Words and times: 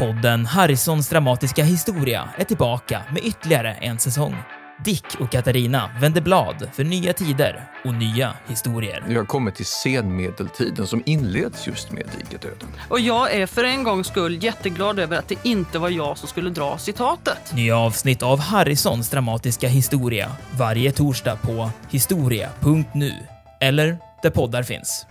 Podden 0.00 0.46
Harrisons 0.46 1.08
dramatiska 1.08 1.64
historia 1.64 2.28
är 2.36 2.44
tillbaka 2.44 3.02
med 3.12 3.24
ytterligare 3.24 3.72
en 3.72 3.98
säsong. 3.98 4.36
Dick 4.84 5.04
och 5.20 5.30
Katarina 5.30 5.90
vänder 6.00 6.20
blad 6.20 6.68
för 6.72 6.84
nya 6.84 7.12
tider 7.12 7.64
och 7.84 7.94
nya 7.94 8.34
historier. 8.46 9.04
Vi 9.08 9.14
har 9.14 9.24
kommit 9.24 9.54
till 9.54 9.66
senmedeltiden 9.66 10.86
som 10.86 11.02
inleds 11.06 11.66
just 11.66 11.92
med 11.92 12.08
Digerdöden. 12.18 12.68
Och 12.88 13.00
jag 13.00 13.34
är 13.34 13.46
för 13.46 13.64
en 13.64 13.84
gångs 13.84 14.06
skull 14.06 14.44
jätteglad 14.44 14.98
över 14.98 15.18
att 15.18 15.28
det 15.28 15.38
inte 15.42 15.78
var 15.78 15.90
jag 15.90 16.18
som 16.18 16.28
skulle 16.28 16.50
dra 16.50 16.78
citatet. 16.78 17.52
Nya 17.54 17.78
avsnitt 17.78 18.22
av 18.22 18.38
Harrisons 18.38 19.10
dramatiska 19.10 19.68
historia 19.68 20.32
varje 20.58 20.92
torsdag 20.92 21.36
på 21.36 21.70
historia.nu 21.90 23.12
eller 23.60 23.98
där 24.22 24.30
poddar 24.30 24.62
finns. 24.62 25.06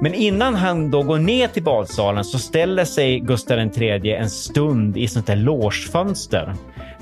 Men 0.00 0.14
innan 0.14 0.54
han 0.54 0.90
då 0.90 1.02
går 1.02 1.18
ner 1.18 1.48
till 1.48 1.62
badsalen 1.62 2.24
så 2.24 2.38
ställer 2.38 2.84
sig 2.84 3.20
Gustav 3.20 3.58
III 3.58 4.14
en 4.14 4.30
stund 4.30 4.96
i 4.96 5.08
sånt 5.08 5.26
där 5.26 5.36
logefönster 5.36 6.54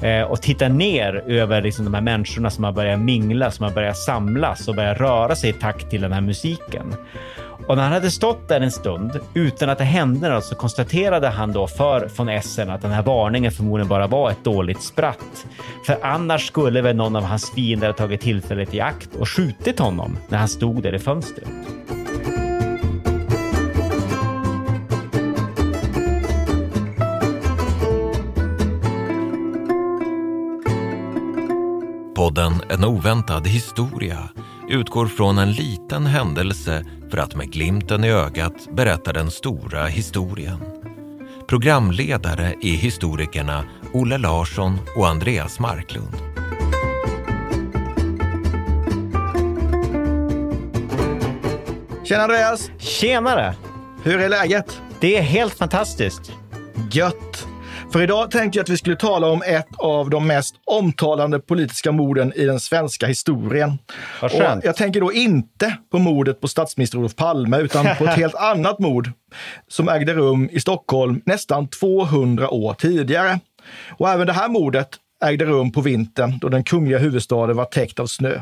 eh, 0.03 0.23
och 0.23 0.43
tittar 0.43 0.69
ner 0.69 1.25
över 1.27 1.63
liksom 1.63 1.85
de 1.85 1.95
här 1.95 2.01
människorna 2.01 2.51
som 2.51 2.65
har 2.65 2.73
börjat 2.73 3.01
mingla, 3.01 3.51
som 3.51 3.65
har 3.65 3.73
börjat 3.73 3.97
samlas 3.97 4.69
och 4.69 4.75
börjat 4.75 5.01
röra 5.01 5.37
sig 5.37 5.51
i 5.51 5.53
takt 5.53 5.91
till 5.91 6.01
den 6.01 6.13
här 6.13 6.21
musiken. 6.21 6.95
Och 7.67 7.77
när 7.77 7.83
han 7.83 7.93
hade 7.93 8.11
stått 8.11 8.49
där 8.49 8.61
en 8.61 8.71
stund 8.71 9.21
utan 9.35 9.69
att 9.71 9.79
det 9.79 9.85
hände 9.85 10.29
något 10.29 10.45
så 10.45 10.55
konstaterade 10.55 11.29
han 11.29 11.53
då 11.53 11.67
för 11.67 12.09
von 12.17 12.29
Essen 12.29 12.71
att 12.71 12.83
den 12.83 12.91
här 12.91 13.03
varningen 13.03 13.53
förmodligen 13.53 13.89
bara 13.89 14.07
var 14.07 14.31
ett 14.31 14.45
dåligt 14.45 14.83
spratt. 14.83 15.47
För 15.87 15.97
annars 16.03 16.47
skulle 16.47 16.83
väl 16.83 16.97
någon 16.97 17.17
av 17.17 17.23
hans 17.23 17.51
fiender 17.51 17.87
ha 17.87 17.95
tagit 17.95 18.21
tillfället 18.21 18.75
i 18.75 18.81
akt 18.81 19.15
och 19.19 19.29
skjutit 19.29 19.79
honom 19.79 20.19
när 20.29 20.39
han 20.39 20.49
stod 20.49 20.83
där 20.83 20.95
i 20.95 20.99
fönstret. 20.99 21.49
Podden 32.37 32.63
En 32.71 32.85
oväntad 32.85 33.47
historia 33.47 34.29
utgår 34.69 35.07
från 35.07 35.39
en 35.39 35.53
liten 35.53 36.07
händelse 36.07 36.85
för 37.11 37.19
att 37.19 37.35
med 37.35 37.53
glimten 37.53 38.05
i 38.05 38.11
ögat 38.11 38.69
berätta 38.73 39.13
den 39.13 39.31
stora 39.31 39.87
historien. 39.87 40.59
Programledare 41.49 42.55
är 42.63 42.77
historikerna 42.77 43.65
Olle 43.93 44.19
Larsson 44.19 44.79
och 44.97 45.09
Andreas 45.09 45.61
Marklund. 45.61 46.17
Tjena 52.05 52.23
Andreas! 52.23 52.71
Tjenare! 52.79 53.55
Hur 54.03 54.21
är 54.21 54.29
läget? 54.29 54.81
Det 55.01 55.17
är 55.17 55.23
helt 55.23 55.55
fantastiskt. 55.55 56.33
Gött! 56.93 57.26
För 57.93 58.03
idag 58.03 58.31
tänkte 58.31 58.59
jag 58.59 58.63
att 58.63 58.69
vi 58.69 58.77
skulle 58.77 58.97
tala 58.97 59.27
om 59.27 59.43
ett 59.47 59.69
av 59.79 60.11
de 60.11 60.27
mest 60.27 60.55
omtalande 60.65 61.39
politiska 61.39 61.93
morden 61.93 62.33
i 62.37 62.45
den 62.45 62.61
svenska 62.61 63.07
historien. 63.07 63.79
Och 64.23 64.31
jag 64.63 64.77
tänker 64.77 65.01
då 65.01 65.13
inte 65.13 65.77
på 65.91 65.99
mordet 65.99 66.41
på 66.41 66.49
statsminister 66.49 66.99
Olof 66.99 67.17
Palme, 67.17 67.59
utan 67.59 67.87
på 67.99 68.05
ett 68.05 68.17
helt 68.17 68.35
annat 68.35 68.79
mord 68.79 69.11
som 69.69 69.89
ägde 69.89 70.15
rum 70.15 70.49
i 70.53 70.61
Stockholm 70.61 71.23
nästan 71.27 71.69
200 71.69 72.51
år 72.51 72.75
tidigare. 72.75 73.41
Och 73.89 74.09
även 74.09 74.27
det 74.27 74.33
här 74.33 74.49
mordet 74.49 74.89
ägde 75.25 75.45
rum 75.45 75.73
på 75.73 75.81
vintern 75.81 76.39
då 76.39 76.49
den 76.49 76.65
kungliga 76.65 76.99
huvudstaden 76.99 77.57
var 77.57 77.65
täckt 77.65 78.01
av 78.01 78.07
snö. 78.07 78.41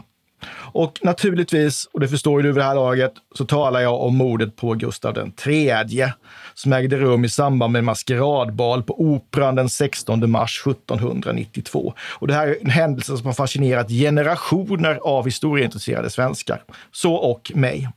Och 0.56 0.98
naturligtvis, 1.02 1.88
och 1.92 2.00
det 2.00 2.08
förstår 2.08 2.40
ju 2.40 2.42
du 2.42 2.52
vid 2.52 2.60
det 2.60 2.66
här 2.66 2.74
laget, 2.74 3.12
så 3.34 3.44
talar 3.44 3.80
jag 3.80 4.00
om 4.00 4.16
mordet 4.16 4.56
på 4.56 4.74
Gustav 4.74 5.32
III 5.46 6.12
som 6.54 6.72
ägde 6.72 6.96
rum 6.96 7.24
i 7.24 7.28
samband 7.28 7.72
med 7.72 7.78
en 7.78 7.84
maskeradbal 7.84 8.82
på 8.82 9.00
Operan 9.00 9.54
den 9.54 9.68
16 9.68 10.30
mars 10.30 10.62
1792. 10.66 11.94
Och 12.18 12.26
det 12.26 12.34
här 12.34 12.46
är 12.46 12.56
en 12.60 12.70
händelse 12.70 13.16
som 13.16 13.26
har 13.26 13.32
fascinerat 13.32 13.88
generationer 13.88 14.98
av 15.02 15.24
historieintresserade 15.24 16.10
svenskar. 16.10 16.62
Så 16.92 17.14
och 17.14 17.52
mig. 17.54 17.88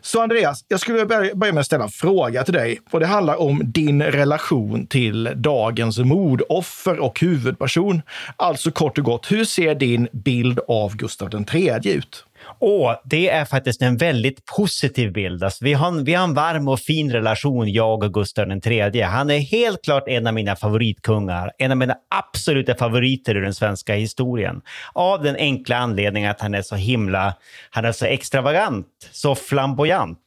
Så 0.00 0.22
Andreas, 0.22 0.64
jag 0.68 0.80
skulle 0.80 1.06
börja 1.06 1.52
med 1.52 1.58
att 1.58 1.66
ställa 1.66 1.84
en 1.84 1.90
fråga 1.90 2.44
till 2.44 2.54
dig. 2.54 2.80
Och 2.90 3.00
det 3.00 3.06
handlar 3.06 3.40
om 3.40 3.62
din 3.64 4.02
relation 4.02 4.86
till 4.86 5.32
dagens 5.36 5.98
mordoffer 5.98 6.98
och 7.00 7.20
huvudperson. 7.20 8.02
Alltså 8.36 8.70
kort 8.70 8.98
och 8.98 9.04
gott, 9.04 9.32
hur 9.32 9.44
ser 9.44 9.74
din 9.74 10.08
bild 10.12 10.60
av 10.68 10.96
Gustav 10.96 11.44
III 11.54 11.80
ut? 11.84 12.24
Åh, 12.58 12.94
det 13.04 13.28
är 13.28 13.44
faktiskt 13.44 13.82
en 13.82 13.96
väldigt 13.96 14.44
positiv 14.44 15.12
bild. 15.12 15.44
Alltså, 15.44 15.64
vi, 15.64 15.72
har 15.72 15.88
en, 15.88 16.04
vi 16.04 16.14
har 16.14 16.24
en 16.24 16.34
varm 16.34 16.68
och 16.68 16.80
fin 16.80 17.12
relation, 17.12 17.72
jag 17.72 18.02
och 18.02 18.14
Gustav 18.14 18.50
III. 18.66 19.00
Han 19.00 19.30
är 19.30 19.38
helt 19.38 19.84
klart 19.84 20.08
en 20.08 20.26
av 20.26 20.34
mina 20.34 20.56
favoritkungar, 20.56 21.52
en 21.58 21.70
av 21.70 21.76
mina 21.76 21.94
absoluta 22.08 22.74
favoriter 22.74 23.34
ur 23.34 23.42
den 23.42 23.54
svenska 23.54 23.94
historien. 23.94 24.60
Av 24.92 25.22
den 25.22 25.36
enkla 25.36 25.76
anledningen 25.76 26.30
att 26.30 26.40
han 26.40 26.54
är 26.54 26.62
så 26.62 26.76
himla, 26.76 27.34
han 27.70 27.84
är 27.84 27.92
så 27.92 28.06
extravagant, 28.06 28.86
så 29.12 29.34
flamboyant. 29.34 30.18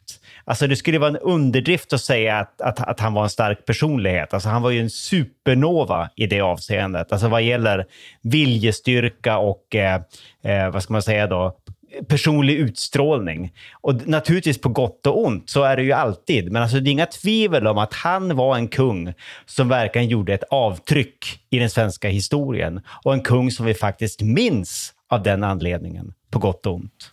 Alltså 0.46 0.68
det 0.68 0.76
skulle 0.76 1.00
vara 1.00 1.10
en 1.10 1.18
underdrift 1.18 1.94
att 1.94 2.02
säga 2.02 2.38
att, 2.38 2.62
att, 2.62 2.80
att 2.80 3.00
han 3.00 3.14
var 3.14 3.24
en 3.24 3.30
stark 3.30 3.66
personlighet. 3.66 4.34
Alltså 4.34 4.50
han 4.50 4.62
var 4.62 4.70
ju 4.70 4.82
en 4.82 4.90
supernova 4.90 6.10
i 6.16 6.28
det 6.28 6.42
avseendet. 6.42 7.12
Alltså 7.12 7.28
vad 7.28 7.42
gäller 7.42 7.86
viljestyrka 8.22 9.38
och, 9.38 9.76
eh, 9.76 10.02
eh, 10.44 10.70
vad 10.70 10.84
ska 10.84 10.94
man 10.94 11.02
säga 11.02 11.28
då, 11.28 11.58
personlig 12.08 12.56
utstrålning. 12.56 13.54
Och 13.82 14.08
naturligtvis 14.08 14.62
på 14.62 14.70
gott 14.70 15.08
och 15.08 15.26
ont, 15.26 15.50
så 15.50 15.64
är 15.64 15.76
det 15.76 15.84
ju 15.84 15.92
alltid. 15.92 16.52
Men 16.52 16.62
alltså, 16.62 16.80
det 16.80 16.90
är 16.90 16.92
inga 16.92 17.06
tvivel 17.06 17.68
om 17.68 17.78
att 17.78 17.94
han 17.94 18.36
var 18.36 18.56
en 18.56 18.68
kung 18.68 19.14
som 19.46 19.70
verkligen 19.70 20.08
gjorde 20.08 20.34
ett 20.34 20.44
avtryck 20.50 21.40
i 21.50 21.60
den 21.60 21.70
svenska 21.70 22.10
historien. 22.10 22.82
Och 23.04 23.14
en 23.14 23.22
kung 23.22 23.52
som 23.52 23.66
vi 23.66 23.74
faktiskt 23.74 24.22
minns 24.22 24.94
av 25.10 25.24
den 25.24 25.44
anledningen, 25.44 26.14
på 26.32 26.40
gott 26.40 26.66
och 26.66 26.74
ont. 26.74 27.12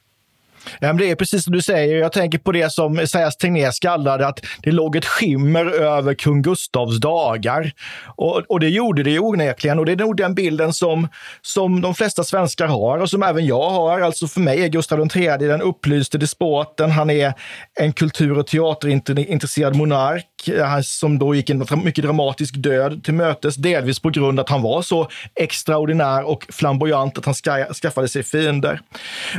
Ja, 0.81 0.87
men 0.87 0.97
det 0.97 1.11
är 1.11 1.15
precis 1.15 1.45
som 1.45 1.53
du 1.53 1.63
säger. 1.63 1.97
Jag 1.97 2.13
tänker 2.13 2.39
på 2.39 2.53
det 2.53 2.73
som 2.73 2.99
Esaias 2.99 3.37
Tegnér 3.37 3.71
skallade 3.71 4.27
att 4.27 4.41
det 4.63 4.73
låg 4.73 4.97
ett 4.97 5.05
skimmer 5.05 5.67
över 5.67 6.15
kung 6.15 6.43
Gustavs 6.43 7.01
dagar. 7.01 7.73
Och, 8.17 8.43
och 8.49 8.61
det 8.61 8.69
gjorde 8.69 9.03
det 9.03 9.11
ju 9.11 9.19
onekligen. 9.19 9.79
Och 9.79 9.87
det 9.87 9.93
är 9.93 9.97
nog 9.97 10.17
den 10.17 10.35
bilden 10.35 10.73
som, 10.73 11.09
som 11.43 11.81
de 11.81 11.95
flesta 11.95 12.25
svenskar 12.25 12.67
har 12.67 12.99
och 12.99 13.11
som 13.11 13.23
även 13.23 13.47
jag 13.47 13.71
har. 13.71 14.01
Alltså 14.01 14.27
för 14.27 14.41
mig 14.41 14.65
är 14.65 14.69
Gustav 14.69 15.09
III 15.17 15.37
den 15.39 15.63
upplyste 15.63 16.19
despoten. 16.19 16.91
Han 16.91 17.11
är 17.11 17.35
en 17.81 17.93
kultur 17.93 18.39
och 18.39 18.47
teaterintresserad 18.47 19.77
monark 19.77 20.27
han 20.47 20.77
eh, 20.77 20.81
som 20.81 21.19
då 21.19 21.35
gick 21.35 21.51
en 21.51 21.67
mycket 21.85 22.05
dramatisk 22.05 22.55
död 22.57 23.05
till 23.05 23.15
mötes, 23.15 23.57
delvis 23.57 24.01
på 24.01 24.11
grund 24.11 24.39
av 24.39 24.45
att 24.45 24.51
han 24.51 24.63
var 24.63 24.83
så 24.83 25.09
extraordinär 25.35 26.29
och 26.29 26.47
flamboyant 26.49 27.19
att 27.19 27.25
han 27.25 27.35
ska, 27.35 27.75
skaffade 27.75 28.09
sig 28.09 28.23
fiender. 28.23 28.81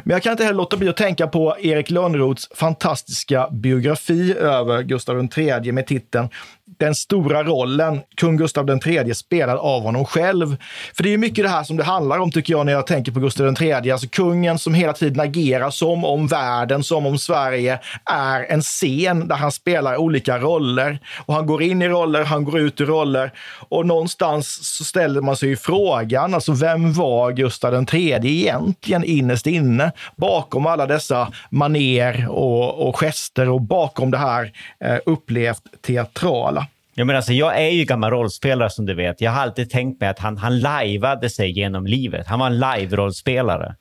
Men 0.04 0.14
jag 0.14 0.24
kan 0.24 0.32
inte 0.32 0.44
heller 0.44 0.58
låta 0.58 0.78
bli 0.78 0.90
att 0.90 0.98
tänka 0.98 1.28
på 1.28 1.56
Erik 1.59 1.90
Lönnroths 1.90 2.50
fantastiska 2.56 3.48
biografi 3.52 4.34
över 4.34 4.84
Gustav 4.84 5.28
III 5.38 5.72
med 5.72 5.88
titeln 5.88 6.30
den 6.78 6.96
stora 6.96 7.44
rollen 7.44 8.02
kung 8.16 8.38
Gustav 8.38 8.69
III 8.69 9.13
spelad 9.13 9.57
av 9.57 9.81
honom 9.81 10.06
själv. 10.06 10.57
För 10.96 11.03
det 11.03 11.13
är 11.13 11.18
mycket 11.18 11.46
det 11.46 11.50
här 11.50 11.63
som 11.63 11.78
det 11.78 11.84
handlar 11.84 12.19
om 12.19 12.31
tycker 12.31 12.53
jag 12.53 12.66
när 12.66 12.74
jag 12.74 12.88
tänker 12.88 13.12
på 13.12 13.19
Gustav 13.19 13.62
III. 13.62 13.91
Alltså 13.91 14.07
kungen 14.07 14.59
som 14.59 14.74
hela 14.74 14.94
tiden 14.94 15.19
agerar 15.19 15.69
som 15.69 16.06
om 16.06 16.28
världen, 16.28 16.84
som 16.84 17.06
om 17.06 17.18
Sverige 17.18 17.79
är 18.06 18.44
en 18.44 18.62
scen 18.62 19.28
där 19.28 19.35
han 19.35 19.52
spelar 19.52 19.97
olika 19.97 20.38
roller. 20.38 21.00
Och 21.25 21.34
han 21.34 21.46
går 21.46 21.63
in 21.63 21.81
i 21.81 21.88
roller, 21.88 22.24
han 22.24 22.44
går 22.44 22.59
ut 22.59 22.81
ur 22.81 22.85
roller. 22.85 23.31
Och 23.69 23.85
någonstans 23.85 24.78
så 24.78 24.84
ställer 24.84 25.22
man 25.22 25.38
sig 25.38 25.50
ju 25.50 25.58
frågan, 25.58 26.34
alltså 26.34 26.53
vem 26.53 26.94
var 26.94 27.31
Gustav 27.31 27.85
III 27.94 28.20
egentligen 28.23 29.03
innerst 29.03 29.47
inne? 29.47 29.91
Bakom 30.16 30.66
alla 30.66 30.85
dessa 30.85 31.32
maner 31.49 32.28
och, 32.29 32.88
och 32.88 32.99
gester 32.99 33.49
och 33.49 33.61
bakom 33.61 34.11
det 34.11 34.17
här 34.17 34.52
eh, 34.84 34.97
upplevt 35.05 35.64
teatrala. 35.82 36.59
Ja, 36.94 37.06
men 37.06 37.16
alltså, 37.16 37.34
jag 37.34 37.62
är 37.62 37.70
ju 37.70 37.84
gammal 37.84 38.12
rollspelare 38.12 38.70
som 38.70 38.86
du 38.86 38.94
vet. 38.94 39.22
Jag 39.22 39.32
har 39.32 39.41
alltid 39.41 39.70
tänkt 39.70 40.02
mig 40.02 40.09
att 40.09 40.20
han, 40.20 40.38
han 40.38 40.59
lajvade 40.59 41.30
sig 41.30 41.52
genom 41.52 41.86
livet. 41.86 42.28
Han 42.28 42.40
var 42.40 42.47
en 42.47 42.59
live-rollspelare. 42.59 43.76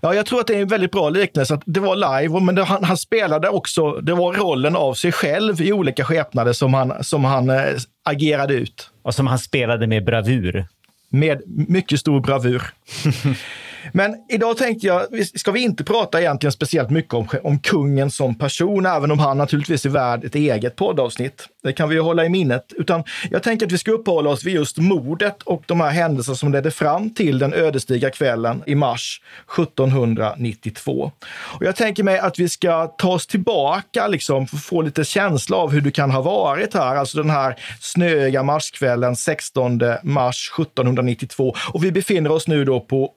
Ja, 0.00 0.14
jag 0.14 0.26
tror 0.26 0.40
att 0.40 0.46
det 0.46 0.54
är 0.54 0.62
en 0.62 0.68
väldigt 0.68 0.92
bra 0.92 1.08
liknelse. 1.08 1.54
Att 1.54 1.62
det 1.66 1.80
var 1.80 2.20
live, 2.20 2.40
men 2.40 2.54
det, 2.54 2.64
han, 2.64 2.84
han, 2.84 2.96
spelade 2.96 3.48
också, 3.48 3.92
det 3.92 4.14
var 4.14 4.32
rollen 4.32 4.76
av 4.76 4.94
sig 4.94 5.12
själv 5.12 5.60
i 5.60 5.72
olika 5.72 6.04
skepnader 6.04 6.52
som 6.52 6.74
han, 6.74 7.04
som 7.04 7.24
han 7.24 7.50
äh, 7.50 7.64
agerade 8.04 8.54
ut. 8.54 8.90
Och 9.02 9.14
som 9.14 9.26
han 9.26 9.38
spelade 9.38 9.86
med 9.86 10.04
bravur. 10.04 10.66
Med 11.08 11.42
mycket 11.46 12.00
stor 12.00 12.20
bravur. 12.20 12.62
Men 13.92 14.16
idag 14.28 14.56
tänkte 14.56 14.86
jag, 14.86 15.26
ska 15.34 15.52
vi 15.52 15.60
inte 15.60 15.84
prata 15.84 16.20
egentligen 16.20 16.52
speciellt 16.52 16.90
mycket 16.90 17.14
om, 17.14 17.28
om 17.42 17.58
kungen 17.58 18.10
som 18.10 18.34
person, 18.34 18.86
även 18.86 19.10
om 19.10 19.18
han 19.18 19.38
naturligtvis 19.38 19.86
är 19.86 19.90
värd 19.90 20.24
ett 20.24 20.34
eget 20.34 20.76
poddavsnitt. 20.76 21.48
Det 21.62 21.72
kan 21.72 21.88
vi 21.88 21.94
ju 21.94 22.00
hålla 22.00 22.24
i 22.24 22.28
minnet. 22.28 22.72
Utan 22.76 23.04
jag 23.30 23.42
tänker 23.42 23.66
att 23.66 23.72
vi 23.72 23.78
ska 23.78 23.90
uppehålla 23.92 24.30
oss 24.30 24.44
vid 24.44 24.54
just 24.54 24.78
mordet 24.78 25.42
och 25.42 25.62
de 25.66 25.80
här 25.80 25.90
händelserna 25.90 26.36
som 26.36 26.52
ledde 26.52 26.70
fram 26.70 27.14
till 27.14 27.38
den 27.38 27.54
ödesdigra 27.54 28.10
kvällen 28.10 28.62
i 28.66 28.74
mars 28.74 29.20
1792. 29.58 31.12
Och 31.32 31.64
jag 31.64 31.76
tänker 31.76 32.02
mig 32.02 32.18
att 32.18 32.38
vi 32.38 32.48
ska 32.48 32.86
ta 32.86 33.12
oss 33.12 33.26
tillbaka, 33.26 34.06
liksom, 34.06 34.46
få 34.46 34.82
lite 34.82 35.04
känsla 35.04 35.56
av 35.56 35.70
hur 35.70 35.80
du 35.80 35.90
kan 35.90 36.10
ha 36.10 36.20
varit 36.20 36.74
här. 36.74 36.96
Alltså 36.96 37.18
den 37.18 37.30
här 37.30 37.56
snöiga 37.80 38.42
marskvällen 38.42 39.16
16 39.16 39.80
mars 40.02 40.52
1792. 40.58 41.54
Och 41.72 41.84
vi 41.84 41.92
befinner 41.92 42.32
oss 42.32 42.48
nu 42.48 42.64
då 42.64 42.80
på 42.80 43.12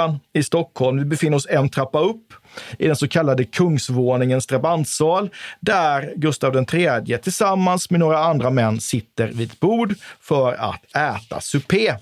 Operan 0.00 0.20
i 0.32 0.42
Stockholm. 0.42 0.98
Vi 0.98 1.04
befinner 1.04 1.36
oss 1.36 1.46
en 1.50 1.68
trappa 1.68 2.00
upp 2.00 2.34
i 2.78 2.86
den 2.86 2.96
så 2.96 3.08
kallade 3.08 3.44
Kungsvåningens 3.44 4.46
drabantsal 4.46 5.30
där 5.60 6.12
Gustav 6.16 6.56
III 6.56 7.18
tillsammans 7.18 7.90
med 7.90 8.00
några 8.00 8.18
andra 8.18 8.50
män 8.50 8.80
sitter 8.80 9.28
vid 9.28 9.50
ett 9.50 9.60
bord 9.60 9.94
för 10.20 10.52
att 10.52 10.96
äta 10.96 11.40
supé. 11.40 11.94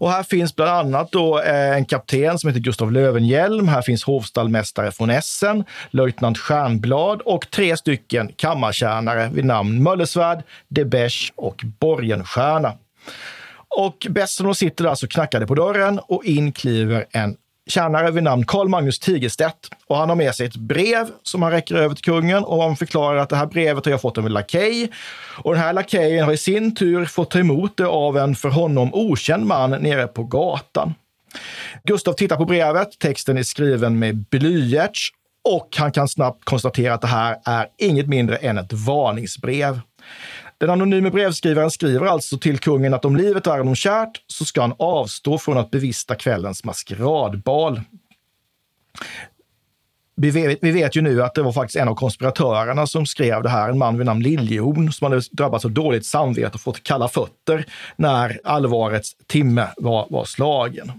Och 0.00 0.10
här 0.10 0.22
finns 0.22 0.56
bland 0.56 0.70
annat 0.70 1.12
då 1.12 1.40
eh, 1.40 1.76
en 1.76 1.84
kapten 1.84 2.38
som 2.38 2.48
heter 2.48 2.60
Gustav 2.60 2.92
Lövenhjelm. 2.92 3.68
Här 3.68 3.82
finns 3.82 4.04
hovstallmästare 4.04 4.92
från 4.92 5.10
Essen, 5.10 5.64
löjtnant 5.90 6.38
Stjärnblad 6.38 7.20
och 7.20 7.50
tre 7.50 7.76
stycken 7.76 8.32
kammartjänare 8.36 9.30
vid 9.32 9.44
namn 9.44 9.82
Möllesvärd, 9.82 10.42
Debesch 10.68 11.32
och 11.36 11.62
Borgenstierna. 11.80 12.72
Och 13.76 14.06
Besson 14.10 14.54
sitter 14.54 14.84
alltså 14.84 15.06
knackade 15.06 15.46
på 15.46 15.54
dörren 15.54 15.98
och 15.98 16.24
in 16.24 16.52
kliver 16.52 17.06
en 17.10 17.36
tjänare 17.66 18.10
vid 18.10 18.22
namn 18.22 18.46
Karl 18.46 18.68
Magnus 18.68 18.98
Tigerstedt. 18.98 19.68
Och 19.86 19.96
han 19.96 20.08
har 20.08 20.16
med 20.16 20.34
sig 20.34 20.46
ett 20.46 20.56
brev 20.56 21.08
som 21.22 21.42
han 21.42 21.52
räcker 21.52 21.74
över 21.74 21.94
till 21.94 22.04
kungen 22.04 22.44
och 22.44 22.62
han 22.62 22.76
förklarar 22.76 23.16
att 23.16 23.28
det 23.28 23.36
här 23.36 23.46
brevet 23.46 23.84
har 23.84 23.92
jag 23.92 24.00
fått 24.00 24.18
av 24.18 24.26
en 24.26 24.32
lakej. 24.32 24.90
Och 25.38 25.54
den 25.54 25.62
här 25.62 25.72
lakejen 25.72 26.24
har 26.24 26.32
i 26.32 26.36
sin 26.36 26.74
tur 26.74 27.04
fått 27.04 27.30
ta 27.30 27.38
emot 27.38 27.76
det 27.76 27.86
av 27.86 28.18
en 28.18 28.34
för 28.34 28.48
honom 28.48 28.94
okänd 28.94 29.46
man 29.46 29.70
nere 29.70 30.06
på 30.06 30.24
gatan. 30.24 30.94
Gustav 31.84 32.12
tittar 32.12 32.36
på 32.36 32.44
brevet. 32.44 32.98
Texten 32.98 33.38
är 33.38 33.42
skriven 33.42 33.98
med 33.98 34.16
blyerts 34.16 35.10
och 35.44 35.68
han 35.76 35.92
kan 35.92 36.08
snabbt 36.08 36.44
konstatera 36.44 36.94
att 36.94 37.00
det 37.00 37.06
här 37.06 37.36
är 37.44 37.66
inget 37.78 38.08
mindre 38.08 38.36
än 38.36 38.58
ett 38.58 38.72
varningsbrev. 38.72 39.80
Den 40.62 40.70
anonyme 40.70 41.10
brevskrivaren 41.10 41.70
skriver 41.70 42.06
alltså 42.06 42.38
till 42.38 42.58
kungen 42.58 42.94
att 42.94 43.04
om 43.04 43.16
livet 43.16 43.46
är 43.46 43.58
honom 43.58 43.74
kärt 43.74 44.22
så 44.26 44.44
ska 44.44 44.60
han 44.60 44.74
avstå 44.78 45.38
från 45.38 45.58
att 45.58 45.70
bevista 45.70 46.14
kvällens 46.14 46.64
maskeradbal. 46.64 47.80
Vi 50.16 50.30
vet, 50.30 50.58
vi 50.62 50.70
vet, 50.70 50.96
ju 50.96 51.00
nu 51.00 51.22
att 51.22 51.34
det 51.34 51.42
var 51.42 51.52
faktiskt 51.52 51.76
en 51.76 51.88
av 51.88 51.94
konspiratörerna 51.94 52.86
som 52.86 53.06
skrev 53.06 53.42
det 53.42 53.48
här, 53.48 53.70
en 53.70 53.78
man 53.78 53.98
vid 53.98 54.06
namn 54.06 54.22
Liljehorn 54.22 54.92
som 54.92 55.12
hade 55.12 55.22
drabbats 55.30 55.64
av 55.64 55.70
dåligt 55.70 56.06
samvete 56.06 56.54
och 56.54 56.60
fått 56.60 56.82
kalla 56.82 57.08
fötter 57.08 57.66
när 57.96 58.40
allvarets 58.44 59.16
timme 59.26 59.68
var, 59.76 60.06
var 60.10 60.24
slagen. 60.24 60.92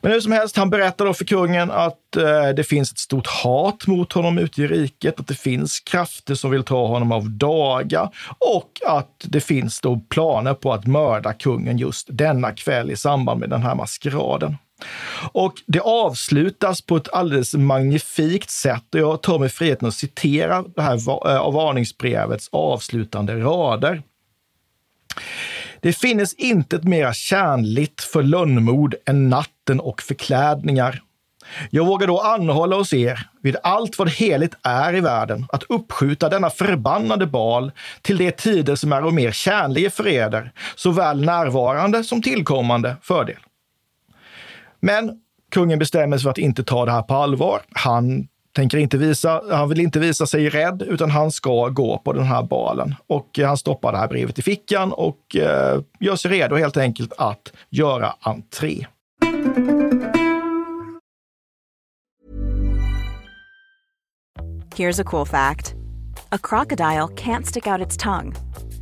Men 0.00 0.12
hur 0.12 0.20
som 0.20 0.32
helst, 0.32 0.56
han 0.56 0.70
berättar 0.70 1.04
då 1.04 1.14
för 1.14 1.24
kungen 1.24 1.70
att 1.70 2.16
eh, 2.16 2.48
det 2.56 2.64
finns 2.64 2.92
ett 2.92 2.98
stort 2.98 3.26
hat 3.26 3.86
mot 3.86 4.12
honom 4.12 4.38
ute 4.38 4.62
i 4.62 4.66
riket, 4.66 5.20
att 5.20 5.26
det 5.26 5.34
finns 5.34 5.80
krafter 5.80 6.34
som 6.34 6.50
vill 6.50 6.64
ta 6.64 6.86
honom 6.86 7.12
av 7.12 7.30
daga 7.30 8.10
och 8.38 8.70
att 8.86 9.24
det 9.24 9.40
finns 9.40 9.80
då 9.80 10.00
planer 10.08 10.54
på 10.54 10.72
att 10.72 10.86
mörda 10.86 11.32
kungen 11.32 11.78
just 11.78 12.06
denna 12.10 12.52
kväll 12.52 12.90
i 12.90 12.96
samband 12.96 13.40
med 13.40 13.50
den 13.50 13.62
här 13.62 13.74
maskeraden. 13.74 14.56
Och 15.32 15.54
det 15.66 15.80
avslutas 15.80 16.82
på 16.82 16.96
ett 16.96 17.12
alldeles 17.12 17.54
magnifikt 17.54 18.50
sätt 18.50 18.94
och 18.94 19.00
jag 19.00 19.22
tar 19.22 19.38
mig 19.38 19.48
friheten 19.48 19.88
att 19.88 19.94
citera 19.94 20.64
det 20.76 20.82
här 20.82 20.94
eh, 20.94 21.52
varningsbrevets 21.52 22.48
avslutande 22.52 23.40
rader. 23.40 24.02
Det 25.80 25.92
finnes 25.92 26.34
intet 26.34 26.84
mera 26.84 27.12
kärnligt 27.12 28.00
för 28.00 28.22
lönnmord 28.22 28.94
än 29.06 29.28
natten 29.28 29.80
och 29.80 30.02
förklädningar. 30.02 31.02
Jag 31.70 31.86
vågar 31.86 32.06
då 32.06 32.20
anhålla 32.20 32.76
hos 32.76 32.92
er, 32.92 33.28
vid 33.42 33.56
allt 33.62 33.98
vad 33.98 34.10
heligt 34.10 34.54
är 34.62 34.94
i 34.96 35.00
världen, 35.00 35.46
att 35.48 35.62
uppskjuta 35.62 36.28
denna 36.28 36.50
förbannade 36.50 37.26
bal 37.26 37.72
till 38.02 38.16
de 38.16 38.32
tider 38.32 38.74
som 38.74 38.92
är 38.92 39.04
och 39.04 39.14
mer 39.14 39.30
kärnliga 39.32 39.90
för 39.90 40.08
eder, 40.08 40.52
såväl 40.74 41.24
närvarande 41.24 42.04
som 42.04 42.22
tillkommande 42.22 42.96
fördel. 43.02 43.38
Men 44.80 45.20
kungen 45.50 45.78
bestämmer 45.78 46.16
sig 46.16 46.22
för 46.22 46.30
att 46.30 46.38
inte 46.38 46.64
ta 46.64 46.84
det 46.84 46.92
här 46.92 47.02
på 47.02 47.14
allvar. 47.14 47.60
Han 47.72 48.28
tänker 48.56 48.78
inte 48.78 48.98
visa, 48.98 49.42
han 49.50 49.68
vill 49.68 49.80
inte 49.80 49.98
visa 49.98 50.26
sig 50.26 50.48
rädd, 50.48 50.82
utan 50.82 51.10
han 51.10 51.32
ska 51.32 51.68
gå 51.68 51.98
på 51.98 52.12
den 52.12 52.24
här 52.24 52.42
balen. 52.42 52.94
Och 53.06 53.38
eh, 53.38 53.46
han 53.46 53.56
stoppar 53.56 53.92
det 53.92 53.98
här 53.98 54.08
brevet 54.08 54.38
i 54.38 54.42
fickan 54.42 54.92
och 54.92 55.36
eh, 55.36 55.80
gör 56.00 56.16
sig 56.16 56.30
redo 56.30 56.56
helt 56.56 56.76
enkelt 56.76 57.12
att 57.18 57.52
göra 57.70 58.14
entré. 58.20 58.86
Here's 64.76 65.00
a 65.00 65.04
cool 65.04 65.26
fact. 65.26 65.74
A 66.28 66.38
crocodile 66.38 67.08
can't 67.08 67.46
stick 67.46 67.66
out 67.66 67.86
its 67.86 67.96
tongue. 67.96 68.34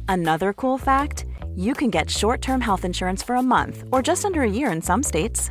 Another 0.09 0.53
cool 0.53 0.79
fact, 0.79 1.25
you 1.57 1.75
can 1.75 1.91
get 1.91 2.11
short-term 2.11 2.61
health 2.61 2.85
insurance 2.85 3.27
for 3.27 3.37
a 3.37 3.43
month 3.43 3.77
or 3.93 4.03
just 4.07 4.25
under 4.25 4.41
a 4.41 4.51
year 4.51 4.73
in 4.73 4.83
some 4.83 5.03
states. 5.03 5.51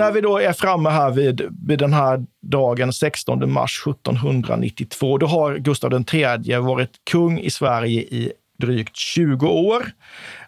När 0.00 0.12
vi 0.12 0.20
då 0.20 0.38
är 0.38 0.52
framme 0.52 0.90
här 0.90 1.10
vid, 1.10 1.42
vid 1.66 1.78
den 1.78 1.92
här 1.92 2.24
dagen 2.42 2.92
16 2.92 3.52
mars 3.52 3.82
1792, 3.86 5.18
då 5.18 5.26
har 5.26 5.56
Gustav 5.56 6.04
III 6.12 6.56
varit 6.56 6.90
kung 7.10 7.38
i 7.38 7.50
Sverige 7.50 8.00
i 8.00 8.32
drygt 8.58 8.96
20 8.96 9.46
år. 9.46 9.90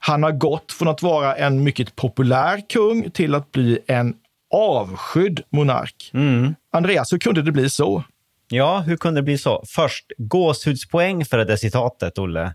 Han 0.00 0.22
har 0.22 0.32
gått 0.32 0.72
från 0.72 0.88
att 0.88 1.02
vara 1.02 1.34
en 1.34 1.62
mycket 1.64 1.96
populär 1.96 2.60
kung 2.68 3.10
till 3.10 3.34
att 3.34 3.52
bli 3.52 3.78
en 3.86 4.14
avskydd 4.54 5.40
monark. 5.50 6.10
Mm. 6.14 6.54
Andreas, 6.72 7.12
hur 7.12 7.18
kunde 7.18 7.42
det 7.42 7.52
bli 7.52 7.70
så? 7.70 8.04
Ja, 8.52 8.78
hur 8.78 8.96
kunde 8.96 9.20
det 9.20 9.24
bli 9.24 9.38
så? 9.38 9.64
Först, 9.66 10.04
gåshudspoäng 10.18 11.24
för 11.24 11.38
det 11.38 11.44
där 11.44 11.56
citatet, 11.56 12.18
Olle. 12.18 12.54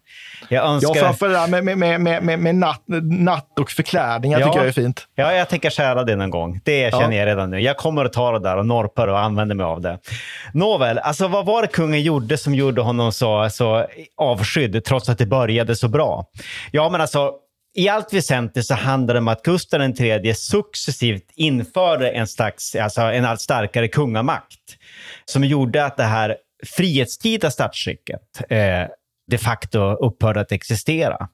Jag 0.49 0.65
önskar... 0.65 0.95
Ja, 0.95 1.01
framför 1.01 1.27
det 1.27 1.33
där 1.33 1.47
med, 1.47 1.77
med, 1.77 2.01
med, 2.01 2.23
med, 2.23 2.39
med 2.39 2.55
natt, 2.55 2.83
natt 3.03 3.59
och 3.59 3.71
förklädningar 3.71 4.39
Ja. 4.39 4.45
tycker 4.45 4.59
jag 4.59 4.67
är 4.67 4.71
fint. 4.71 5.07
Ja, 5.15 5.33
jag 5.33 5.49
tänker 5.49 5.69
stjäla 5.69 6.03
det 6.03 6.15
någon 6.15 6.29
gång. 6.29 6.61
Det 6.65 6.93
känner 6.93 7.17
jag 7.17 7.25
redan 7.25 7.49
nu. 7.49 7.59
Jag 7.59 7.77
kommer 7.77 8.05
att 8.05 8.13
ta 8.13 8.31
det 8.31 8.39
där 8.39 8.57
och 8.57 8.65
norpa 8.65 9.05
det 9.05 9.11
och 9.11 9.19
använda 9.19 9.55
mig 9.55 9.63
av 9.63 9.81
det. 9.81 9.99
Nåväl, 10.53 10.97
alltså 10.97 11.27
vad 11.27 11.45
var 11.45 11.61
det 11.61 11.67
kungen 11.67 12.01
gjorde 12.01 12.37
som 12.37 12.55
gjorde 12.55 12.81
honom 12.81 13.11
så, 13.11 13.49
så 13.49 13.85
avskydd, 14.17 14.83
trots 14.83 15.09
att 15.09 15.17
det 15.17 15.25
började 15.25 15.75
så 15.75 15.87
bra? 15.87 16.25
Ja, 16.71 16.89
men 16.89 17.01
alltså, 17.01 17.31
i 17.75 17.89
allt 17.89 18.13
väsentligt 18.13 18.65
så 18.65 18.73
handlar 18.73 19.13
det 19.13 19.19
om 19.19 19.27
att 19.27 19.43
Gustav 19.43 19.81
III 19.81 20.33
successivt 20.33 21.23
införde 21.35 22.09
en, 22.09 22.27
slags, 22.27 22.75
alltså 22.75 23.01
en 23.01 23.25
allt 23.25 23.41
starkare 23.41 23.87
kungamakt 23.87 24.59
som 25.29 25.43
gjorde 25.43 25.85
att 25.85 25.97
det 25.97 26.03
här 26.03 26.37
frihetstida 26.65 27.51
statsskicket 27.51 28.21
eh, 28.49 28.87
de 29.31 29.37
facto 29.37 29.79
upphörde 29.79 30.39
att 30.39 30.51
existera. 30.51 31.27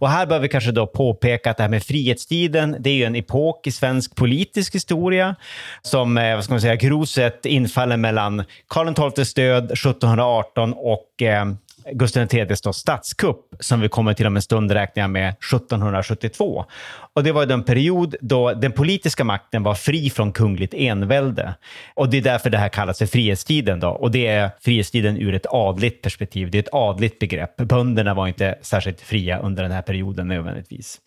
Och 0.00 0.10
här 0.10 0.26
bör 0.26 0.38
vi 0.38 0.48
kanske 0.48 0.72
då 0.72 0.86
påpeka 0.86 1.50
att 1.50 1.56
det 1.56 1.62
här 1.62 1.70
med 1.70 1.82
frihetstiden, 1.82 2.76
det 2.80 2.90
är 2.90 2.94
ju 2.94 3.04
en 3.04 3.16
epok 3.16 3.66
i 3.66 3.72
svensk 3.72 4.16
politisk 4.16 4.74
historia 4.74 5.36
som, 5.82 6.18
eh, 6.18 6.34
vad 6.34 6.44
ska 6.44 6.52
man 6.52 6.60
säga, 6.60 6.76
grovt 6.76 7.08
sett 7.08 7.46
infaller 7.46 7.96
mellan 7.96 8.44
Karl 8.68 9.10
XIIs 9.12 9.34
död 9.34 9.64
1718 9.64 10.74
och 10.76 11.22
eh, 11.22 11.44
Gustav 11.92 12.34
IIIs 12.34 12.62
statskupp 12.72 13.54
som 13.60 13.80
vi 13.80 13.88
kommer 13.88 14.14
till 14.14 14.26
om 14.26 14.36
en 14.36 14.42
stund 14.42 14.72
räknar 14.72 15.02
jag 15.02 15.10
med 15.10 15.28
1772. 15.28 16.64
Och 17.12 17.24
det 17.24 17.32
var 17.32 17.46
den 17.46 17.64
period 17.64 18.14
då 18.20 18.54
den 18.54 18.72
politiska 18.72 19.24
makten 19.24 19.62
var 19.62 19.74
fri 19.74 20.10
från 20.10 20.32
kungligt 20.32 20.74
envälde. 20.74 21.54
Och 21.94 22.10
det 22.10 22.18
är 22.18 22.22
därför 22.22 22.50
det 22.50 22.58
här 22.58 22.68
kallas 22.68 22.98
för 22.98 23.06
frihetstiden 23.06 23.80
då. 23.80 23.88
Och 23.88 24.10
det 24.10 24.26
är 24.26 24.50
frihetstiden 24.60 25.16
ur 25.16 25.34
ett 25.34 25.46
adligt 25.50 26.02
perspektiv. 26.02 26.50
Det 26.50 26.58
är 26.58 26.62
ett 26.62 26.74
adligt 26.74 27.18
begrepp. 27.18 27.56
Bönderna 27.56 28.14
var 28.14 28.28
inte 28.28 28.58
särskilt 28.62 29.00
fria 29.00 29.38
under 29.38 29.62
den 29.62 29.72
här 29.72 29.82
perioden 29.82 30.28
nödvändigtvis. 30.28 31.00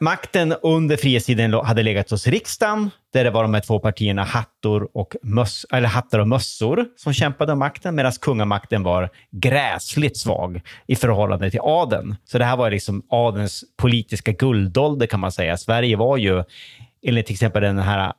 Makten 0.00 0.54
under 0.62 0.96
frihetstiden 0.96 1.52
hade 1.52 1.82
legat 1.82 2.10
hos 2.10 2.26
riksdagen, 2.26 2.90
där 3.12 3.24
det 3.24 3.30
var 3.30 3.42
de 3.42 3.54
här 3.54 3.60
två 3.60 3.78
partierna 3.78 4.22
hattor 4.24 4.88
och 4.94 5.16
möss, 5.22 5.66
eller 5.72 5.88
hattar 5.88 6.18
och 6.18 6.28
mössor 6.28 6.86
som 6.96 7.12
kämpade 7.12 7.52
om 7.52 7.58
makten, 7.58 7.94
medan 7.94 8.12
kungamakten 8.12 8.82
var 8.82 9.10
gräsligt 9.30 10.16
svag 10.16 10.60
i 10.86 10.96
förhållande 10.96 11.50
till 11.50 11.60
adeln. 11.62 12.16
Så 12.24 12.38
det 12.38 12.44
här 12.44 12.56
var 12.56 12.70
liksom 12.70 13.02
adelns 13.08 13.64
politiska 13.76 14.32
guldålder 14.32 15.06
kan 15.06 15.20
man 15.20 15.32
säga. 15.32 15.56
Sverige 15.56 15.96
var 15.96 16.16
ju, 16.16 16.44
enligt 17.02 17.26
till 17.26 17.34
exempel 17.34 17.62
den 17.62 17.78
här 17.78 18.12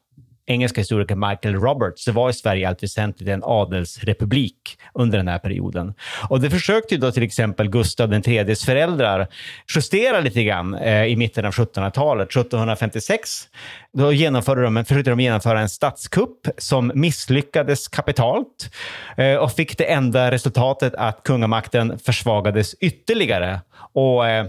engelska 0.49 0.81
historikern 0.81 1.19
Michael 1.19 1.55
Roberts, 1.55 2.05
det 2.05 2.11
var 2.11 2.29
i 2.29 2.33
Sverige 2.33 2.69
allt 2.69 2.83
väsentligt 2.83 3.29
en 3.29 3.43
adelsrepublik 3.43 4.79
under 4.93 5.17
den 5.17 5.27
här 5.27 5.39
perioden. 5.39 5.93
Och 6.29 6.41
det 6.41 6.49
försökte 6.49 6.95
ju 6.95 7.01
då 7.01 7.11
till 7.11 7.23
exempel 7.23 7.69
Gustav 7.69 8.13
IIIs 8.13 8.65
föräldrar 8.65 9.27
justera 9.75 10.19
lite 10.19 10.43
grann 10.43 10.75
eh, 10.75 11.03
i 11.05 11.15
mitten 11.15 11.45
av 11.45 11.51
1700-talet. 11.51 12.29
1756 12.29 13.47
då 13.93 14.13
genomförde 14.13 14.61
de, 14.61 14.85
försökte 14.85 15.09
de 15.09 15.19
genomföra 15.19 15.61
en 15.61 15.69
statskupp 15.69 16.47
som 16.57 16.91
misslyckades 16.95 17.87
kapitalt 17.87 18.71
eh, 19.17 19.35
och 19.35 19.51
fick 19.51 19.77
det 19.77 19.91
enda 19.91 20.31
resultatet 20.31 20.95
att 20.95 21.23
kungamakten 21.23 21.99
försvagades 21.99 22.73
ytterligare. 22.73 23.61
Och 23.93 24.27
eh, 24.27 24.47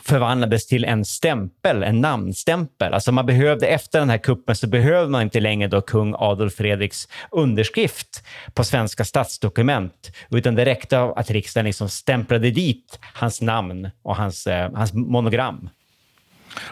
förvandlades 0.00 0.66
till 0.66 0.84
en 0.84 1.04
stämpel, 1.04 1.82
en 1.82 2.00
namnstämpel. 2.00 2.94
Alltså 2.94 3.12
man 3.12 3.26
behövde, 3.26 3.66
efter 3.66 3.98
den 3.98 4.10
här 4.10 4.18
kuppen 4.18 4.56
så 4.56 4.66
behövde 4.66 5.10
man 5.10 5.22
inte 5.22 5.40
längre 5.40 5.68
då 5.68 5.80
kung 5.80 6.14
Adolf 6.18 6.54
Fredriks 6.54 7.08
underskrift 7.30 8.24
på 8.54 8.64
svenska 8.64 9.04
statsdokument, 9.04 10.10
utan 10.30 10.54
det 10.54 10.64
räckte 10.64 11.02
att 11.02 11.30
riksdagen 11.30 11.66
liksom 11.66 11.88
stämplade 11.88 12.50
dit 12.50 12.98
hans 13.14 13.40
namn 13.40 13.90
och 14.02 14.16
hans, 14.16 14.46
eh, 14.46 14.70
hans 14.74 14.92
monogram. 14.92 15.68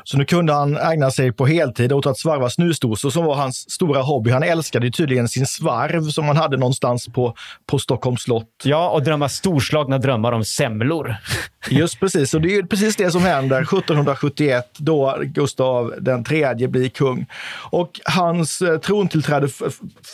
Så 0.04 0.18
nu 0.18 0.24
kunde 0.24 0.52
han 0.52 0.76
ägna 0.76 1.10
sig 1.10 1.32
på 1.32 1.46
heltid 1.46 1.92
åt 1.92 2.06
att 2.06 2.18
svarva 2.18 2.50
snusdosor 2.50 3.10
som 3.10 3.24
var 3.24 3.34
hans 3.34 3.70
stora 3.70 4.02
hobby. 4.02 4.30
Han 4.30 4.42
älskade 4.42 4.90
tydligen 4.90 5.28
sin 5.28 5.46
svarv 5.46 6.10
som 6.10 6.24
han 6.24 6.36
hade 6.36 6.56
någonstans 6.56 7.06
på, 7.06 7.34
på 7.66 7.78
Stockholms 7.78 8.22
slott. 8.22 8.48
Ja, 8.64 8.90
och 8.90 9.02
drömma 9.02 9.28
storslagna 9.28 9.98
drömmar 9.98 10.32
om 10.32 10.44
semlor. 10.44 11.16
Just 11.70 12.00
precis, 12.00 12.34
och 12.34 12.40
det 12.40 12.56
är 12.56 12.62
precis 12.62 12.96
det 12.96 13.10
som 13.10 13.22
händer 13.22 13.62
1771 13.62 14.70
då 14.78 15.16
Gustav 15.22 15.94
den 16.00 16.24
tredje 16.24 16.68
blir 16.68 16.88
kung. 16.88 17.26
Och 17.70 18.00
hans 18.04 18.62
eh, 18.62 18.78
trontillträde 18.78 19.48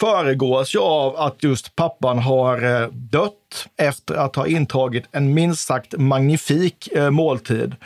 föregås 0.00 0.75
ju 0.75 0.78
av 0.78 1.16
att 1.16 1.42
just 1.42 1.76
pappan 1.76 2.18
har 2.18 2.82
eh, 2.82 2.88
dött 3.47 3.69
efter 3.76 4.15
att 4.15 4.37
ha 4.37 4.47
intagit 4.47 5.05
en 5.12 5.35
minst 5.35 5.67
sagt 5.67 5.95
magnifik 5.99 6.88
eh, 6.93 7.11
måltid 7.11 7.76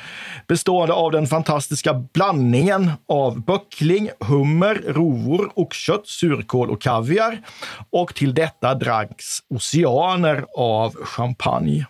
bestående 0.47 0.95
av 0.95 1.13
den 1.13 1.27
fantastiska 1.27 1.95
blandningen 1.95 2.91
av 3.09 3.41
böckling, 3.41 4.11
hummer, 4.21 4.83
rovor, 4.87 5.51
oxkött, 5.55 6.07
surkål 6.07 6.71
och 6.71 6.83
kaviar. 6.83 7.41
Och 7.91 8.15
till 8.15 8.35
detta 8.35 8.75
dracks 8.75 9.39
oceaner 9.49 10.45
av 10.57 10.95
champagne. 11.05 11.87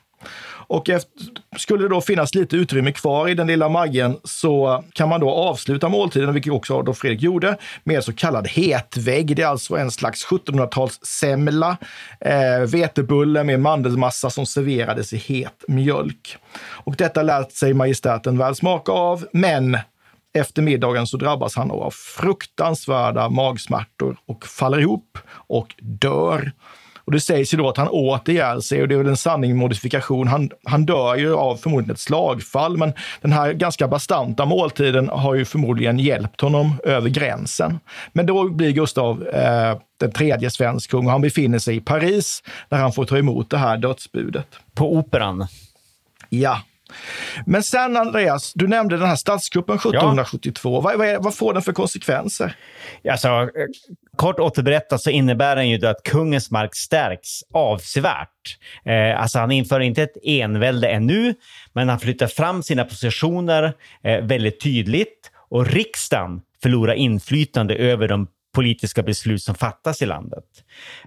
Och 0.70 0.88
efter, 0.88 1.10
skulle 1.56 1.84
det 1.84 1.88
då 1.88 2.00
finnas 2.00 2.34
lite 2.34 2.56
utrymme 2.56 2.92
kvar 2.92 3.28
i 3.28 3.34
den 3.34 3.46
lilla 3.46 3.68
maggen 3.68 4.16
så 4.24 4.84
kan 4.92 5.08
man 5.08 5.20
då 5.20 5.30
avsluta 5.30 5.88
måltiden, 5.88 6.34
vilket 6.34 6.52
också 6.52 6.78
Adolf 6.78 6.98
Fredrik 6.98 7.22
gjorde, 7.22 7.56
med 7.84 8.04
så 8.04 8.12
kallad 8.12 8.48
hetvägg. 8.48 9.36
Det 9.36 9.42
är 9.42 9.46
alltså 9.46 9.76
en 9.76 9.90
slags 9.90 10.26
1700-talssemla, 10.26 11.76
eh, 12.20 12.60
vetebulle 12.66 13.44
med 13.44 13.60
mandelmassa 13.60 14.30
som 14.30 14.46
serverades 14.46 15.12
i 15.12 15.16
het 15.16 15.64
mjölk. 15.68 16.36
Och 16.84 16.96
detta 16.96 17.22
lät 17.22 17.52
sig 17.52 17.74
majestäten 17.74 18.38
väl 18.38 18.54
smaka 18.54 18.92
av, 18.92 19.26
men 19.32 19.78
efter 20.34 20.62
middagen 20.62 21.06
så 21.06 21.16
drabbas 21.16 21.56
han 21.56 21.70
av 21.70 21.90
fruktansvärda 21.90 23.28
magsmärtor 23.28 24.16
och 24.26 24.46
faller 24.46 24.78
ihop 24.78 25.18
och 25.30 25.74
dör. 25.78 26.52
Och 27.10 27.14
det 27.14 27.20
sägs 27.20 27.54
ju 27.54 27.58
då 27.58 27.68
att 27.68 27.76
han 27.76 27.88
åt 27.88 28.28
ihjäl 28.28 28.62
sig 28.62 28.82
och 28.82 28.88
det 28.88 28.94
är 28.94 28.98
väl 28.98 29.08
en 29.08 29.16
sanning 29.16 29.56
modifikation. 29.56 30.28
Han, 30.28 30.50
han 30.64 30.86
dör 30.86 31.16
ju 31.16 31.34
av 31.34 31.56
förmodligen 31.56 31.94
ett 31.94 32.00
slagfall, 32.00 32.76
men 32.76 32.92
den 33.20 33.32
här 33.32 33.52
ganska 33.52 33.88
bastanta 33.88 34.44
måltiden 34.44 35.08
har 35.08 35.34
ju 35.34 35.44
förmodligen 35.44 35.98
hjälpt 35.98 36.40
honom 36.40 36.80
över 36.84 37.08
gränsen. 37.08 37.80
Men 38.12 38.26
då 38.26 38.48
blir 38.48 38.70
Gustav 38.70 39.28
eh, 39.28 39.78
den 40.00 40.12
tredje 40.12 40.50
svensk 40.50 40.90
kung 40.90 41.06
och 41.06 41.12
han 41.12 41.20
befinner 41.20 41.58
sig 41.58 41.76
i 41.76 41.80
Paris 41.80 42.42
när 42.68 42.78
han 42.78 42.92
får 42.92 43.04
ta 43.04 43.18
emot 43.18 43.50
det 43.50 43.58
här 43.58 43.76
dödsbudet. 43.76 44.48
På 44.74 44.96
Operan. 44.96 45.46
Ja. 46.28 46.60
Men 47.46 47.62
sen 47.62 47.96
Andreas, 47.96 48.52
du 48.54 48.68
nämnde 48.68 48.96
den 48.96 49.08
här 49.08 49.16
statskuppen 49.16 49.76
1772. 49.76 50.80
Vad, 50.80 50.98
vad, 50.98 51.08
är, 51.08 51.18
vad 51.18 51.34
får 51.34 51.52
den 51.52 51.62
för 51.62 51.72
konsekvenser? 51.72 52.56
Alltså, 53.10 53.28
eh, 53.28 53.48
kort 54.16 54.40
återberättat 54.40 55.02
så 55.02 55.10
innebär 55.10 55.56
den 55.56 55.68
ju 55.68 55.86
att 55.86 56.02
kungens 56.02 56.50
mark 56.50 56.74
stärks 56.74 57.28
avsevärt. 57.52 58.58
Eh, 58.84 59.20
alltså 59.20 59.38
han 59.38 59.50
inför 59.50 59.80
inte 59.80 60.02
ett 60.02 60.16
envälde 60.22 60.88
ännu, 60.88 61.34
men 61.72 61.88
han 61.88 62.00
flyttar 62.00 62.26
fram 62.26 62.62
sina 62.62 62.84
positioner 62.84 63.72
eh, 64.04 64.24
väldigt 64.24 64.60
tydligt 64.60 65.30
och 65.50 65.66
riksdagen 65.66 66.40
förlorar 66.62 66.94
inflytande 66.94 67.74
över 67.74 68.08
de 68.08 68.26
politiska 68.54 69.02
beslut 69.02 69.42
som 69.42 69.54
fattas 69.54 70.02
i 70.02 70.06
landet. 70.06 70.44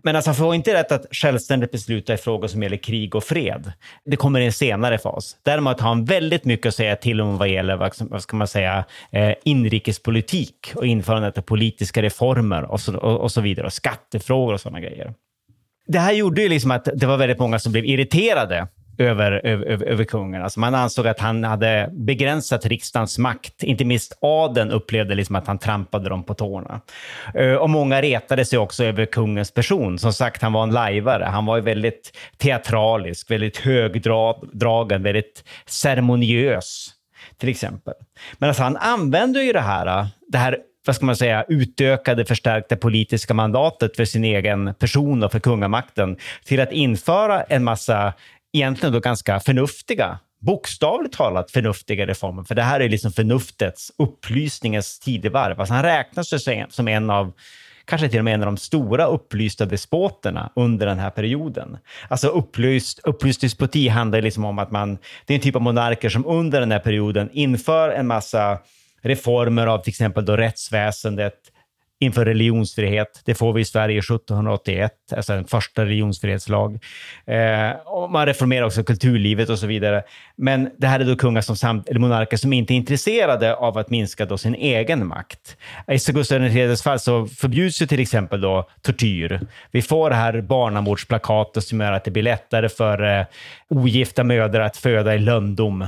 Men 0.03 0.15
alltså, 0.15 0.29
han 0.29 0.35
får 0.35 0.55
inte 0.55 0.73
rätt 0.73 0.91
att 0.91 1.05
självständigt 1.11 1.71
besluta 1.71 2.13
i 2.13 2.17
frågor 2.17 2.47
som 2.47 2.63
gäller 2.63 2.77
krig 2.77 3.15
och 3.15 3.23
fred. 3.23 3.71
Det 4.05 4.15
kommer 4.15 4.39
i 4.39 4.45
en 4.45 4.53
senare 4.53 4.97
fas. 4.97 5.37
Däremot 5.43 5.79
har 5.79 5.89
han 5.89 6.05
väldigt 6.05 6.45
mycket 6.45 6.65
att 6.65 6.75
säga 6.75 6.95
till 6.95 7.21
om 7.21 7.37
vad 7.37 7.47
gäller 7.47 7.75
vad, 7.75 8.21
ska 8.21 8.37
man 8.37 8.47
säga, 8.47 8.85
eh, 9.11 9.33
inrikespolitik 9.43 10.71
och 10.75 10.85
införandet 10.85 11.37
av 11.37 11.41
politiska 11.41 12.01
reformer 12.01 12.63
och 12.63 12.79
så, 12.79 12.97
och, 12.97 13.19
och 13.19 13.31
så 13.31 13.41
vidare. 13.41 13.65
Och 13.65 13.73
skattefrågor 13.73 14.53
och 14.53 14.61
sådana 14.61 14.79
grejer. 14.79 15.13
Det 15.87 15.99
här 15.99 16.13
gjorde 16.13 16.41
ju 16.41 16.49
liksom 16.49 16.71
att 16.71 16.87
det 16.95 17.05
var 17.05 17.17
väldigt 17.17 17.39
många 17.39 17.59
som 17.59 17.71
blev 17.71 17.85
irriterade 17.85 18.67
över, 18.97 19.41
över, 19.43 19.65
över, 19.65 19.85
över 19.85 20.03
kungen. 20.03 20.43
Alltså 20.43 20.59
man 20.59 20.75
ansåg 20.75 21.07
att 21.07 21.19
han 21.19 21.43
hade 21.43 21.89
begränsat 21.91 22.65
riksdagens 22.65 23.17
makt. 23.17 23.63
Inte 23.63 23.85
minst 23.85 24.17
adeln 24.21 24.71
upplevde 24.71 25.15
liksom 25.15 25.35
att 25.35 25.47
han 25.47 25.59
trampade 25.59 26.09
dem 26.09 26.23
på 26.23 26.33
tårna. 26.33 26.81
Eh, 27.33 27.53
och 27.53 27.69
många 27.69 28.01
retade 28.01 28.45
sig 28.45 28.59
också 28.59 28.83
över 28.83 29.05
kungens 29.05 29.51
person. 29.51 29.99
Som 29.99 30.13
sagt, 30.13 30.41
han 30.41 30.53
var 30.53 30.63
en 30.63 30.71
lajvare. 30.71 31.23
Han 31.23 31.45
var 31.45 31.59
väldigt 31.59 32.17
teatralisk, 32.37 33.31
väldigt 33.31 33.57
högdragen, 33.57 35.03
väldigt 35.03 35.43
ceremoniös, 35.65 36.89
till 37.37 37.49
exempel. 37.49 37.93
Men 38.37 38.49
alltså 38.49 38.63
han 38.63 38.77
använde 38.77 39.43
ju 39.43 39.53
det 39.53 39.61
här, 39.61 40.07
det 40.27 40.37
här 40.37 40.57
vad 40.85 40.95
ska 40.95 41.05
man 41.05 41.15
säga, 41.15 41.45
utökade, 41.47 42.25
förstärkta 42.25 42.75
politiska 42.75 43.33
mandatet 43.33 43.95
för 43.95 44.05
sin 44.05 44.23
egen 44.23 44.73
person 44.79 45.23
och 45.23 45.31
för 45.31 45.39
kungamakten 45.39 46.17
till 46.45 46.59
att 46.59 46.71
införa 46.71 47.43
en 47.43 47.63
massa, 47.63 48.13
egentligen 48.53 48.93
då 48.93 48.99
ganska 48.99 49.39
förnuftiga, 49.39 50.19
bokstavligt 50.39 51.17
talat 51.17 51.51
förnuftiga 51.51 52.07
reformer. 52.07 52.43
För 52.43 52.55
det 52.55 52.61
här 52.61 52.79
är 52.79 52.89
liksom 52.89 53.11
förnuftets, 53.11 53.91
upplysningens 53.97 54.99
tidevarv. 54.99 55.59
Alltså 55.59 55.73
han 55.73 55.83
räknas 55.83 56.33
ju 56.33 56.65
som 56.69 56.87
en 56.87 57.09
av 57.09 57.33
kanske 57.85 58.09
till 58.09 58.19
och 58.19 58.25
med 58.25 58.33
en 58.33 58.41
av 58.41 58.45
de 58.45 58.57
stora 58.57 59.05
upplysta 59.05 59.65
despoterna 59.65 60.51
under 60.55 60.85
den 60.85 60.99
här 60.99 61.09
perioden. 61.09 61.77
Alltså 62.07 62.27
upplyst, 62.27 62.99
upplyst 63.03 63.41
despoti 63.41 63.87
handlar 63.87 64.21
liksom 64.21 64.45
om 64.45 64.59
att 64.59 64.71
man, 64.71 64.97
det 65.25 65.33
är 65.33 65.35
en 65.35 65.41
typ 65.41 65.55
av 65.55 65.61
monarker 65.61 66.09
som 66.09 66.25
under 66.25 66.59
den 66.59 66.71
här 66.71 66.79
perioden 66.79 67.29
inför 67.33 67.89
en 67.89 68.07
massa 68.07 68.59
reformer 69.01 69.67
av 69.67 69.77
till 69.77 69.91
exempel 69.91 70.25
då 70.25 70.37
rättsväsendet, 70.37 71.52
inför 72.03 72.25
religionsfrihet. 72.25 73.21
Det 73.25 73.35
får 73.35 73.53
vi 73.53 73.61
i 73.61 73.65
Sverige 73.65 73.99
1781, 73.99 74.91
alltså 75.15 75.33
en 75.33 75.45
första 75.45 75.85
religionsfrihetslag. 75.85 76.83
Eh, 77.25 77.69
och 77.85 78.11
man 78.11 78.25
reformerar 78.25 78.65
också 78.65 78.83
kulturlivet 78.83 79.49
och 79.49 79.59
så 79.59 79.67
vidare. 79.67 80.03
Men 80.35 80.69
det 80.77 80.87
här 80.87 80.99
är 80.99 81.05
då 81.05 81.15
kungar 81.15 81.41
som 81.41 81.55
samt, 81.55 81.89
eller 81.89 81.99
monarker 81.99 82.37
som 82.37 82.53
inte 82.53 82.73
är 82.73 82.75
intresserade 82.75 83.55
av 83.55 83.77
att 83.77 83.89
minska 83.89 84.25
då 84.25 84.37
sin 84.37 84.55
egen 84.55 85.07
makt. 85.07 85.57
I 85.87 86.11
Gustav 86.11 86.43
IIIs 86.43 86.83
fall 86.83 86.99
så 86.99 87.27
förbjuds 87.27 87.81
ju 87.81 87.87
till 87.87 87.99
exempel 87.99 88.41
då 88.41 88.69
tortyr. 88.81 89.41
Vi 89.71 89.81
får 89.81 90.09
det 90.09 90.15
här 90.15 90.41
barnamordsplakatet 90.41 91.63
som 91.63 91.81
gör 91.81 91.91
att 91.91 92.03
det 92.03 92.11
blir 92.11 92.23
lättare 92.23 92.69
för 92.69 93.19
eh, 93.19 93.25
ogifta 93.69 94.23
mödrar 94.23 94.61
att 94.61 94.77
föda 94.77 95.15
i 95.15 95.19
lönndom 95.19 95.87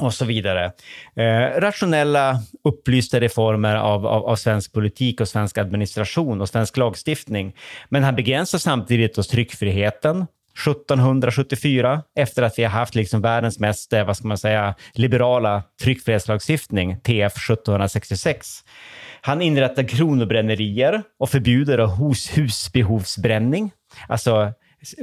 och 0.00 0.14
så 0.14 0.24
vidare. 0.24 0.72
Eh, 1.16 1.60
rationella, 1.60 2.40
upplysta 2.64 3.20
reformer 3.20 3.76
av, 3.76 4.06
av, 4.06 4.26
av, 4.26 4.36
svensk 4.36 4.72
politik 4.72 5.20
och 5.20 5.28
svensk 5.28 5.58
administration 5.58 6.40
och 6.40 6.48
svensk 6.48 6.76
lagstiftning. 6.76 7.56
Men 7.88 8.04
han 8.04 8.16
begränsar 8.16 8.58
samtidigt 8.58 9.18
oss 9.18 9.28
tryckfriheten 9.28 10.26
1774 10.56 12.02
efter 12.16 12.42
att 12.42 12.58
vi 12.58 12.62
har 12.62 12.70
haft 12.70 12.94
liksom 12.94 13.20
världens 13.20 13.58
mest, 13.58 13.92
eh, 13.92 14.06
vad 14.06 14.16
ska 14.16 14.28
man 14.28 14.38
säga, 14.38 14.74
liberala 14.92 15.62
tryckfrihetslagstiftning, 15.82 17.00
TF 17.00 17.32
1766. 17.36 18.48
Han 19.20 19.42
inrättar 19.42 19.82
kronobrännerier 19.82 21.02
och 21.18 21.30
förbjuder 21.30 21.86
hus, 21.86 22.38
husbehovsbränning, 22.38 23.70
alltså 24.08 24.52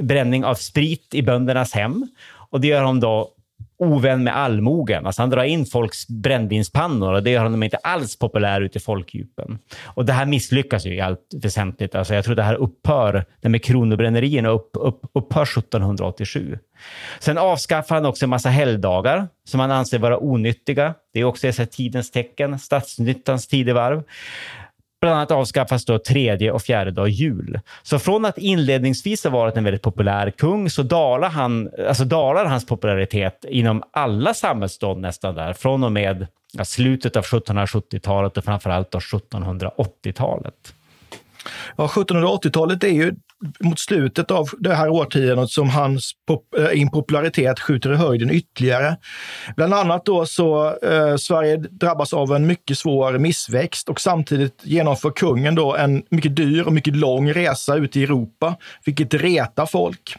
bränning 0.00 0.44
av 0.44 0.54
sprit 0.54 1.14
i 1.14 1.22
böndernas 1.22 1.72
hem. 1.72 2.08
Och 2.50 2.60
det 2.60 2.68
gör 2.68 2.82
han 2.82 3.00
då 3.00 3.30
ovän 3.78 4.24
med 4.24 4.36
allmogen. 4.36 5.06
Alltså 5.06 5.22
han 5.22 5.30
drar 5.30 5.44
in 5.44 5.66
folks 5.66 6.08
brännvinspannor 6.08 7.12
och 7.12 7.22
det 7.22 7.30
gör 7.30 7.42
honom 7.42 7.62
inte 7.62 7.76
alls 7.76 8.18
populär 8.18 8.60
ute 8.60 8.78
i 8.78 8.80
folkdjupen. 8.80 9.58
Och 9.84 10.04
det 10.04 10.12
här 10.12 10.26
misslyckas 10.26 10.86
ju 10.86 10.94
i 10.94 11.00
allt 11.00 11.20
väsentligt. 11.42 11.94
Alltså 11.94 12.14
jag 12.14 12.24
tror 12.24 12.34
det 12.34 12.42
här 12.42 12.54
upphör, 12.54 13.24
det 13.40 13.48
med 13.48 13.64
kronobrännerierna 13.64 14.48
upp, 14.48 14.70
upp, 14.72 15.00
upphör 15.14 15.42
1787. 15.42 16.58
Sen 17.18 17.38
avskaffar 17.38 17.94
han 17.94 18.06
också 18.06 18.24
en 18.24 18.30
massa 18.30 18.48
helgdagar 18.48 19.28
som 19.44 19.60
han 19.60 19.70
anser 19.70 19.98
vara 19.98 20.18
onyttiga. 20.18 20.94
Det 21.12 21.20
är 21.20 21.24
också 21.24 21.48
ett 21.48 21.72
tidens 21.72 22.10
tecken, 22.10 22.58
statsnyttans 22.58 23.46
tidevarv. 23.46 24.02
Bland 25.04 25.16
annat 25.16 25.30
avskaffas 25.30 25.84
då 25.84 25.98
tredje 25.98 26.52
och 26.52 26.62
fjärde 26.62 26.90
dag 26.90 27.08
jul. 27.08 27.60
Så 27.82 27.98
från 27.98 28.24
att 28.24 28.38
inledningsvis 28.38 29.24
ha 29.24 29.30
varit 29.30 29.56
en 29.56 29.64
väldigt 29.64 29.82
populär 29.82 30.30
kung 30.30 30.70
så 30.70 30.82
dalar, 30.82 31.28
han, 31.28 31.70
alltså 31.88 32.04
dalar 32.04 32.44
hans 32.44 32.66
popularitet 32.66 33.44
inom 33.48 33.82
alla 33.90 34.34
samhällsstånd 34.34 35.00
nästan 35.00 35.34
där, 35.34 35.52
från 35.52 35.84
och 35.84 35.92
med 35.92 36.26
ja, 36.52 36.64
slutet 36.64 37.16
av 37.16 37.24
1770-talet 37.24 38.36
och 38.36 38.44
framförallt 38.44 38.90
då 38.90 38.98
1780-talet. 38.98 40.74
Ja, 41.76 41.86
1780-talet 41.86 42.84
är 42.84 42.88
ju 42.88 43.14
mot 43.60 43.78
slutet 43.78 44.30
av 44.30 44.48
det 44.58 44.74
här 44.74 44.88
årtiondet 44.88 45.50
som 45.50 45.70
hans 45.70 46.12
pop, 46.26 46.54
äh, 46.58 46.80
impopularitet 46.80 47.60
skjuter 47.60 47.92
i 47.92 47.96
höjden 47.96 48.30
ytterligare. 48.30 48.96
Bland 49.56 49.74
annat 49.74 50.04
då 50.04 50.26
så 50.26 50.66
äh, 50.82 51.16
Sverige 51.16 51.56
drabbas 51.56 52.12
av 52.12 52.32
en 52.32 52.46
mycket 52.46 52.78
svår 52.78 53.18
missväxt 53.18 53.88
och 53.88 54.00
samtidigt 54.00 54.60
genomför 54.62 55.10
kungen 55.10 55.54
då 55.54 55.76
en 55.76 56.02
mycket 56.10 56.36
dyr 56.36 56.62
och 56.62 56.72
mycket 56.72 56.96
lång 56.96 57.32
resa 57.32 57.74
ut 57.74 57.96
i 57.96 58.02
Europa, 58.02 58.56
vilket 58.84 59.14
retar 59.14 59.66
folk. 59.66 60.16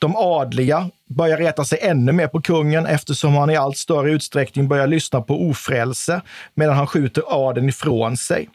De 0.00 0.16
adliga 0.16 0.90
börjar 1.08 1.38
reta 1.38 1.64
sig 1.64 1.78
ännu 1.82 2.12
mer 2.12 2.28
på 2.28 2.40
kungen 2.40 2.86
eftersom 2.86 3.34
han 3.34 3.50
i 3.50 3.56
allt 3.56 3.76
större 3.76 4.10
utsträckning 4.10 4.68
börjar 4.68 4.86
lyssna 4.86 5.20
på 5.20 5.48
ofrälse 5.48 6.20
medan 6.54 6.76
han 6.76 6.86
skjuter 6.86 7.22
adeln 7.26 7.68
ifrån 7.68 8.16
sig. 8.16 8.48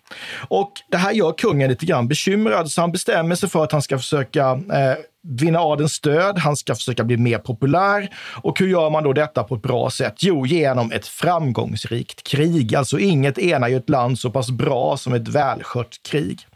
Och 0.47 0.71
det 0.91 0.97
här 0.97 1.11
gör 1.11 1.33
kungen 1.37 1.69
lite 1.69 1.85
grann 1.85 2.07
bekymrad, 2.07 2.71
så 2.71 2.81
han 2.81 2.91
bestämmer 2.91 3.35
sig 3.35 3.49
för 3.49 3.63
att 3.63 3.71
han 3.71 3.81
ska 3.81 3.99
försöka 4.13 4.51
eh, 4.51 4.97
vinna 5.23 5.59
adelns 5.59 5.93
stöd, 5.93 6.37
han 6.37 6.55
ska 6.55 6.75
försöka 6.75 7.03
bli 7.03 7.17
mer 7.17 7.37
populär. 7.37 8.09
Och 8.41 8.59
hur 8.59 8.67
gör 8.67 8.89
man 8.89 9.03
då 9.03 9.13
detta 9.13 9.43
på 9.43 9.55
ett 9.55 9.61
bra 9.61 9.89
sätt? 9.89 10.15
Jo, 10.19 10.45
genom 10.45 10.91
ett 10.91 11.07
framgångsrikt 11.07 12.23
krig. 12.23 12.75
Alltså 12.75 12.99
inget 12.99 13.37
enar 13.37 13.67
ju 13.67 13.77
ett 13.77 13.89
land 13.89 14.19
så 14.19 14.29
pass 14.29 14.51
bra 14.51 14.97
som 14.97 15.13
ett 15.13 15.27
välskött 15.27 15.99
krig. 16.03 16.47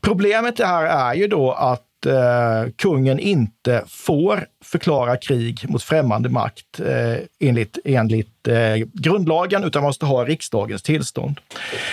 Problemet 0.00 0.58
här 0.58 0.84
är 0.84 1.14
ju 1.14 1.26
då 1.26 1.52
att 1.52 1.82
eh, 2.06 2.70
kungen 2.76 3.18
inte 3.18 3.84
får 3.88 4.46
förklara 4.64 5.16
krig 5.16 5.64
mot 5.68 5.82
främmande 5.82 6.28
makt 6.28 6.80
eh, 6.80 7.48
enligt, 7.48 7.78
enligt 7.84 8.48
eh, 8.48 8.76
grundlagen, 8.92 9.64
utan 9.64 9.82
måste 9.82 10.06
ha 10.06 10.24
riksdagens 10.24 10.82
tillstånd. 10.82 11.40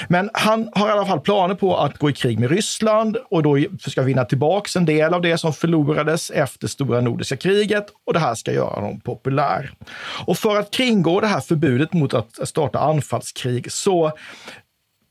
Men 0.08 0.30
han 0.34 0.70
har 0.74 0.88
i 0.88 0.92
alla 0.92 1.06
fall 1.06 1.20
planer 1.20 1.56
på 1.56 1.78
att 1.78 1.98
gå 1.98 2.10
i 2.10 2.14
krig 2.14 2.40
med 2.40 2.50
Ryssland 2.50 3.18
och 3.30 3.44
då 3.44 3.58
ska 3.80 4.02
vinna 4.02 4.26
tillbaks 4.26 4.76
en 4.76 4.86
del 4.86 5.14
av 5.14 5.22
det 5.22 5.38
som 5.38 5.54
förlorades 5.54 6.30
efter 6.30 6.68
stora 6.68 7.02
nordiska 7.02 7.38
kriget 7.38 7.86
och 8.06 8.14
det 8.14 8.20
här 8.20 8.36
ska 8.36 8.52
göra 8.52 8.76
honom 8.76 9.00
populär. 9.00 9.72
Och 10.26 10.38
för 10.38 10.60
att 10.60 10.72
kringgå 10.72 11.20
det 11.20 11.28
här 11.28 11.42
förbudet 11.42 11.94
mot 11.94 12.14
att 12.14 12.48
starta 12.48 12.80
anfallskrig 12.80 13.72
så 13.72 14.12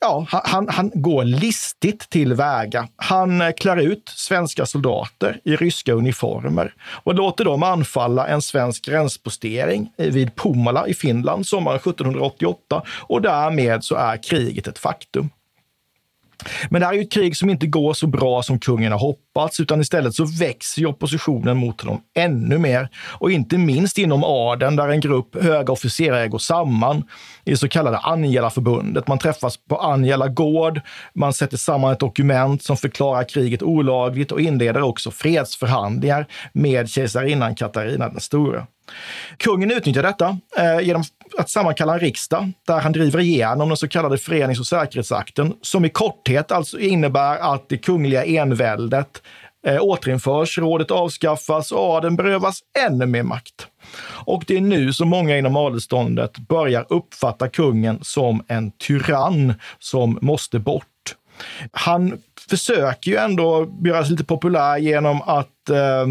ja, 0.00 0.26
han, 0.30 0.68
han 0.68 0.90
går 0.94 1.24
listigt 1.24 2.11
tillväga. 2.11 2.88
Han 2.96 3.40
eh, 3.40 3.52
klär 3.52 3.76
ut 3.76 4.08
svenska 4.08 4.66
soldater 4.66 5.40
i 5.44 5.56
ryska 5.56 5.92
uniformer 5.92 6.74
och 7.04 7.14
låter 7.14 7.44
dem 7.44 7.62
anfalla 7.62 8.26
en 8.26 8.42
svensk 8.42 8.84
gränspostering 8.84 9.92
vid 9.96 10.37
Pumala 10.37 10.87
i 10.87 10.94
Finland 10.94 11.46
sommaren 11.46 11.76
1788 11.76 12.82
och 13.00 13.22
därmed 13.22 13.84
så 13.84 13.94
är 13.94 14.22
kriget 14.22 14.66
ett 14.66 14.78
faktum. 14.78 15.30
Men 16.70 16.81
det 16.81 16.87
här 16.87 16.92
är 16.92 16.96
ju 16.96 17.03
ett 17.03 17.12
krig 17.12 17.37
som 17.37 17.51
inte 17.51 17.66
går 17.66 17.94
så 17.94 18.07
bra 18.07 18.42
som 18.42 18.59
kungen 18.59 18.92
har 18.92 18.98
hoppats, 18.98 19.61
utan 19.61 19.81
istället 19.81 20.14
så 20.14 20.24
växer 20.24 20.87
oppositionen 20.87 21.57
mot 21.57 21.81
honom 21.81 22.01
ännu 22.16 22.59
mer. 22.59 22.88
Och 23.18 23.31
inte 23.31 23.59
minst 23.59 23.98
inom 23.98 24.24
adeln, 24.24 24.77
där 24.77 24.88
en 24.88 25.01
grupp 25.01 25.42
höga 25.42 25.72
officerare 25.72 26.29
går 26.29 26.38
samman 26.38 27.05
i 27.44 27.51
det 27.51 27.57
så 27.57 27.68
kallade 27.68 27.98
Angela-förbundet. 27.98 29.09
Man 29.09 29.18
träffas 29.18 29.57
på 29.57 29.77
Angela 29.77 30.29
gård, 30.29 30.81
man 31.14 31.33
sätter 31.33 31.57
samman 31.57 31.92
ett 31.92 32.01
dokument 32.01 32.62
som 32.62 32.77
förklarar 32.77 33.24
kriget 33.24 33.62
olagligt 33.62 34.33
och 34.33 34.40
inleder 34.40 34.83
också 34.83 35.11
fredsförhandlingar 35.11 36.27
med 36.53 36.88
kejsarinnan 36.88 37.55
Katarina 37.55 38.09
den 38.09 38.20
stora. 38.20 38.66
Kungen 39.37 39.70
utnyttjar 39.70 40.03
detta 40.03 40.38
eh, 40.59 40.87
genom 40.87 41.05
att 41.38 41.51
sammankalla 41.51 41.92
en 41.94 42.01
riksdag 42.01 42.53
där 42.66 42.81
han 42.81 42.92
driver 42.92 43.20
igenom 43.20 43.68
den 43.68 43.77
så 43.77 43.88
kallade 43.88 44.18
förenings 44.18 44.61
och 44.61 44.66
säkerhetsakten 44.66 45.55
som 45.62 45.85
i 45.85 45.88
korthet 45.88 46.53
alltså 46.53 46.79
innebär 46.79 47.55
att 47.55 47.68
det 47.68 47.79
kungliga 47.79 48.24
enväldet 48.24 49.22
eh, 49.66 49.83
återinförs, 49.83 50.59
rådet 50.59 50.90
avskaffas 50.90 51.72
och 51.72 51.81
adeln 51.81 52.16
berövas 52.16 52.61
ännu 52.87 53.07
mer 53.07 53.22
makt. 53.22 53.66
Och 54.24 54.44
det 54.46 54.57
är 54.57 54.61
nu 54.61 54.92
som 54.92 55.09
många 55.09 55.38
inom 55.38 55.57
adelsståndet 55.57 56.38
börjar 56.38 56.87
uppfatta 56.88 57.48
kungen 57.48 57.98
som 58.03 58.44
en 58.48 58.70
tyrann 58.70 59.55
som 59.79 60.18
måste 60.22 60.59
bort. 60.59 60.85
Han 61.72 62.18
försöker 62.50 63.11
ju 63.11 63.16
ändå 63.16 63.66
göra 63.84 64.02
sig 64.04 64.11
lite 64.11 64.24
populär 64.24 64.78
genom 64.78 65.22
att 65.22 65.70
eh, 65.70 66.06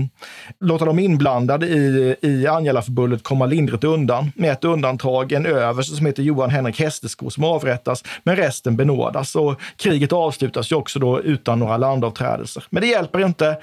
låta 0.60 0.86
de 0.86 1.00
inblandade 1.00 1.67
i, 1.67 2.15
i 2.21 2.47
Angelaförbundet 2.47 3.23
komma 3.23 3.45
lindrigt 3.45 3.84
undan. 3.84 4.32
Med 4.36 4.52
ett 4.52 4.63
undantag, 4.63 5.32
en 5.32 5.45
överste 5.45 5.95
som 5.95 6.06
heter 6.06 6.23
Johan 6.23 6.50
Henrik 6.50 6.80
Hästesko 6.80 7.30
som 7.30 7.43
avrättas, 7.43 8.04
men 8.23 8.36
resten 8.36 8.76
benådas. 8.76 9.36
Och 9.36 9.62
kriget 9.78 10.13
avslutas 10.13 10.71
ju 10.71 10.76
också 10.76 11.00
då 11.00 11.21
utan 11.21 11.60
några 11.60 11.78
landavträdelser. 11.78 12.63
Men 12.69 12.82
det 12.82 12.88
hjälper 12.88 13.26
inte. 13.26 13.58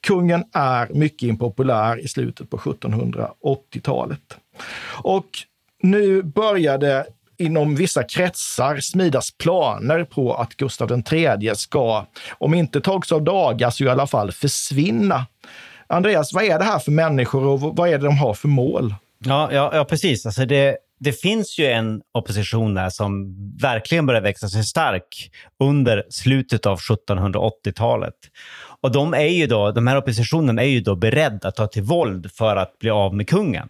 Kungen 0.00 0.44
är 0.52 0.88
mycket 0.94 1.22
impopulär 1.22 2.04
i 2.04 2.08
slutet 2.08 2.50
på 2.50 2.56
1780-talet. 2.56 4.36
Och 5.02 5.26
nu 5.82 6.22
började 6.22 7.06
inom 7.38 7.74
vissa 7.74 8.02
kretsar 8.02 8.80
smidas 8.80 9.30
planer 9.38 10.04
på 10.04 10.34
att 10.34 10.54
Gustav 10.54 11.02
III 11.12 11.52
ska, 11.54 12.06
om 12.38 12.54
inte 12.54 12.80
tags 12.80 13.12
av 13.12 13.22
dagar, 13.22 13.70
så 13.70 13.84
i 13.84 13.88
alla 13.88 14.06
fall 14.06 14.32
försvinna. 14.32 15.26
Andreas, 15.86 16.32
vad 16.32 16.44
är 16.44 16.58
det 16.58 16.64
här 16.64 16.78
för 16.78 16.92
människor 16.92 17.46
och 17.46 17.60
vad 17.60 17.88
är 17.88 17.98
det 17.98 18.04
de 18.04 18.18
har 18.18 18.34
för 18.34 18.48
mål? 18.48 18.94
Ja, 19.18 19.52
ja, 19.52 19.70
ja 19.74 19.84
precis. 19.84 20.26
Alltså 20.26 20.46
det, 20.46 20.76
det 21.00 21.12
finns 21.12 21.58
ju 21.58 21.66
en 21.66 22.02
opposition 22.14 22.74
där 22.74 22.90
som 22.90 23.34
verkligen 23.62 24.06
börjar 24.06 24.20
växa 24.20 24.48
sig 24.48 24.64
stark 24.64 25.30
under 25.60 26.04
slutet 26.10 26.66
av 26.66 26.78
1780-talet. 26.78 28.14
Och 28.80 28.92
de 28.92 29.14
är 29.14 29.28
ju 29.28 29.46
då, 29.46 29.72
de 29.72 29.86
här 29.86 29.96
oppositionen 29.96 30.58
är 30.58 30.64
ju 30.64 30.80
då 30.80 30.96
beredd 30.96 31.44
att 31.44 31.56
ta 31.56 31.66
till 31.66 31.82
våld 31.82 32.32
för 32.32 32.56
att 32.56 32.78
bli 32.78 32.90
av 32.90 33.14
med 33.14 33.28
kungen. 33.28 33.68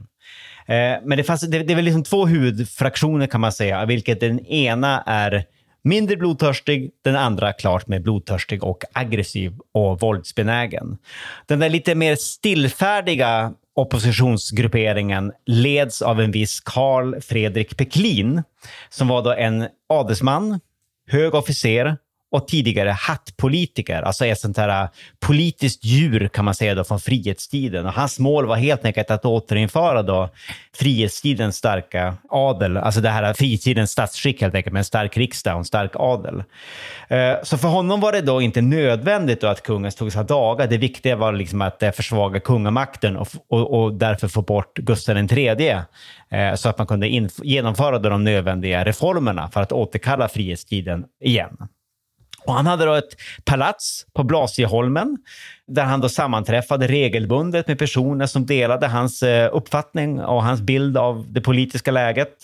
Eh, 0.67 0.97
men 1.05 1.19
det, 1.19 1.25
fanns, 1.25 1.41
det, 1.41 1.59
det 1.59 1.73
är 1.73 1.77
väl 1.77 1.85
liksom 1.85 2.05
två 2.05 2.27
huvudfraktioner 2.27 3.27
kan 3.27 3.41
man 3.41 3.53
säga, 3.53 3.87
vilket 3.87 4.21
den 4.21 4.47
ena 4.47 5.03
är 5.07 5.45
mindre 5.85 6.17
blodtörstig, 6.17 6.91
den 7.05 7.17
andra 7.17 7.53
klart 7.53 7.89
mer 7.89 8.01
blodtörstig 8.01 8.65
och 8.65 8.85
aggressiv 8.93 9.53
och 9.73 10.01
våldsbenägen. 10.01 10.99
Den 11.47 11.59
där 11.59 11.69
lite 11.69 11.95
mer 11.95 12.17
stillfärdiga 12.17 13.53
oppositionsgrupperingen 13.75 15.33
leds 15.47 16.03
av 16.03 16.21
en 16.21 16.31
viss 16.31 16.61
Karl 16.61 17.21
Fredrik 17.21 17.77
Peklin 17.77 18.43
som 18.89 19.09
var 19.09 19.23
då 19.23 19.33
en 19.33 19.69
adelsman, 19.89 20.61
hög 21.11 21.35
officer 21.35 21.97
och 22.37 22.49
tidigare 22.49 22.91
hattpolitiker, 22.91 24.03
alltså 24.03 24.27
ett 24.27 24.41
sånt 24.41 24.57
här 24.57 24.83
äh, 24.83 24.89
politiskt 25.21 25.85
djur 25.85 26.29
kan 26.29 26.45
man 26.45 26.55
säga 26.55 26.75
då 26.75 26.85
från 26.85 27.01
frihetstiden. 27.01 27.87
Och 27.87 27.93
hans 27.93 28.19
mål 28.19 28.47
var 28.47 28.57
helt 28.57 28.85
enkelt 28.85 29.11
att 29.11 29.25
återinföra 29.25 30.03
då 30.03 30.29
frihetstidens 30.77 31.57
starka 31.57 32.15
adel, 32.29 32.77
alltså 32.77 33.01
det 33.01 33.09
här 33.09 33.23
äh, 33.23 33.33
frihetstidens 33.33 33.91
statsskick 33.91 34.41
helt 34.41 34.55
enkelt 34.55 34.73
med 34.73 34.81
en 34.81 34.85
stark 34.85 35.17
riksdag 35.17 35.55
och 35.55 35.59
en 35.59 35.65
stark 35.65 35.91
adel. 35.95 36.43
Äh, 37.09 37.33
så 37.43 37.59
för 37.59 37.69
honom 37.69 38.01
var 38.01 38.13
det 38.13 38.21
då 38.21 38.41
inte 38.41 38.61
nödvändigt 38.61 39.41
då 39.41 39.47
att 39.47 39.63
kungen 39.63 39.93
tog 39.93 40.13
sig 40.13 40.25
dagar. 40.25 40.67
Det 40.67 40.79
viktiga 40.79 41.17
var 41.17 41.33
liksom 41.33 41.63
att 41.63 41.83
försvaga 41.95 42.41
kungamakten 42.41 43.17
och, 43.17 43.29
och, 43.49 43.83
och 43.83 43.95
därför 43.95 44.29
få 44.29 44.43
bort 44.43 44.79
Gustav 44.79 45.17
III 45.17 45.81
så 46.57 46.69
att 46.69 46.79
man 46.79 46.87
kunde 46.87 47.09
genomföra 47.43 47.99
de 47.99 48.25
nödvändiga 48.25 48.85
reformerna 48.85 49.49
för 49.49 49.61
att 49.61 49.73
återkalla 49.73 50.29
frihetstiden 50.29 51.05
igen. 51.21 51.57
Och 52.47 52.55
han 52.55 52.67
hade 52.67 52.85
då 52.85 52.95
ett 52.95 53.17
palats 53.45 54.07
på 54.15 54.25
Blasieholmen 54.25 55.17
där 55.67 55.85
han 55.85 56.01
då 56.01 56.09
sammanträffade 56.09 56.87
regelbundet 56.87 57.69
med 57.69 57.79
personer 57.79 58.27
som 58.27 58.47
delade 58.47 58.87
hans 58.87 59.23
eh, 59.23 59.51
uppfattning 59.53 60.21
och 60.21 60.43
hans 60.43 60.61
bild 60.61 60.97
av 60.97 61.27
det 61.29 61.41
politiska 61.41 61.91
läget. 61.91 62.35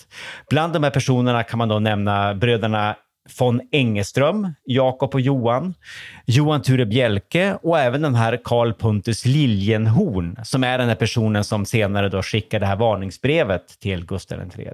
Bland 0.49 0.73
de 0.73 0.83
här 0.83 0.91
personerna 0.91 1.43
kan 1.43 1.57
man 1.57 1.69
då 1.69 1.79
nämna 1.79 2.33
bröderna 2.33 2.95
von 3.39 3.61
Engeström, 3.71 4.53
Jakob 4.65 5.13
och 5.13 5.21
Johan, 5.21 5.73
Johan 6.25 6.61
Ture 6.61 6.85
Bjelke 6.85 7.57
och 7.61 7.79
även 7.79 8.01
den 8.01 8.15
här 8.15 8.39
Karl 8.43 8.73
Pontus 8.73 9.25
Liljenhorn 9.25 10.37
som 10.43 10.63
är 10.63 10.77
den 10.77 10.87
här 10.87 10.95
personen 10.95 11.43
som 11.43 11.65
senare 11.65 12.09
då 12.09 12.21
skickar 12.21 12.59
det 12.59 12.65
här 12.65 12.75
varningsbrevet 12.75 13.79
till 13.79 14.05
Gustav 14.05 14.39
III. 14.57 14.67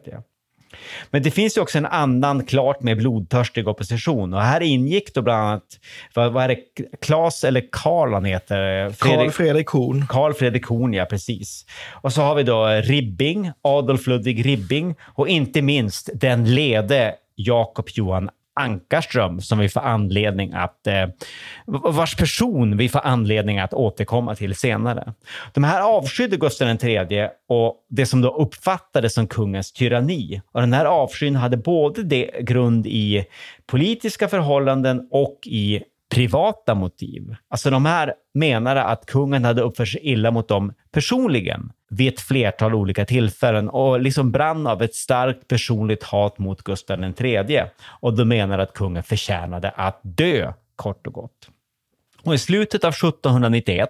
Men 1.11 1.23
det 1.23 1.31
finns 1.31 1.57
ju 1.57 1.61
också 1.61 1.77
en 1.77 1.85
annan 1.85 2.45
klart 2.45 2.81
mer 2.81 2.95
blodtörstig 2.95 3.67
opposition 3.67 4.33
och 4.33 4.41
här 4.41 4.61
ingick 4.61 5.13
då 5.13 5.21
bland 5.21 5.47
annat, 5.47 5.63
vad, 6.13 6.31
vad 6.31 6.43
är 6.43 6.47
det, 6.47 6.57
Klas 7.01 7.43
eller 7.43 7.63
Karl 7.71 8.13
han 8.13 8.25
heter? 8.25 8.93
Karl 8.99 9.29
Fredrik 9.29 9.67
Horn. 9.67 10.05
Karl 10.09 10.33
Fredrik 10.33 10.65
Horn, 10.65 10.93
ja 10.93 11.05
precis. 11.05 11.65
Och 12.01 12.13
så 12.13 12.21
har 12.21 12.35
vi 12.35 12.43
då 12.43 12.67
Ribbing, 12.67 13.51
Adolf 13.61 14.07
Ludvig 14.07 14.45
Ribbing 14.45 14.95
och 15.15 15.27
inte 15.27 15.61
minst 15.61 16.09
den 16.13 16.55
lede 16.55 17.15
Jakob 17.35 17.85
Johan 17.89 18.29
Ankarström 18.59 19.41
som 19.41 19.59
vi 19.59 19.69
får 19.69 19.81
anledning 19.81 20.53
att, 20.53 20.87
eh, 20.87 21.07
vars 21.65 22.15
person 22.15 22.77
vi 22.77 22.89
får 22.89 23.05
anledning 23.05 23.59
att 23.59 23.73
återkomma 23.73 24.35
till 24.35 24.55
senare. 24.55 25.13
De 25.53 25.63
här 25.63 25.81
avskydde 25.81 26.37
Gustav 26.37 26.67
III 26.67 27.29
och 27.49 27.75
det 27.89 28.05
som 28.05 28.21
då 28.21 28.35
uppfattades 28.35 29.13
som 29.13 29.27
kungens 29.27 29.71
tyranni. 29.71 30.41
Och 30.51 30.61
den 30.61 30.73
här 30.73 30.85
avskyn 30.85 31.35
hade 31.35 31.57
både 31.57 32.03
det 32.03 32.31
grund 32.41 32.87
i 32.87 33.25
politiska 33.65 34.27
förhållanden 34.27 35.07
och 35.11 35.39
i 35.45 35.83
privata 36.09 36.75
motiv. 36.75 37.35
Alltså 37.49 37.69
de 37.69 37.85
här 37.85 38.13
menade 38.33 38.83
att 38.83 39.05
kungen 39.05 39.45
hade 39.45 39.61
uppfört 39.61 39.87
sig 39.87 40.01
illa 40.01 40.31
mot 40.31 40.47
dem 40.47 40.73
personligen 40.91 41.71
vid 41.89 42.13
ett 42.13 42.19
flertal 42.19 42.73
olika 42.73 43.05
tillfällen 43.05 43.69
och 43.69 43.99
liksom 43.99 44.31
brann 44.31 44.67
av 44.67 44.81
ett 44.81 44.95
starkt 44.95 45.47
personligt 45.47 46.03
hat 46.03 46.37
mot 46.37 46.63
Gustav 46.63 47.13
III. 47.17 47.63
Och 47.83 48.17
de 48.17 48.25
menade 48.25 48.63
att 48.63 48.73
kungen 48.73 49.03
förtjänade 49.03 49.69
att 49.69 49.99
dö, 50.03 50.53
kort 50.75 51.07
och 51.07 51.13
gott. 51.13 51.49
Och 52.23 52.33
I 52.33 52.37
slutet 52.37 52.83
av 52.83 52.89
1791 52.89 53.89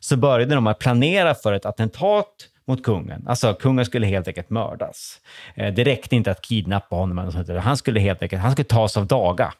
så 0.00 0.16
började 0.16 0.54
de 0.54 0.66
att 0.66 0.78
planera 0.78 1.34
för 1.34 1.52
ett 1.52 1.66
attentat 1.66 2.48
mot 2.66 2.82
kungen. 2.82 3.24
Alltså 3.28 3.54
kungen 3.54 3.84
skulle 3.84 4.06
helt 4.06 4.28
enkelt 4.28 4.50
mördas. 4.50 5.20
Eh, 5.54 5.74
det 5.74 5.84
räckte 5.84 6.16
inte 6.16 6.30
att 6.30 6.42
kidnappa 6.42 6.96
honom. 6.96 7.32
Han 7.62 7.76
skulle 7.76 8.00
helt 8.00 8.22
enkelt 8.22 8.42
han 8.42 8.52
skulle 8.52 8.64
tas 8.64 8.96
av 8.96 9.06
daga. 9.06 9.52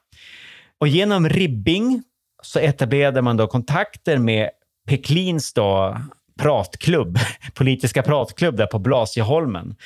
Och 0.78 0.88
genom 0.88 1.28
Ribbing 1.28 2.02
så 2.42 2.58
etablerade 2.58 3.22
man 3.22 3.36
då 3.36 3.46
kontakter 3.46 4.18
med 4.18 4.50
Peklins 4.86 5.52
då 5.52 5.96
pratklubb, 6.40 7.18
politiska 7.54 8.02
pratklubb 8.02 8.56
där 8.56 8.66
på 8.66 8.78
Blasieholmen. 8.78 9.76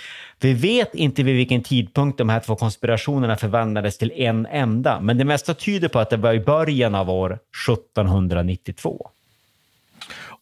Vi 0.41 0.53
vet 0.53 0.95
inte 0.95 1.23
vid 1.23 1.37
vilken 1.37 1.63
tidpunkt 1.63 2.19
de 2.19 2.29
här 2.29 2.41
två 2.41 2.57
konspirationerna 2.57 3.37
förvandlades 3.37 3.99
till 3.99 4.13
en 4.13 4.47
enda, 4.47 5.01
men 5.01 5.19
det 5.19 5.25
mesta 5.25 5.55
tyder 5.55 5.89
på 5.89 5.99
att 5.99 6.11
det 6.11 6.17
var 6.17 6.35
i 6.35 6.41
början 6.41 6.95
av 6.95 7.11
år 7.11 7.39
1792. 7.69 9.11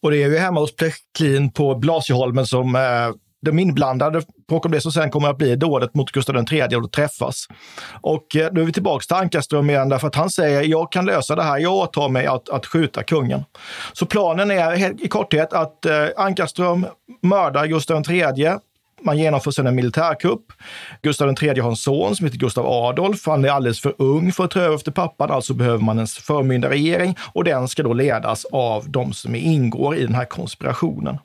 Och 0.00 0.10
det 0.10 0.22
är 0.22 0.28
ju 0.28 0.38
hemma 0.38 0.60
hos 0.60 0.76
Plechlin 0.76 1.50
på 1.50 1.74
Blasieholmen 1.74 2.46
som 2.46 2.76
eh, 2.76 2.80
de 3.42 3.58
inblandade 3.58 4.22
bakom 4.48 4.72
det 4.72 4.80
som 4.80 4.92
sen 4.92 5.10
kommer 5.10 5.28
att 5.28 5.38
bli 5.38 5.56
dådet 5.56 5.94
mot 5.94 6.12
Gustav 6.12 6.36
III 6.36 6.76
och 6.76 6.92
träffas. 6.92 7.46
Och 8.00 8.36
eh, 8.36 8.52
då 8.52 8.60
är 8.60 8.64
vi 8.64 8.72
tillbaka 8.72 9.02
till 9.02 9.16
Ankarström 9.16 9.70
igen 9.70 9.88
därför 9.88 10.08
att 10.08 10.14
han 10.14 10.30
säger 10.30 10.62
jag 10.62 10.92
kan 10.92 11.06
lösa 11.06 11.36
det 11.36 11.42
här, 11.42 11.58
jag 11.58 11.74
åtar 11.74 12.08
mig 12.08 12.26
att, 12.26 12.48
att 12.48 12.66
skjuta 12.66 13.02
kungen. 13.02 13.44
Så 13.92 14.06
planen 14.06 14.50
är 14.50 15.04
i 15.04 15.08
korthet 15.08 15.52
att 15.52 15.86
eh, 15.86 16.06
Ankarström 16.16 16.86
mördar 17.22 17.66
Gustav 17.66 18.10
III 18.10 18.58
man 19.04 19.18
genomför 19.18 19.50
sedan 19.50 19.66
en 19.66 19.74
militärkupp. 19.74 20.52
Gustav 21.02 21.34
III 21.42 21.60
har 21.60 21.70
en 21.70 21.76
son 21.76 22.16
som 22.16 22.26
heter 22.26 22.38
Gustav 22.38 22.66
Adolf. 22.66 23.26
Han 23.26 23.44
är 23.44 23.48
alldeles 23.48 23.80
för 23.80 23.94
ung 23.98 24.32
för 24.32 24.44
att 24.44 24.50
ta 24.50 24.60
över 24.60 24.76
efter 24.76 24.92
pappan, 24.92 25.30
alltså 25.30 25.54
behöver 25.54 25.78
man 25.78 25.98
en 25.98 26.06
förmyndarregering 26.06 27.16
och 27.32 27.44
den 27.44 27.68
ska 27.68 27.82
då 27.82 27.92
ledas 27.92 28.44
av 28.44 28.90
de 28.90 29.12
som 29.12 29.34
ingår 29.34 29.96
i 29.96 30.02
den 30.02 30.14
här 30.14 30.24
konspirationen. 30.24 31.18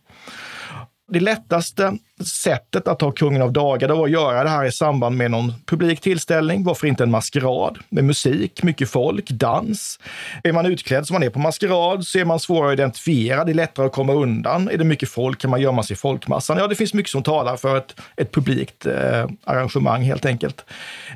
Det 1.12 1.20
lättaste 1.20 1.98
sättet 2.26 2.88
att 2.88 3.00
ta 3.00 3.12
kungen 3.12 3.42
av 3.42 3.52
dagar 3.52 3.90
var 3.90 4.06
att 4.06 4.12
göra 4.12 4.44
det 4.44 4.50
här 4.50 4.66
i 4.66 4.72
samband 4.72 5.18
med 5.18 5.32
någon 5.32 5.54
publik 5.66 6.02
tillställning. 6.02 6.64
Varför 6.64 6.88
inte 6.88 7.04
en 7.04 7.12
maskerad 7.12 7.78
med 7.90 8.04
musik, 8.04 8.64
mycket 8.64 8.90
folk, 8.90 9.30
dans? 9.30 10.00
Är 10.44 10.52
man 10.52 10.66
utklädd 10.66 11.08
som 11.08 11.14
man 11.14 11.24
är 11.24 11.30
på 11.30 11.40
maskerad 11.40 12.06
så 12.06 12.20
är 12.20 12.26
man 12.26 12.40
svårare 12.40 12.74
att 12.74 12.80
identifiera. 12.80 13.44
Det 13.44 13.52
är 13.52 13.54
lättare 13.54 13.86
att 13.86 13.92
komma 13.92 14.14
undan. 14.14 14.70
Är 14.70 14.78
det 14.78 14.84
mycket 14.84 15.10
folk 15.10 15.40
kan 15.40 15.50
man 15.50 15.62
gömma 15.62 15.84
sig 15.84 15.94
i 15.94 15.98
folkmassan. 15.98 16.58
Ja, 16.58 16.68
det 16.68 16.76
finns 16.76 16.94
mycket 16.94 17.12
som 17.12 17.24
talar 17.24 17.58
för 17.58 17.78
ett, 17.78 17.96
ett 18.16 18.32
publikt 18.32 18.86
eh, 18.86 19.26
arrangemang 19.44 20.02
helt 20.02 20.26
enkelt. 20.26 20.66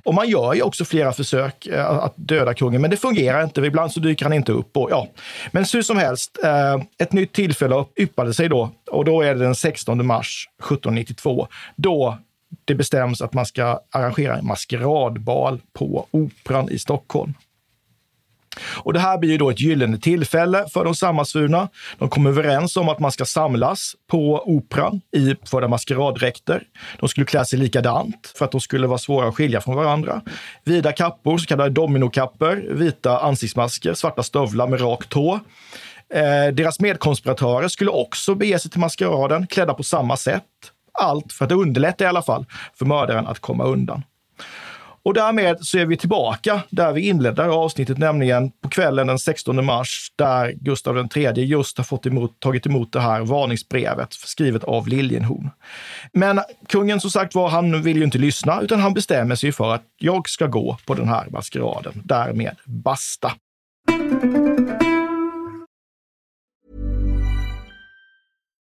Och 0.03 0.13
man 0.13 0.29
gör 0.29 0.53
ju 0.53 0.61
också 0.61 0.85
flera 0.85 1.13
försök 1.13 1.65
eh, 1.65 1.89
att 1.89 2.13
döda 2.15 2.53
kungen, 2.53 2.81
men 2.81 2.89
det 2.91 2.97
fungerar 2.97 3.43
inte. 3.43 3.61
Ibland 3.61 3.91
så 3.91 3.99
dyker 3.99 4.25
han 4.25 4.33
inte 4.33 4.51
upp. 4.51 4.77
Och, 4.77 4.91
ja. 4.91 5.07
Men 5.51 5.65
hur 5.73 5.81
som 5.81 5.97
helst, 5.97 6.39
eh, 6.43 6.81
ett 6.97 7.13
nytt 7.13 7.33
tillfälle 7.33 7.85
yppade 7.99 8.33
sig 8.33 8.49
då 8.49 8.71
och 8.91 9.05
då 9.05 9.21
är 9.21 9.35
det 9.35 9.39
den 9.39 9.55
16 9.81 10.07
mars 10.07 10.49
1792 10.59 11.47
då 11.75 12.17
det 12.65 12.75
bestäms 12.75 13.21
att 13.21 13.33
man 13.33 13.45
ska 13.45 13.79
arrangera 13.91 14.37
en 14.37 14.45
maskeradbal 14.45 15.61
på 15.73 16.07
Operan 16.11 16.69
i 16.69 16.79
Stockholm. 16.79 17.33
Och 18.83 18.93
det 18.93 18.99
här 18.99 19.17
blir 19.17 19.29
ju 19.29 19.37
då 19.37 19.49
ett 19.49 19.59
gyllene 19.59 19.97
tillfälle 19.97 20.65
för 20.73 20.85
de 20.85 20.95
sammansvurna. 20.95 21.69
De 21.97 22.09
kommer 22.09 22.29
överens 22.29 22.77
om 22.77 22.89
att 22.89 22.99
man 22.99 23.11
ska 23.11 23.25
samlas 23.25 23.95
på 24.07 24.43
Operan 24.45 25.01
i 25.15 25.35
förda 25.45 25.67
maskeraddräkter. 25.67 26.63
De 26.99 27.09
skulle 27.09 27.25
klä 27.25 27.45
sig 27.45 27.59
likadant 27.59 28.33
för 28.35 28.45
att 28.45 28.51
de 28.51 28.61
skulle 28.61 28.87
vara 28.87 28.97
svåra 28.97 29.27
att 29.27 29.35
skilja 29.35 29.61
från 29.61 29.75
varandra. 29.75 30.21
Vida 30.63 30.91
kappor, 30.91 31.37
så 31.37 31.45
kallade 31.45 31.69
dominokappor, 31.69 32.55
vita 32.73 33.19
ansiktsmasker, 33.19 33.93
svarta 33.93 34.23
stövlar 34.23 34.67
med 34.67 34.81
rak 34.81 35.07
tå. 35.09 35.39
Eh, 36.13 36.53
deras 36.53 36.79
medkonspiratörer 36.79 37.67
skulle 37.67 37.91
också 37.91 38.35
bege 38.35 38.59
sig 38.59 38.71
till 38.71 38.79
maskeraden 38.79 39.47
klädda 39.47 39.73
på 39.73 39.83
samma 39.83 40.17
sätt. 40.17 40.43
Allt 40.93 41.33
för 41.33 41.45
att 41.45 41.51
underlätta 41.51 42.03
i 42.03 42.07
alla 42.07 42.21
fall 42.21 42.45
för 42.73 42.85
mördaren 42.85 43.27
att 43.27 43.39
komma 43.39 43.63
undan. 43.63 44.03
Och 45.03 45.13
därmed 45.13 45.57
så 45.61 45.77
är 45.77 45.85
vi 45.85 45.97
tillbaka 45.97 46.61
där 46.69 46.91
vi 46.91 47.07
inledde 47.07 47.49
avsnittet, 47.49 47.97
nämligen 47.97 48.51
på 48.51 48.69
kvällen 48.69 49.07
den 49.07 49.19
16 49.19 49.65
mars 49.65 50.11
där 50.15 50.51
Gustav 50.51 51.07
III 51.15 51.45
just 51.45 51.77
har 51.77 51.85
fått 51.85 52.05
emot, 52.05 52.39
tagit 52.39 52.65
emot 52.65 52.93
det 52.93 52.99
här 52.99 53.21
varningsbrevet 53.21 54.13
skrivet 54.13 54.63
av 54.63 54.87
Liljenhorn. 54.87 55.49
Men 56.13 56.41
kungen 56.67 56.99
som 56.99 57.11
sagt 57.11 57.35
var, 57.35 57.49
han 57.49 57.81
vill 57.81 57.97
ju 57.97 58.03
inte 58.03 58.17
lyssna 58.17 58.61
utan 58.61 58.79
han 58.79 58.93
bestämmer 58.93 59.35
sig 59.35 59.51
för 59.51 59.73
att 59.73 59.83
jag 59.97 60.29
ska 60.29 60.47
gå 60.47 60.77
på 60.85 60.93
den 60.93 61.07
här 61.07 61.27
maskeraden. 61.29 61.93
Därmed 62.03 62.55
basta. 62.65 63.31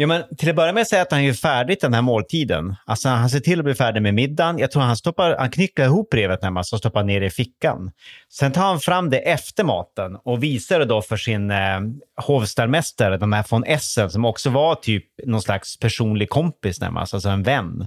Ja, 0.00 0.06
men 0.06 0.22
till 0.36 0.50
att 0.50 0.56
börja 0.56 0.72
med 0.72 0.86
säger 0.86 1.02
att 1.02 1.12
han 1.12 1.20
är 1.20 1.32
färdigt 1.32 1.80
den 1.80 1.94
här 1.94 2.02
måltiden. 2.02 2.76
Alltså, 2.84 3.08
han 3.08 3.30
ser 3.30 3.40
till 3.40 3.58
att 3.58 3.64
bli 3.64 3.74
färdig 3.74 4.02
med 4.02 4.14
middagen. 4.14 4.58
Jag 4.58 4.70
tror 4.70 4.82
han, 4.82 4.96
stoppar, 4.96 5.36
han 5.38 5.50
knycklar 5.50 5.84
ihop 5.84 6.10
brevet 6.10 6.42
närmast 6.42 6.72
och 6.72 6.78
stoppar 6.78 7.04
ner 7.04 7.20
det 7.20 7.26
i 7.26 7.30
fickan. 7.30 7.90
Sen 8.32 8.52
tar 8.52 8.62
han 8.62 8.80
fram 8.80 9.10
det 9.10 9.18
efter 9.18 9.64
maten 9.64 10.16
och 10.24 10.42
visar 10.42 10.78
det 10.78 10.84
då 10.84 11.02
för 11.02 11.16
sin 11.16 11.50
eh, 11.50 11.80
hovstallmästare, 12.16 13.16
den 13.16 13.32
här 13.32 13.44
von 13.50 13.64
Essen, 13.64 14.10
som 14.10 14.24
också 14.24 14.50
var 14.50 14.74
typ 14.74 15.04
någon 15.26 15.42
slags 15.42 15.78
personlig 15.78 16.30
kompis 16.30 16.80
närmast, 16.80 17.14
alltså 17.14 17.28
en 17.28 17.42
vän. 17.42 17.86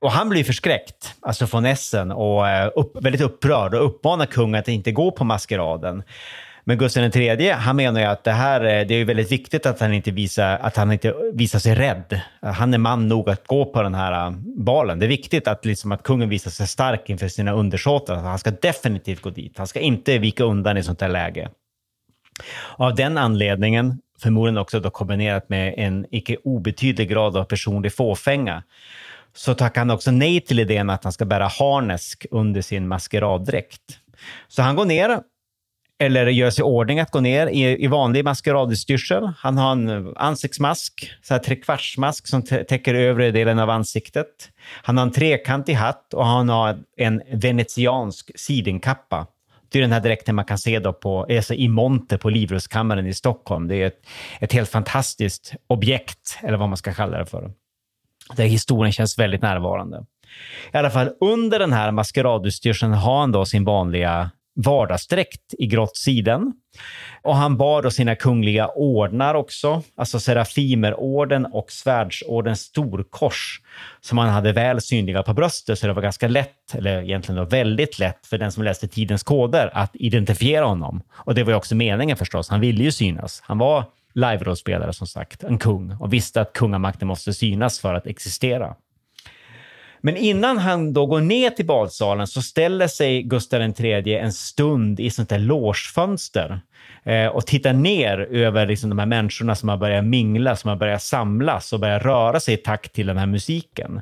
Och 0.00 0.12
han 0.12 0.28
blir 0.28 0.44
förskräckt, 0.44 1.14
alltså 1.20 1.46
von 1.46 1.66
Essen, 1.66 2.10
och 2.10 2.48
eh, 2.48 2.70
upp, 2.76 2.96
väldigt 3.02 3.22
upprörd 3.22 3.74
och 3.74 3.86
uppmanar 3.86 4.26
kungen 4.26 4.60
att 4.60 4.68
inte 4.68 4.92
gå 4.92 5.10
på 5.10 5.24
maskeraden. 5.24 6.02
Men 6.68 6.78
Gustav 6.78 7.16
III, 7.16 7.50
han 7.50 7.76
menar 7.76 8.00
ju 8.00 8.06
att 8.06 8.24
det 8.24 8.32
här 8.32 8.60
eh, 8.60 8.86
det 8.86 8.94
är 8.94 9.04
väldigt 9.04 9.32
viktigt 9.32 9.66
att 9.66 9.80
han 9.80 9.92
inte 9.92 10.10
visar, 10.10 10.58
att 10.58 10.76
han 10.76 10.92
inte 10.92 11.14
visar 11.32 11.58
sig 11.58 11.74
rädd. 11.74 12.20
Han 12.42 12.74
är 12.74 12.78
man 12.78 13.08
nog 13.08 13.30
att 13.30 13.46
gå 13.46 13.64
på 13.64 13.82
den 13.82 13.94
här 13.94 14.26
eh, 14.26 14.30
balen. 14.56 14.98
Det 14.98 15.06
är 15.06 15.08
viktigt 15.08 15.48
att, 15.48 15.64
liksom, 15.64 15.92
att 15.92 16.02
kungen 16.02 16.28
visar 16.28 16.50
sig 16.50 16.66
stark 16.66 17.10
inför 17.10 17.28
sina 17.28 17.52
undersåtar. 17.52 18.16
Han 18.16 18.38
ska 18.38 18.50
definitivt 18.50 19.20
gå 19.20 19.30
dit. 19.30 19.58
Han 19.58 19.66
ska 19.66 19.80
inte 19.80 20.18
vika 20.18 20.44
undan 20.44 20.76
i 20.76 20.82
sånt 20.82 21.00
här 21.00 21.08
läge. 21.08 21.50
Av 22.76 22.94
den 22.94 23.18
anledningen, 23.18 24.00
förmodligen 24.22 24.58
också 24.58 24.80
då 24.80 24.90
kombinerat 24.90 25.48
med 25.48 25.74
en 25.76 26.06
icke 26.10 26.36
obetydlig 26.44 27.08
grad 27.08 27.36
av 27.36 27.44
personlig 27.44 27.94
fåfänga, 27.94 28.62
så 29.34 29.54
tackar 29.54 29.80
han 29.80 29.90
också 29.90 30.10
nej 30.10 30.40
till 30.40 30.60
idén 30.60 30.90
att 30.90 31.04
han 31.04 31.12
ska 31.12 31.24
bära 31.24 31.46
harnesk 31.46 32.26
under 32.30 32.62
sin 32.62 32.88
maskeraddräkt. 32.88 33.98
Så 34.48 34.62
han 34.62 34.76
går 34.76 34.84
ner 34.84 35.20
eller 35.98 36.26
gör 36.26 36.50
sig 36.50 36.62
i 36.62 36.64
ordning 36.64 37.00
att 37.00 37.10
gå 37.10 37.20
ner 37.20 37.46
i, 37.46 37.84
i 37.84 37.86
vanlig 37.86 38.24
maskeradutstyrsel. 38.24 39.30
Han 39.38 39.58
har 39.58 39.72
en 39.72 40.16
ansiktsmask, 40.16 41.10
så 41.22 41.34
här 41.34 41.38
trekvartsmask 41.38 42.26
som 42.26 42.42
täcker 42.42 42.94
övre 42.94 43.30
delen 43.30 43.58
av 43.58 43.70
ansiktet. 43.70 44.50
Han 44.82 44.96
har 44.98 45.06
en 45.06 45.12
trekantig 45.12 45.74
hatt 45.74 46.14
och 46.14 46.26
han 46.26 46.48
har 46.48 46.78
en 46.96 47.22
venetiansk 47.32 48.30
sidenkappa. 48.34 49.26
Det 49.68 49.78
är 49.78 49.82
den 49.82 49.92
här 49.92 50.00
dräkten 50.00 50.34
man 50.34 50.44
kan 50.44 50.58
se 50.58 50.78
då 50.78 50.92
på, 50.92 51.26
alltså 51.30 51.54
i 51.54 51.68
monter 51.68 52.16
på 52.18 52.30
Livrustkammaren 52.30 53.06
i 53.06 53.14
Stockholm. 53.14 53.68
Det 53.68 53.76
är 53.76 53.86
ett, 53.86 54.06
ett 54.40 54.52
helt 54.52 54.70
fantastiskt 54.70 55.54
objekt, 55.66 56.38
eller 56.42 56.58
vad 56.58 56.68
man 56.68 56.76
ska 56.76 56.92
kalla 56.94 57.18
det 57.18 57.26
för. 57.26 57.50
Där 58.36 58.44
historien 58.44 58.92
känns 58.92 59.18
väldigt 59.18 59.42
närvarande. 59.42 60.04
I 60.72 60.76
alla 60.76 60.90
fall 60.90 61.10
under 61.20 61.58
den 61.58 61.72
här 61.72 61.90
maskeradutstyrseln 61.90 62.92
har 62.92 63.20
han 63.20 63.32
då 63.32 63.44
sin 63.44 63.64
vanliga 63.64 64.30
vardagsdräkt 64.56 65.54
i 65.58 65.66
grått 65.66 65.96
siden. 65.96 66.52
Och 67.22 67.36
han 67.36 67.56
bar 67.56 67.82
då 67.82 67.90
sina 67.90 68.14
kungliga 68.14 68.68
ordnar 68.68 69.34
också, 69.34 69.82
alltså 69.96 70.20
Serafimerorden 70.20 71.46
och 71.46 71.70
Svärdsordens 71.70 72.60
storkors, 72.60 73.60
som 74.00 74.18
han 74.18 74.28
hade 74.28 74.52
väl 74.52 74.80
synliga 74.80 75.22
på 75.22 75.34
bröstet, 75.34 75.78
så 75.78 75.86
det 75.86 75.92
var 75.92 76.02
ganska 76.02 76.28
lätt, 76.28 76.74
eller 76.74 77.02
egentligen 77.02 77.36
då 77.36 77.44
väldigt 77.44 77.98
lätt, 77.98 78.26
för 78.26 78.38
den 78.38 78.52
som 78.52 78.62
läste 78.62 78.88
tidens 78.88 79.22
koder 79.22 79.70
att 79.72 79.90
identifiera 79.94 80.64
honom. 80.64 81.02
Och 81.12 81.34
det 81.34 81.42
var 81.42 81.52
ju 81.52 81.56
också 81.56 81.74
meningen 81.74 82.16
förstås, 82.16 82.48
han 82.48 82.60
ville 82.60 82.84
ju 82.84 82.92
synas. 82.92 83.42
Han 83.44 83.58
var 83.58 83.84
live-rollspelare 84.14 84.92
som 84.92 85.06
sagt, 85.06 85.44
en 85.44 85.58
kung, 85.58 85.96
och 86.00 86.12
visste 86.12 86.40
att 86.40 86.52
kungamakten 86.52 87.08
måste 87.08 87.32
synas 87.32 87.80
för 87.80 87.94
att 87.94 88.06
existera. 88.06 88.74
Men 90.06 90.16
innan 90.16 90.58
han 90.58 90.92
då 90.92 91.06
går 91.06 91.20
ner 91.20 91.50
till 91.50 91.66
badsalen 91.66 92.26
så 92.26 92.42
ställer 92.42 92.86
sig 92.86 93.22
Gustav 93.22 93.60
III 93.80 94.14
en 94.14 94.32
stund 94.32 95.00
i 95.00 95.10
sånt 95.10 95.28
där 95.28 95.38
logefönster 95.38 96.60
eh, 97.04 97.26
och 97.26 97.46
tittar 97.46 97.72
ner 97.72 98.18
över 98.18 98.66
liksom 98.66 98.90
de 98.90 98.98
här 98.98 99.06
människorna 99.06 99.54
som 99.54 99.68
har 99.68 99.76
börjat 99.76 100.04
mingla, 100.04 100.56
som 100.56 100.68
har 100.68 100.76
börjat 100.76 101.02
samlas 101.02 101.72
och 101.72 101.80
börjat 101.80 102.02
röra 102.02 102.40
sig 102.40 102.54
i 102.54 102.56
takt 102.56 102.92
till 102.92 103.06
den 103.06 103.16
här 103.16 103.26
musiken. 103.26 104.00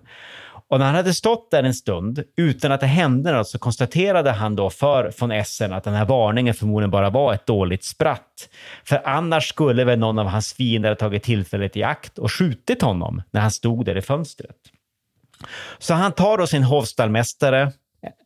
Och 0.68 0.78
när 0.78 0.86
han 0.86 0.94
hade 0.94 1.14
stått 1.14 1.50
där 1.50 1.62
en 1.62 1.74
stund 1.74 2.22
utan 2.36 2.72
att 2.72 2.80
det 2.80 2.86
hände 2.86 3.32
något 3.32 3.48
så 3.48 3.58
konstaterade 3.58 4.30
han 4.30 4.56
då 4.56 4.70
för 4.70 5.12
von 5.20 5.30
Essen 5.30 5.72
att 5.72 5.84
den 5.84 5.94
här 5.94 6.04
varningen 6.04 6.54
förmodligen 6.54 6.90
bara 6.90 7.10
var 7.10 7.34
ett 7.34 7.46
dåligt 7.46 7.84
spratt. 7.84 8.48
För 8.84 9.08
annars 9.08 9.48
skulle 9.48 9.84
väl 9.84 9.98
någon 9.98 10.18
av 10.18 10.26
hans 10.26 10.52
fiender 10.52 10.88
ha 10.88 10.96
tagit 10.96 11.22
tillfället 11.22 11.76
i 11.76 11.82
akt 11.82 12.18
och 12.18 12.32
skjutit 12.32 12.82
honom 12.82 13.22
när 13.30 13.40
han 13.40 13.50
stod 13.50 13.84
där 13.84 13.96
i 13.96 14.02
fönstret. 14.02 14.56
Så 15.78 15.94
han 15.94 16.12
tar 16.12 16.38
då 16.38 16.46
sin 16.46 16.62
hovstallmästare, 16.62 17.72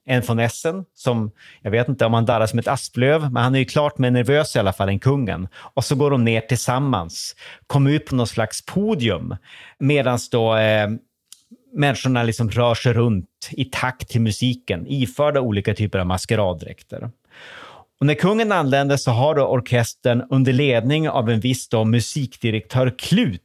en 0.06 0.22
von 0.22 0.38
Essen, 0.38 0.84
som 0.94 1.30
jag 1.62 1.70
vet 1.70 1.88
inte 1.88 2.06
om 2.06 2.14
han 2.14 2.26
darrar 2.26 2.46
som 2.46 2.58
ett 2.58 2.68
asplöv, 2.68 3.32
men 3.32 3.42
han 3.42 3.54
är 3.54 3.58
ju 3.58 3.64
klart 3.64 3.98
mer 3.98 4.10
nervös 4.10 4.56
i 4.56 4.58
alla 4.58 4.72
fall 4.72 4.88
än 4.88 4.98
kungen. 4.98 5.48
Och 5.54 5.84
så 5.84 5.94
går 5.94 6.10
de 6.10 6.24
ner 6.24 6.40
tillsammans, 6.40 7.36
kommer 7.66 7.90
ut 7.90 8.06
på 8.06 8.14
något 8.14 8.28
slags 8.28 8.66
podium, 8.66 9.36
medan 9.78 10.18
då 10.30 10.56
eh, 10.56 10.88
människorna 11.72 12.22
liksom 12.22 12.50
rör 12.50 12.74
sig 12.74 12.92
runt 12.92 13.48
i 13.50 13.64
takt 13.64 14.08
till 14.08 14.20
musiken, 14.20 14.86
iförda 14.88 15.40
olika 15.40 15.74
typer 15.74 15.98
av 15.98 16.06
maskeraddräkter. 16.06 17.10
Och 18.00 18.06
när 18.06 18.14
kungen 18.14 18.52
anländer 18.52 18.96
så 18.96 19.10
har 19.10 19.34
då 19.34 19.46
orkestern 19.46 20.22
under 20.30 20.52
ledning 20.52 21.08
av 21.08 21.30
en 21.30 21.40
viss 21.40 21.68
då 21.68 21.84
musikdirektör 21.84 22.94
Klut 22.98 23.42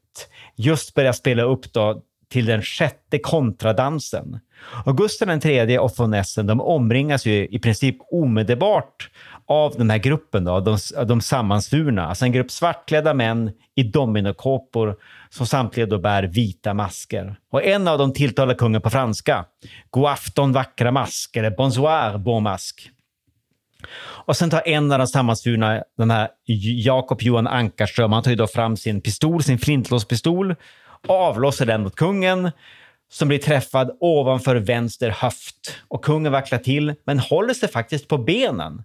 just 0.56 0.94
börjat 0.94 1.16
spela 1.16 1.44
upp 1.44 1.74
då 1.74 2.02
till 2.34 2.46
den 2.46 2.62
sjätte 2.62 3.20
kontradansen. 3.20 4.40
Och 4.86 4.98
Gustav 4.98 5.46
III 5.46 5.78
och 5.78 5.92
von 5.98 6.14
Essen 6.14 6.48
de 6.48 6.62
omringas 6.62 7.26
ju 7.26 7.48
i 7.48 7.60
princip 7.60 7.98
omedelbart 8.12 9.10
av 9.48 9.74
den 9.78 9.90
här 9.90 9.98
gruppen, 9.98 10.44
då, 10.44 10.60
de, 10.60 10.78
de 11.08 11.22
sammansvurna. 11.22 12.08
Alltså 12.08 12.26
en 12.26 12.32
grupp 12.32 12.52
svartklädda 12.52 13.14
män 13.14 13.52
i 13.76 13.84
dominokåpor 13.84 14.96
som 15.30 15.48
samtliga 15.48 15.86
då 15.86 16.00
bär 16.00 16.24
vita 16.24 16.74
masker. 16.74 17.36
Och 17.52 17.64
en 17.64 17.88
av 17.88 17.98
dem 17.98 18.14
tilltalar 18.14 18.54
kungen 18.54 18.82
på 18.82 18.90
franska. 18.90 19.46
God 19.90 20.06
afton 20.06 20.52
vackra 20.52 20.92
mask, 20.92 21.36
eller 21.36 21.52
bonsoir 21.52 22.18
bon 22.18 22.44
mask. 22.44 22.90
Och 24.26 24.38
sen 24.38 24.50
tar 24.50 24.68
en 24.68 24.92
av 24.92 25.00
de 25.00 25.08
sammansvurna, 25.08 25.84
den 25.98 26.12
här 26.12 26.30
Jakob 26.86 27.22
Johan 27.22 27.48
Ankarström, 27.48 28.12
han 28.12 28.24
tar 28.24 28.32
ju 28.32 28.38
då 28.38 28.48
fram 28.48 28.78
sin 28.78 29.02
pistol, 29.02 29.44
sin 29.44 29.60
flintlåspistol 29.60 30.56
avlossar 31.08 31.66
den 31.66 31.84
mot 31.84 31.96
kungen 31.96 32.52
som 33.12 33.28
blir 33.28 33.40
träffad 33.40 33.98
ovanför 34.00 34.56
vänster 34.56 35.10
höft. 35.10 35.76
Och 35.88 36.06
kungen 36.06 36.32
vacklar 36.32 36.60
till, 36.60 36.96
men 37.06 37.20
håller 37.20 37.54
sig 37.54 37.70
faktiskt 37.70 38.08
på 38.08 38.18
benen. 38.18 38.84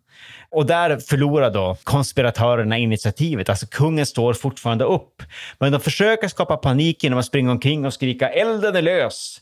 Och 0.50 0.66
där 0.66 0.96
förlorar 0.96 1.50
då 1.50 1.76
konspiratörerna 1.84 2.78
initiativet. 2.78 3.48
Alltså 3.48 3.66
kungen 3.66 4.06
står 4.06 4.34
fortfarande 4.34 4.84
upp. 4.84 5.22
Men 5.58 5.72
de 5.72 5.80
försöker 5.80 6.28
skapa 6.28 6.56
panik 6.56 7.04
genom 7.04 7.18
att 7.18 7.26
springa 7.26 7.50
omkring 7.50 7.86
och 7.86 7.94
skrika 7.94 8.28
“elden 8.28 8.76
är 8.76 8.82
lös”. 8.82 9.40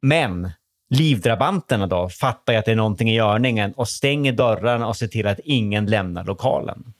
Men 0.00 0.50
livdrabanterna 0.90 1.86
då 1.86 2.08
fattar 2.08 2.52
ju 2.52 2.58
att 2.58 2.64
det 2.64 2.72
är 2.72 2.76
någonting 2.76 3.10
i 3.10 3.14
görningen 3.14 3.72
och 3.72 3.88
stänger 3.88 4.32
dörrarna 4.32 4.86
och 4.86 4.96
ser 4.96 5.08
till 5.08 5.26
att 5.26 5.40
ingen 5.44 5.86
lämnar 5.86 6.24
lokalen. 6.24 6.92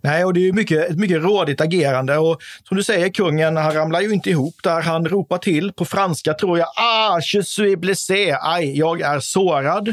Nej, 0.00 0.24
och 0.24 0.34
det 0.34 0.40
är 0.40 0.44
ju 0.44 0.52
mycket, 0.52 0.90
ett 0.90 0.98
mycket 0.98 1.22
rådigt 1.22 1.60
agerande. 1.60 2.18
Och 2.18 2.42
som 2.68 2.76
du 2.76 2.82
säger, 2.82 3.08
kungen, 3.08 3.56
han 3.56 3.72
ramlar 3.72 4.00
ju 4.00 4.10
inte 4.10 4.30
ihop 4.30 4.54
där. 4.62 4.80
Han 4.80 5.06
ropar 5.06 5.38
till 5.38 5.72
på 5.72 5.84
franska, 5.84 6.34
tror 6.34 6.58
jag. 6.58 6.68
Ah, 6.76 7.20
je 7.34 7.42
suis 7.42 7.76
blessé. 7.76 8.36
Aj, 8.40 8.78
jag 8.78 9.00
är 9.00 9.20
sårad. 9.20 9.88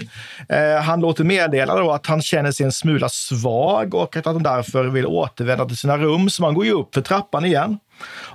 Eh, 0.49 0.82
han 0.82 0.99
låter 0.99 1.23
meddela 1.23 1.75
då 1.75 1.91
att 1.91 2.08
han 2.08 2.21
känner 2.21 2.51
sig 2.51 2.65
en 2.65 2.71
smula 2.71 3.10
svag 3.10 3.93
och 3.93 4.17
att 4.17 4.25
han 4.25 4.43
därför 4.43 4.84
vill 4.84 5.06
återvända 5.06 5.65
till 5.65 5.77
sina 5.77 5.97
rum. 5.97 6.30
Så 6.30 6.41
man 6.41 6.54
går 6.54 6.65
ju 6.65 6.71
upp 6.71 6.93
för 6.93 7.01
trappan 7.01 7.45
igen. 7.45 7.80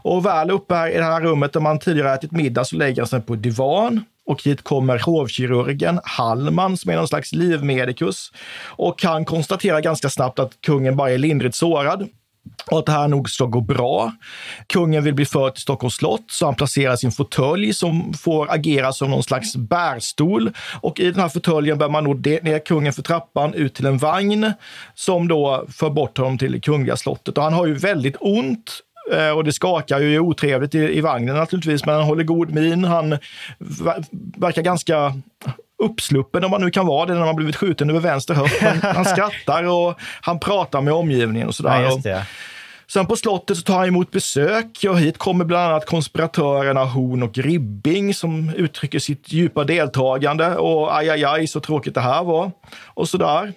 Och 0.03 0.27
väl 0.27 0.51
uppe 0.51 0.75
här 0.75 0.91
i 0.91 0.97
det 0.97 1.05
här 1.05 1.21
rummet 1.21 1.53
där 1.53 1.61
man 1.61 1.79
tidigare 1.79 2.15
ätit 2.15 2.33
middag 2.33 2.65
så 2.65 2.77
lägger 2.77 3.03
han 3.03 3.09
sig 3.09 3.21
på 3.21 3.35
divan 3.35 4.05
och 4.27 4.43
hit 4.43 4.65
kommer 4.65 4.99
hovkirurgen 4.99 6.01
Hallman 6.05 6.77
som 6.77 6.91
är 6.91 6.97
någon 6.97 7.09
slags 7.09 7.33
livmedikus 7.33 8.33
och 8.65 8.99
kan 8.99 9.25
konstatera 9.25 9.81
ganska 9.81 10.11
snabbt 10.11 10.39
att 10.39 10.61
kungen 10.61 10.97
bara 10.97 11.11
är 11.11 11.19
lindrigt 11.19 11.55
sårad 11.55 12.09
och 12.71 12.79
att 12.79 12.87
det 12.87 12.93
här 12.93 13.09
nog 13.09 13.31
ska 13.31 13.45
gå 13.45 13.61
bra. 13.61 14.13
Kungen 14.67 15.05
vill 15.05 15.15
bli 15.15 15.27
förd 15.27 15.55
till 15.55 15.63
Stockholms 15.63 15.95
slott, 15.95 16.25
så 16.27 16.45
han 16.45 16.55
placerar 16.55 16.97
sin 16.97 17.13
fåtölj 17.13 17.73
som 17.73 18.15
får 18.15 18.53
agera 18.53 18.93
som 18.93 19.11
någon 19.11 19.23
slags 19.23 19.57
bärstol. 19.57 20.51
Och 20.81 21.01
i 21.01 21.11
den 21.11 21.21
här 21.21 21.29
fåtöljen 21.29 21.79
bär 21.79 21.89
man 21.89 22.05
nog 22.05 22.27
ner 22.27 22.67
kungen 22.67 22.93
för 22.93 23.03
trappan 23.03 23.55
ut 23.55 23.75
till 23.75 23.87
en 23.87 23.99
vagn 23.99 24.53
som 24.95 25.29
då 25.29 25.67
för 25.69 25.91
bort 25.91 26.19
honom 26.19 26.39
till 26.39 26.53
det 26.53 26.61
kungliga 26.61 26.97
slottet. 26.97 27.39
Och 27.39 27.45
han 27.45 27.53
har 27.53 27.67
ju 27.67 27.75
väldigt 27.75 28.17
ont 28.21 28.81
och 29.35 29.45
det 29.45 29.53
skakar 29.53 30.01
ju 30.01 30.19
otrevligt 30.19 30.75
i, 30.75 30.79
i 30.79 31.01
vagnen 31.01 31.37
naturligtvis, 31.37 31.87
men 31.87 31.95
han 31.95 32.05
håller 32.05 32.25
god 32.25 32.55
min. 32.55 32.85
Han 32.85 33.19
verkar 34.37 34.63
ganska 34.63 35.15
uppsluppen 35.83 36.45
om 36.45 36.51
man 36.51 36.61
nu 36.61 36.71
kan 36.71 36.87
vara 36.87 37.07
det 37.07 37.15
när 37.15 37.25
man 37.25 37.37
blivit 37.37 37.57
skjuten 37.57 37.91
över 37.91 38.01
vänster 38.01 38.35
höft. 38.35 38.63
Han, 38.63 38.95
han 38.95 39.05
skrattar 39.15 39.65
och 39.65 40.01
han 40.21 40.41
pratar 40.41 40.81
med 40.81 40.93
omgivningen 40.93 41.49
och 41.49 41.55
sådär. 41.55 41.83
Ja, 42.05 42.23
Sen 42.89 43.07
på 43.07 43.17
slottet 43.17 43.57
så 43.57 43.63
tar 43.63 43.79
han 43.79 43.89
emot 43.89 44.11
besök 44.11 44.85
och 44.89 44.99
hit 44.99 45.19
kommer 45.19 45.45
bland 45.45 45.71
annat 45.73 45.87
konspiratörerna 45.87 46.85
Horn 46.85 47.23
och 47.23 47.39
Ribbing 47.39 48.15
som 48.15 48.51
uttrycker 48.57 48.99
sitt 48.99 49.33
djupa 49.33 49.65
deltagande 49.65 50.57
och 50.57 50.97
aj, 50.97 51.11
aj, 51.11 51.25
aj, 51.25 51.47
så 51.47 51.61
tråkigt 51.61 51.95
det 51.95 52.01
här 52.01 52.25
var. 52.25 52.51
Och 52.85 53.09
sådär. 53.09 53.53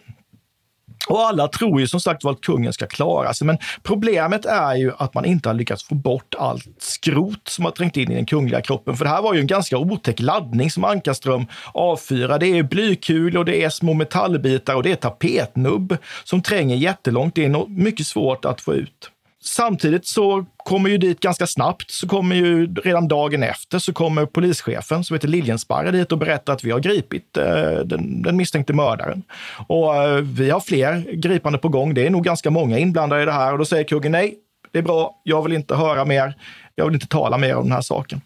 Och 1.10 1.20
alla 1.20 1.48
tror 1.48 1.80
ju 1.80 1.88
som 1.88 2.00
sagt 2.00 2.26
att 2.26 2.42
kungen 2.42 2.74
ska 2.74 2.88
klara 2.88 3.34
sig. 3.34 3.48
Men 3.48 3.58
problemet 3.84 4.46
är 4.46 4.76
ju 4.76 4.92
att 4.98 5.14
man 5.14 5.26
inte 5.26 5.50
har 5.50 5.54
lyckats 5.54 5.84
få 5.84 5.96
bort 5.96 6.36
allt 6.38 6.68
skrot 6.78 7.48
som 7.48 7.66
har 7.66 7.72
trängt 7.72 7.98
in 7.98 8.12
i 8.12 8.16
den 8.16 8.26
kungliga 8.26 8.62
kroppen. 8.62 8.98
För 8.98 9.06
det 9.06 9.12
här 9.12 9.22
var 9.22 9.34
ju 9.34 9.40
en 9.40 9.48
ganska 9.48 9.78
otäck 9.78 10.20
laddning 10.20 10.72
som 10.72 10.84
Ankarström 10.84 11.46
avfyrar. 11.74 12.40
Det 12.40 12.48
är 12.48 12.64
blykulor, 12.64 13.44
det 13.44 13.64
är 13.64 13.70
små 13.70 13.94
metallbitar 13.94 14.76
och 14.76 14.84
det 14.84 14.92
är 14.92 14.96
tapetnubb 14.96 15.98
som 16.24 16.42
tränger 16.42 16.76
jättelångt 16.76 17.36
Det 17.36 17.46
är 17.46 17.68
mycket 17.68 18.08
svårt 18.08 18.46
att 18.46 18.62
få 18.62 18.74
ut. 18.74 19.12
Samtidigt 19.44 20.08
så 20.08 20.46
kommer 20.58 20.90
ju 20.90 20.98
dit 20.98 21.20
ganska 21.20 21.48
snabbt, 21.48 21.92
så 21.92 22.08
kommer 22.08 22.36
ju 22.36 22.74
redan 22.74 23.08
dagen 23.08 23.44
efter 23.44 23.80
så 23.80 23.94
kommer 23.94 24.26
polischefen 24.26 25.04
som 25.04 25.14
heter 25.14 25.28
Liljensparre 25.28 25.92
dit 25.92 26.12
och 26.12 26.18
berättar 26.18 26.54
att 26.54 26.64
vi 26.64 26.72
har 26.72 26.80
gripit 26.80 27.38
eh, 27.38 27.80
den, 27.86 28.22
den 28.22 28.38
misstänkte 28.38 28.74
mördaren. 28.74 29.24
Och 29.68 29.96
eh, 29.96 30.16
vi 30.16 30.50
har 30.50 30.60
fler 30.60 31.12
gripande 31.14 31.60
på 31.60 31.70
gång. 31.70 31.94
Det 31.94 32.06
är 32.06 32.10
nog 32.10 32.24
ganska 32.24 32.50
många 32.50 32.78
inblandade 32.78 33.22
i 33.22 33.26
det 33.26 33.32
här 33.32 33.52
och 33.52 33.58
då 33.58 33.66
säger 33.66 33.84
kungen 33.84 34.12
nej, 34.12 34.36
det 34.72 34.80
är 34.80 34.84
bra, 34.84 35.22
jag 35.24 35.44
vill 35.44 35.54
inte 35.54 35.76
höra 35.76 36.06
mer. 36.06 36.34
Jag 36.76 36.86
vill 36.86 36.94
inte 36.94 37.08
tala 37.08 37.38
mer 37.38 37.56
om 37.56 37.64
den 37.64 37.72
här 37.72 37.82
saken. 37.82 38.22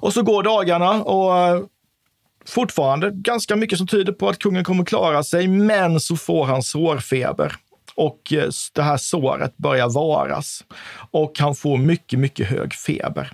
Och 0.00 0.12
så 0.12 0.22
går 0.22 0.42
dagarna 0.42 1.02
och 1.02 1.38
eh, 1.38 1.62
fortfarande 2.46 3.10
ganska 3.10 3.56
mycket 3.56 3.78
som 3.78 3.86
tyder 3.86 4.12
på 4.12 4.28
att 4.28 4.38
kungen 4.38 4.64
kommer 4.64 4.84
klara 4.84 5.22
sig, 5.22 5.48
men 5.48 6.00
så 6.00 6.16
får 6.16 6.44
han 6.44 6.62
sårfeber 6.62 7.56
och 7.94 8.32
eh, 8.32 8.48
det 8.74 8.82
här 8.82 8.96
såret 8.96 9.56
börjar 9.56 9.88
varas 9.88 10.64
och 11.10 11.38
han 11.38 11.54
får 11.54 11.78
mycket, 11.78 12.18
mycket 12.18 12.46
hög 12.46 12.74
feber. 12.74 13.30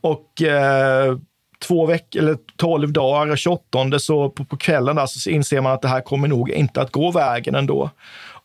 Och 0.00 0.42
eh, 0.42 1.18
två 1.66 1.86
veckor 1.86 2.22
eller 2.22 2.36
tolv 2.56 2.92
dagar, 2.92 3.36
28 3.36 3.98
så 3.98 4.30
på, 4.30 4.44
på 4.44 4.56
kvällen 4.56 4.96
där 4.96 5.06
så 5.06 5.30
inser 5.30 5.60
man 5.60 5.72
att 5.72 5.82
det 5.82 5.88
här 5.88 6.00
kommer 6.00 6.28
nog 6.28 6.50
inte 6.50 6.80
att 6.80 6.92
gå 6.92 7.10
vägen 7.10 7.54
ändå. 7.54 7.90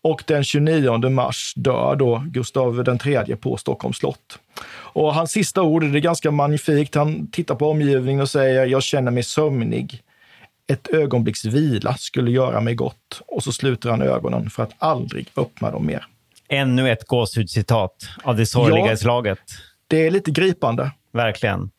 Och 0.01 0.23
den 0.27 0.43
29 0.43 1.09
mars 1.09 1.53
dör 1.55 1.95
då 1.95 2.23
Gustav 2.27 2.97
III 3.05 3.35
på 3.35 3.57
Stockholms 3.57 3.97
slott. 3.97 4.39
Och 4.67 5.13
hans 5.13 5.31
sista 5.31 5.61
ord, 5.61 5.83
det 5.83 5.97
är 5.97 6.01
ganska 6.01 6.31
magnifikt. 6.31 6.95
Han 6.95 7.31
tittar 7.31 7.55
på 7.55 7.69
omgivningen 7.69 8.21
och 8.21 8.29
säger, 8.29 8.65
jag 8.65 8.83
känner 8.83 9.11
mig 9.11 9.23
sömnig 9.23 10.03
ett 10.67 10.87
ögonblicks 10.87 11.45
vila 11.45 11.95
skulle 11.97 12.31
göra 12.31 12.61
mig 12.61 12.75
gott. 12.75 13.21
Och 13.27 13.43
så 13.43 13.51
sluter 13.51 13.89
han 13.89 14.01
ögonen 14.01 14.49
för 14.49 14.63
att 14.63 14.71
aldrig 14.77 15.27
öppna 15.37 15.71
dem 15.71 15.85
mer. 15.85 16.05
Ännu 16.49 16.91
ett 16.91 17.07
gåshudscitat 17.07 17.95
av 18.23 18.35
det 18.35 18.45
sorgliga 18.45 18.85
ja, 18.85 18.97
slaget. 18.97 19.39
Det 19.87 20.07
är 20.07 20.11
lite 20.11 20.31
gripande. 20.31 20.91
Verkligen. 21.13 21.71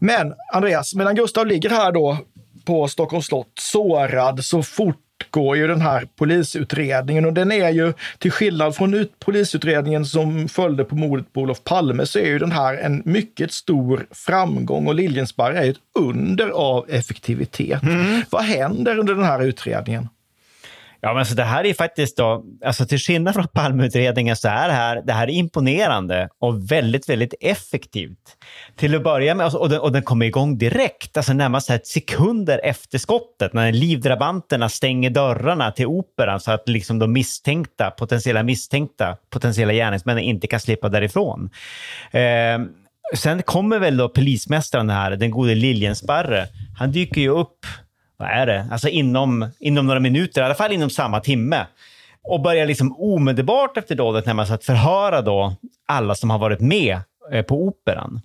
Men 0.00 0.34
Andreas, 0.52 0.94
medan 0.94 1.14
Gustav 1.14 1.46
ligger 1.46 1.70
här 1.70 1.92
då 1.92 2.18
på 2.64 2.88
Stockholms 2.88 3.26
slott 3.26 3.52
sårad 3.60 4.44
så 4.44 4.62
fort 4.62 5.01
fortgår 5.22 5.56
ju 5.56 5.66
den 5.66 5.80
här 5.80 6.08
polisutredningen 6.16 7.24
och 7.24 7.32
den 7.32 7.52
är 7.52 7.70
ju, 7.70 7.92
till 8.18 8.32
skillnad 8.32 8.76
från 8.76 8.94
ut 8.94 9.18
polisutredningen 9.18 10.04
som 10.04 10.48
följde 10.48 10.84
på 10.84 10.96
mordet 10.96 11.32
på 11.32 11.40
Olof 11.40 11.64
Palme, 11.64 12.06
så 12.06 12.18
är 12.18 12.26
ju 12.26 12.38
den 12.38 12.52
här 12.52 12.76
en 12.76 13.02
mycket 13.04 13.52
stor 13.52 14.06
framgång 14.10 14.86
och 14.86 14.94
Liljensparre 14.94 15.58
är 15.58 15.70
ett 15.70 15.76
under 15.98 16.48
av 16.48 16.90
effektivitet. 16.90 17.82
Mm. 17.82 18.22
Vad 18.30 18.42
händer 18.42 18.98
under 18.98 19.14
den 19.14 19.24
här 19.24 19.42
utredningen? 19.42 20.08
Ja, 21.04 21.14
men 21.14 21.26
så 21.26 21.34
det 21.34 21.44
här 21.44 21.66
är 21.66 21.74
faktiskt 21.74 22.16
då, 22.16 22.44
alltså 22.64 22.86
till 22.86 22.98
skillnad 22.98 23.34
från 23.34 23.48
Palmeutredningen 23.48 24.36
så 24.36 24.48
är 24.48 24.68
det 24.68 24.74
här, 24.74 25.02
det 25.06 25.12
här 25.12 25.28
är 25.28 25.32
imponerande 25.32 26.28
och 26.38 26.72
väldigt, 26.72 27.08
väldigt 27.08 27.34
effektivt. 27.40 28.36
Till 28.76 28.94
att 28.94 29.02
börja 29.02 29.34
med, 29.34 29.44
alltså, 29.44 29.58
och 29.58 29.68
den, 29.68 29.80
och 29.80 29.92
den 29.92 30.02
kommer 30.02 30.26
igång 30.26 30.58
direkt, 30.58 31.16
alltså 31.16 31.32
närmast 31.32 31.68
här 31.68 31.80
sekunder 31.84 32.60
efter 32.64 32.98
skottet, 32.98 33.52
när 33.52 33.72
livdrabanterna 33.72 34.68
stänger 34.68 35.10
dörrarna 35.10 35.72
till 35.72 35.86
operan 35.86 36.40
så 36.40 36.50
att 36.52 36.68
liksom 36.68 36.98
de 36.98 37.12
misstänkta, 37.12 37.90
potentiella 37.90 38.42
misstänkta, 38.42 39.16
potentiella 39.30 39.72
gärningsmännen 39.72 40.24
inte 40.24 40.46
kan 40.46 40.60
slippa 40.60 40.88
därifrån. 40.88 41.50
Eh, 42.10 42.58
sen 43.14 43.42
kommer 43.42 43.78
väl 43.78 43.96
då 43.96 44.08
polismästaren 44.08 44.90
här, 44.90 45.10
den 45.10 45.30
gode 45.30 45.54
Liljensparre, 45.54 46.46
han 46.78 46.92
dyker 46.92 47.20
ju 47.20 47.28
upp 47.28 47.66
vad 48.22 48.30
är 48.30 48.46
det, 48.46 48.66
alltså 48.70 48.88
inom, 48.88 49.50
inom 49.60 49.86
några 49.86 50.00
minuter, 50.00 50.40
i 50.40 50.44
alla 50.44 50.54
fall 50.54 50.72
inom 50.72 50.90
samma 50.90 51.20
timme. 51.20 51.66
Och 52.22 52.40
börjar 52.40 52.66
liksom 52.66 52.96
omedelbart 52.98 53.76
efter 53.76 53.94
dådet 53.94 54.26
närmast 54.26 54.52
att 54.52 54.64
förhöra 54.64 55.22
då 55.22 55.56
alla 55.86 56.14
som 56.14 56.30
har 56.30 56.38
varit 56.38 56.60
med 56.60 57.00
eh, 57.32 57.42
på 57.42 57.66
operan. 57.66 58.20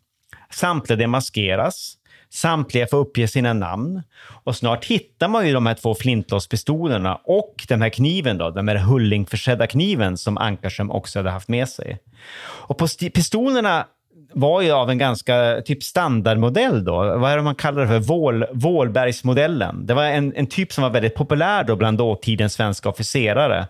Samtliga 0.51 0.97
demaskeras, 0.97 1.93
samtliga 2.29 2.87
får 2.87 2.97
uppge 2.97 3.27
sina 3.27 3.53
namn 3.53 4.01
och 4.43 4.55
snart 4.55 4.85
hittar 4.85 5.27
man 5.27 5.47
ju 5.47 5.53
de 5.53 5.65
här 5.65 5.73
två 5.73 5.95
flintlåspistolerna 5.95 7.15
och 7.23 7.65
den 7.67 7.81
här 7.81 7.89
kniven 7.89 8.37
då, 8.37 8.49
den 8.49 8.67
här 8.67 8.77
hullingförsedda 8.77 9.67
kniven 9.67 10.17
som 10.17 10.37
Ankarström 10.37 10.91
också 10.91 11.19
hade 11.19 11.29
haft 11.29 11.47
med 11.47 11.69
sig. 11.69 11.99
Och 12.39 12.77
på 12.77 12.87
pistolerna 13.13 13.85
var 14.33 14.61
ju 14.61 14.71
av 14.71 14.89
en 14.89 14.97
ganska 14.97 15.61
typ 15.65 15.83
standardmodell 15.83 16.85
då. 16.85 17.17
Vad 17.17 17.31
är 17.31 17.37
det 17.37 17.43
man 17.43 17.55
kallar 17.55 17.81
det 17.81 17.87
för? 17.87 17.99
Vål, 17.99 18.45
Vålbergsmodellen. 18.53 19.85
Det 19.85 19.93
var 19.93 20.03
en, 20.03 20.33
en 20.35 20.47
typ 20.47 20.73
som 20.73 20.81
var 20.81 20.89
väldigt 20.89 21.15
populär 21.15 21.63
då 21.63 21.75
bland 21.75 21.97
dåtidens 21.97 22.53
svenska 22.53 22.89
officerare. 22.89 23.67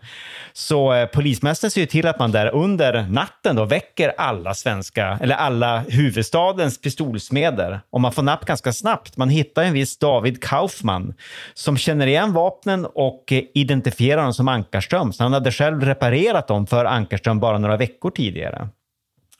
Så 0.54 0.94
eh, 0.94 1.06
polismästaren 1.06 1.72
ser 1.72 1.82
ju 1.82 1.88
till 1.88 2.08
att 2.08 2.20
man 2.20 2.32
där 2.32 2.56
under 2.56 3.08
natten 3.10 3.56
då 3.56 3.66
väcker 3.66 4.14
alla 4.18 4.54
svenska, 4.54 5.20
eller 5.22 5.36
alla 5.36 5.80
huvudstadens 5.80 6.82
pistolsmeder. 6.82 7.80
Och 7.90 8.02
man 8.02 8.12
får 8.12 8.24
napp 8.24 8.46
ganska 8.46 8.74
snabbt. 8.74 9.18
Man 9.18 9.30
hittar 9.30 9.64
en 9.64 9.74
viss 9.74 9.98
David 9.98 10.44
Kaufman 10.44 11.14
som 11.54 11.78
känner 11.78 12.08
igen 12.08 12.34
vapnen 12.34 12.86
och 12.86 13.32
eh, 13.32 13.44
identifierar 13.54 14.24
dem 14.24 14.34
som 14.34 14.48
Ankarström. 14.48 15.14
Så 15.14 15.24
han 15.24 15.34
hade 15.34 15.52
själv 15.52 15.84
reparerat 15.84 16.48
dem 16.48 16.68
för 16.68 16.86
Ankarström 16.86 17.40
bara 17.40 17.58
några 17.58 17.78
veckor 17.78 18.12
tidigare. 18.12 18.70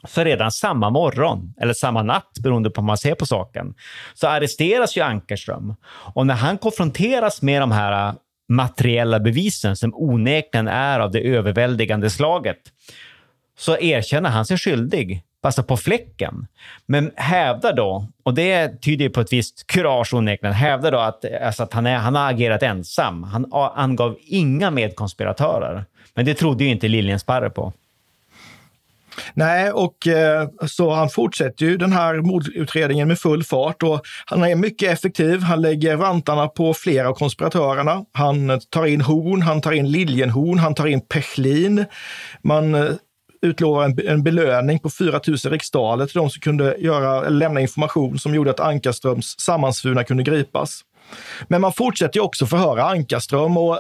Så 0.04 0.24
redan 0.24 0.52
samma 0.52 0.90
morgon, 0.90 1.54
eller 1.62 1.74
samma 1.74 2.04
natt 2.04 2.40
beroende 2.44 2.70
på 2.70 2.82
hur 2.82 2.86
man 2.86 2.98
ser 2.98 3.16
på 3.16 3.26
saken, 3.26 3.74
så 4.14 4.28
arresteras 4.28 4.98
ju 4.98 5.02
Ankerström. 5.02 5.76
Och 5.90 6.28
när 6.28 6.34
han 6.34 6.58
konfronteras 6.58 7.42
med 7.42 7.62
de 7.62 7.72
här 7.72 8.08
äh, 8.08 8.14
materiella 8.50 9.20
bevisen 9.20 9.76
som 9.76 9.94
onekligen 9.96 10.68
är 10.68 11.00
av 11.00 11.12
det 11.12 11.20
överväldigande 11.20 12.10
slaget, 12.10 12.58
så 13.58 13.78
erkänner 13.78 14.30
han 14.30 14.46
sig 14.46 14.58
skyldig, 14.58 15.24
alltså 15.44 15.64
på 15.64 15.78
fläcken. 15.78 16.48
Men 16.86 17.12
hävdar 17.16 17.74
då, 17.74 18.08
och 18.24 18.34
det 18.34 18.82
tyder 18.82 19.10
på 19.10 19.22
ett 19.22 19.34
visst 19.34 19.68
kurage 19.68 20.14
onekligen, 20.14 20.54
hävdar 20.54 20.92
då 20.92 21.00
att, 21.00 21.26
alltså 21.42 21.64
att 21.64 21.74
han, 21.74 21.86
är, 21.86 21.98
han 21.98 22.16
har 22.16 22.30
agerat 22.30 22.64
ensam. 22.64 23.24
Han 23.24 23.54
angav 23.54 24.18
inga 24.22 24.72
medkonspiratörer. 24.72 25.86
Men 26.14 26.26
det 26.26 26.34
trodde 26.34 26.64
ju 26.64 26.70
inte 26.70 26.88
Liljensparre 26.88 27.50
på. 27.50 27.74
Nej, 29.34 29.72
och 29.72 30.08
eh, 30.08 30.50
så 30.68 30.94
han 30.94 31.10
fortsätter 31.10 31.66
ju 31.66 31.78
den 31.78 31.92
här 31.92 32.16
mordutredningen 32.16 33.08
med 33.08 33.20
full 33.20 33.44
fart 33.44 33.84
och 33.84 34.02
han 34.26 34.44
är 34.44 34.56
mycket 34.56 34.92
effektiv. 34.92 35.42
Han 35.42 35.62
lägger 35.62 35.96
vantarna 35.96 36.48
på 36.48 36.74
flera 36.74 37.10
av 37.10 37.14
konspiratörerna. 37.14 38.06
Han 38.14 38.50
eh, 38.50 38.58
tar 38.70 38.86
in 38.86 39.02
Horn, 39.02 39.42
han 39.42 39.62
tar 39.62 39.72
in 39.72 39.92
Liljenhorn, 39.92 40.58
han 40.58 40.76
tar 40.76 40.88
in 40.88 41.02
Pechlin. 41.02 41.86
Man 42.44 42.76
eh, 42.76 42.92
utlovar 43.42 43.86
en, 43.86 44.08
en 44.08 44.24
belöning 44.24 44.80
på 44.80 44.90
4 44.90 45.20
000 45.28 45.38
riksdaler 45.38 46.06
till 46.06 46.18
de 46.18 46.30
som 46.30 46.42
kunde 46.42 46.76
göra, 46.80 47.30
lämna 47.30 47.62
information 47.62 48.20
som 48.20 48.36
gjorde 48.36 48.52
att 48.52 48.60
Ankarströms 48.60 49.40
sammansvurna 49.40 50.04
kunde 50.04 50.24
gripas. 50.24 50.82
Men 51.48 51.62
man 51.62 51.74
fortsätter 51.74 52.20
ju 52.20 52.24
också 52.24 52.46
förhöra 52.46 52.84
Ankarström 52.84 53.58
och 53.58 53.80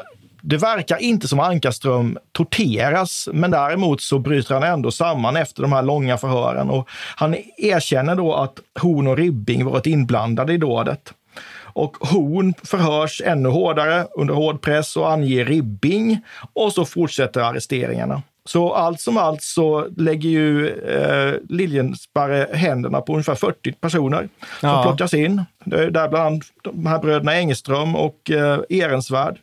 det 0.49 0.57
verkar 0.57 0.97
inte 0.97 1.27
som 1.27 1.39
Ankarström 1.39 2.17
torteras, 2.31 3.29
men 3.33 3.51
däremot 3.51 4.01
så 4.01 4.19
bryter 4.19 4.53
han 4.53 4.63
ändå 4.63 4.91
samman 4.91 5.35
efter 5.37 5.61
de 5.61 5.73
här 5.73 5.81
långa 5.81 6.17
förhören 6.17 6.69
och 6.69 6.89
han 7.15 7.35
erkänner 7.57 8.15
då 8.15 8.33
att 8.33 8.59
Horn 8.79 9.07
och 9.07 9.17
Ribbing 9.17 9.65
varit 9.65 9.85
inblandade 9.85 10.53
i 10.53 10.57
dådet. 10.57 11.13
Och 11.61 11.97
Horn 11.99 12.53
förhörs 12.63 13.21
ännu 13.25 13.49
hårdare 13.49 14.07
under 14.15 14.33
hård 14.33 14.61
press 14.61 14.97
och 14.97 15.11
anger 15.11 15.45
Ribbing 15.45 16.19
och 16.53 16.73
så 16.73 16.85
fortsätter 16.85 17.41
arresteringarna. 17.41 18.21
Så 18.45 18.73
allt 18.73 19.01
som 19.01 19.17
allt 19.17 19.41
så 19.41 19.87
lägger 19.97 20.29
ju 20.29 20.67
eh, 20.69 21.33
Liljensparre 21.49 22.47
händerna 22.53 23.01
på 23.01 23.13
ungefär 23.13 23.35
40 23.35 23.71
personer 23.71 24.29
som 24.59 24.69
Ja. 24.69 24.83
plockas 24.83 25.13
in. 25.13 25.43
Där 25.65 25.89
bland 26.09 26.15
annat 26.15 26.43
de 26.63 26.85
här 26.85 26.99
bröderna 26.99 27.35
Engeström 27.35 27.95
och 27.95 28.31
eh, 28.31 28.59
Ehrensvärd. 28.69 29.37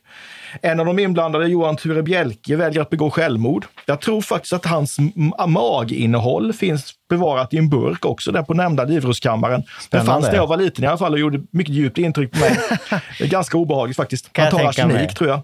En 0.63 0.81
av 0.81 0.87
de 0.87 0.99
inblandade, 0.99 1.47
Johan 1.47 1.77
Ture 1.77 2.03
Bjelke, 2.03 2.57
väljer 2.57 2.83
att 2.83 2.91
begå 2.91 3.11
självmord. 3.11 3.67
Jag 3.87 4.01
tror 4.01 4.21
faktiskt 4.21 4.53
att 4.53 4.67
hans 4.67 4.97
maginnehåll 5.47 6.53
finns 6.53 6.93
bevarat 7.11 7.55
i 7.55 7.59
en 7.59 7.69
burk 7.69 8.05
också 8.05 8.33
där 8.33 8.43
på 8.43 8.55
nämnda 8.55 8.85
livrustkammaren. 8.85 9.63
Det 9.91 10.01
fanns 10.01 10.27
när 10.27 10.35
jag 10.35 10.47
var 10.47 10.57
liten 10.57 10.85
i 10.85 10.87
alla 10.87 10.99
fall 10.99 11.13
och 11.13 11.19
gjorde 11.19 11.41
mycket 11.51 11.75
djupt 11.75 11.99
intryck 11.99 12.33
på 12.33 12.39
mig. 12.39 12.59
Det 13.19 13.25
är 13.25 13.29
ganska 13.29 13.59
obehagligt 13.59 13.97
faktiskt. 13.97 14.33
Kan 14.33 14.43
Han 14.43 14.51
tar 14.51 14.59
mig. 14.59 14.67
arsenik 14.69 15.15
tror 15.15 15.31
jag. 15.31 15.41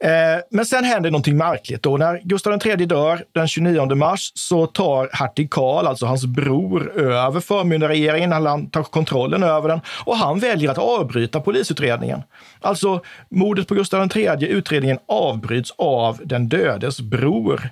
Eh, 0.00 0.10
men 0.50 0.66
sen 0.66 0.84
händer 0.84 1.10
någonting 1.10 1.36
märkligt. 1.36 1.82
Då. 1.82 1.96
När 1.96 2.20
Gustav 2.24 2.66
III 2.66 2.76
dör 2.76 3.24
den 3.32 3.48
29 3.48 3.94
mars 3.94 4.32
så 4.34 4.66
tar 4.66 5.08
hertig 5.12 5.50
Karl, 5.50 5.86
alltså 5.86 6.06
hans 6.06 6.26
bror, 6.26 7.00
över 7.00 7.40
förmyndarregeringen. 7.40 8.32
Han 8.32 8.70
tar 8.70 8.82
kontrollen 8.82 9.42
över 9.42 9.68
den 9.68 9.80
och 10.04 10.16
han 10.16 10.38
väljer 10.38 10.70
att 10.70 10.78
avbryta 10.78 11.40
polisutredningen. 11.40 12.22
Alltså 12.60 13.00
mordet 13.30 13.68
på 13.68 13.74
Gustav 13.74 14.16
III, 14.16 14.46
utredningen 14.48 14.98
avbryts 15.08 15.74
av 15.78 16.20
den 16.24 16.48
dödes 16.48 17.00
bror. 17.00 17.68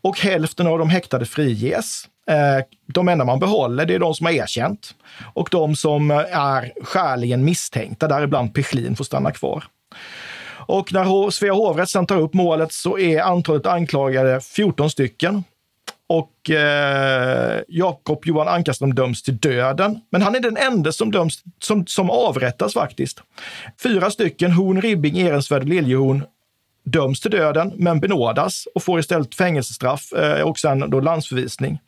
Och 0.00 0.20
hälften 0.20 0.66
av 0.66 0.78
de 0.78 0.90
häktade 0.90 1.26
friges. 1.26 2.08
Eh, 2.30 2.64
de 2.86 3.08
enda 3.08 3.24
man 3.24 3.38
behåller 3.38 3.86
det 3.86 3.94
är 3.94 3.98
de 3.98 4.14
som 4.14 4.26
har 4.26 4.32
erkänt 4.32 4.94
och 5.34 5.48
de 5.50 5.76
som 5.76 6.10
är 6.10 6.84
skäligen 6.84 7.44
misstänkta, 7.44 8.08
däribland 8.08 8.54
Pechlin, 8.54 8.96
får 8.96 9.04
stanna 9.04 9.30
kvar. 9.30 9.64
Och 10.66 10.92
när 10.92 11.30
Svea 11.30 11.52
hovrätt 11.52 11.88
sen 11.88 12.06
tar 12.06 12.20
upp 12.20 12.34
målet 12.34 12.72
så 12.72 12.98
är 12.98 13.20
antalet 13.20 13.66
anklagade 13.66 14.40
14 14.40 14.90
stycken. 14.90 15.44
Och 16.06 16.50
eh, 16.50 17.60
Jakob 17.68 18.26
Johan 18.26 18.48
Ankarström 18.48 18.94
döms 18.94 19.22
till 19.22 19.36
döden. 19.36 20.00
Men 20.10 20.22
han 20.22 20.34
är 20.34 20.40
den 20.40 20.56
enda 20.56 20.92
som, 20.92 21.10
döms, 21.10 21.42
som, 21.62 21.86
som 21.86 22.10
avrättas 22.10 22.74
faktiskt. 22.74 23.20
Fyra 23.82 24.10
stycken, 24.10 24.52
Horn, 24.52 24.80
Ribbing, 24.80 25.18
Ehrensvärd 25.18 25.62
och 25.62 25.68
Liljehorn, 25.68 26.24
döms 26.84 27.20
till 27.20 27.30
döden 27.30 27.72
men 27.76 28.00
benådas 28.00 28.68
och 28.74 28.82
får 28.82 29.00
istället 29.00 29.34
fängelsestraff 29.34 30.12
eh, 30.12 30.40
och 30.40 30.58
sen 30.58 30.90
då 30.90 31.00
landsförvisning. 31.00 31.78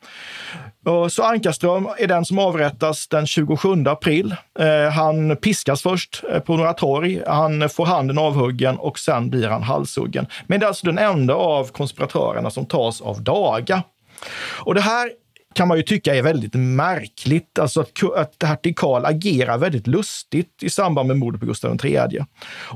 Så 1.10 1.22
Ankarström 1.22 1.88
är 1.98 2.06
den 2.06 2.24
som 2.24 2.38
avrättas 2.38 3.08
den 3.08 3.26
27 3.26 3.84
april. 3.86 4.36
Eh, 4.58 4.92
han 4.92 5.36
piskas 5.36 5.82
först 5.82 6.24
eh, 6.32 6.40
på 6.40 6.56
några 6.56 6.72
torg. 6.72 7.22
Han 7.26 7.68
får 7.68 7.86
handen 7.86 8.18
avhuggen 8.18 8.76
och 8.78 8.98
sen 8.98 9.30
blir 9.30 9.48
han 9.48 9.62
halshuggen. 9.62 10.26
Men 10.46 10.60
det 10.60 10.66
är 10.66 10.68
alltså 10.68 10.86
den 10.86 10.98
enda 10.98 11.34
av 11.34 11.64
konspiratörerna 11.64 12.50
som 12.50 12.66
tas 12.66 13.00
av 13.00 13.22
daga. 13.22 13.82
Och 14.64 14.74
det 14.74 14.80
här 14.80 15.10
kan 15.56 15.68
man 15.68 15.76
ju 15.76 15.82
tycka 15.82 16.14
är 16.14 16.22
väldigt 16.22 16.54
märkligt, 16.54 17.58
alltså 17.58 17.80
att, 17.80 18.02
att 18.16 18.48
hertig 18.48 18.76
Karl 18.76 19.04
agerar 19.04 19.58
väldigt 19.58 19.86
lustigt 19.86 20.62
i 20.62 20.70
samband 20.70 21.08
med 21.08 21.16
mordet 21.16 21.40
på 21.40 21.46
Gustav 21.46 21.78
III. 21.84 22.24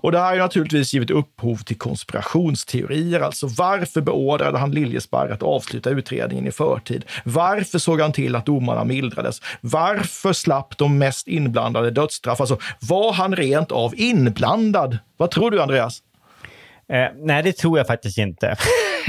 Och 0.02 0.12
det 0.12 0.18
här 0.18 0.26
har 0.26 0.34
ju 0.34 0.40
naturligtvis 0.40 0.94
givit 0.94 1.10
upphov 1.10 1.56
till 1.56 1.78
konspirationsteorier, 1.78 3.20
alltså 3.20 3.46
varför 3.46 4.00
beordrade 4.00 4.58
han 4.58 4.70
Liljesparre 4.70 5.34
att 5.34 5.42
avsluta 5.42 5.90
utredningen 5.90 6.46
i 6.46 6.52
förtid? 6.52 7.04
Varför 7.24 7.78
såg 7.78 8.00
han 8.00 8.12
till 8.12 8.36
att 8.36 8.46
domarna 8.46 8.84
mildrades? 8.84 9.40
Varför 9.60 10.32
slapp 10.32 10.78
de 10.78 10.98
mest 10.98 11.28
inblandade 11.28 11.90
dödsstraff? 11.90 12.40
Alltså, 12.40 12.58
var 12.80 13.12
han 13.12 13.36
rent 13.36 13.72
av 13.72 13.94
inblandad? 13.96 14.98
Vad 15.16 15.30
tror 15.30 15.50
du, 15.50 15.62
Andreas? 15.62 16.02
Eh, 16.92 17.08
nej, 17.16 17.42
det 17.42 17.52
tror 17.52 17.78
jag 17.78 17.86
faktiskt 17.86 18.18
inte. 18.18 18.56